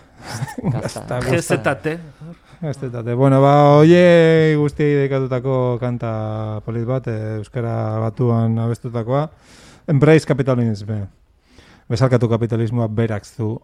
[0.72, 1.20] Gazta.
[1.20, 1.98] GZT.
[2.60, 3.14] gaztetate.
[3.14, 9.28] Bueno, ba, oie guztiei dedikatutako kanta polit bat, eh, Euskara batuan abestutakoa,
[9.86, 10.90] Embrace Capitalism,
[11.88, 13.60] bezalkatu kapitalismoa berak zu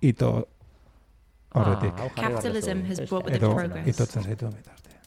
[0.00, 0.46] ito
[1.54, 1.94] horretik.
[1.98, 3.86] Ah, Capitalism has Ez- brought with it progress.
[3.88, 4.46] itotzen zaitu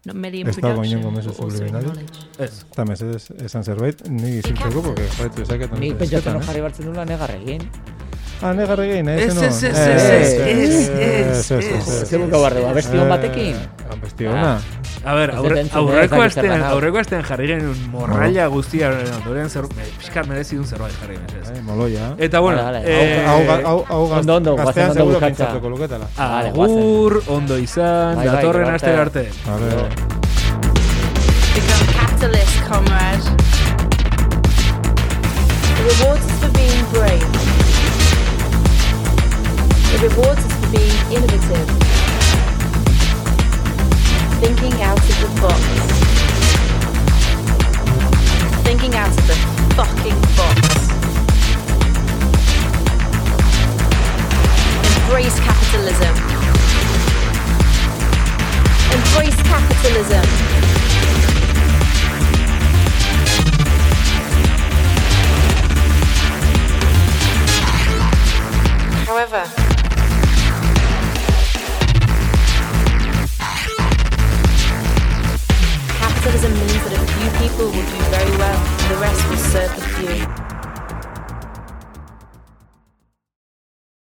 [0.05, 2.05] no, medien Ez dago inongo mesu subliminali.
[2.37, 2.51] Ez.
[2.71, 5.79] Eta mesedez esan zerbait, ni gizintzeko, porque ez baitu esaketan.
[5.79, 7.65] Ni pentsatzen no jarri bartzen dula negarrekin.
[8.41, 9.41] Ah, ne garri gein, ez zenu.
[9.43, 11.73] Eh, eh, eh, ez, ez, ez, ez, ez, ez, ez, ez,
[13.69, 19.67] ez, ez, A ver, aurre, aurreko astean, aurreko astean jarri genuen morralla guztia ondoren zer,
[19.97, 21.63] pizkar merezi un zerbait jarri genuen, ez.
[21.63, 22.09] moloia.
[22.27, 25.87] Eta bueno, hau hau hau hau ondo ondo gastean seguro que está con lo que
[26.17, 29.29] Agur, ondo izan, la torre naste arte.
[29.47, 29.87] A ver.
[31.95, 33.23] Capitalist comrade.
[35.87, 37.38] Rewards for being brave.
[39.99, 41.67] The reward is for being innovative.
[44.39, 45.59] Thinking out of the box.
[48.63, 49.35] Thinking out of the
[49.75, 50.59] fucking box.
[55.03, 56.15] Embrace capitalism.
[58.95, 60.25] Embrace capitalism.
[69.05, 69.68] However,
[76.29, 79.75] capitalism means that a few people will do very well and the rest will serve
[79.75, 80.48] the few.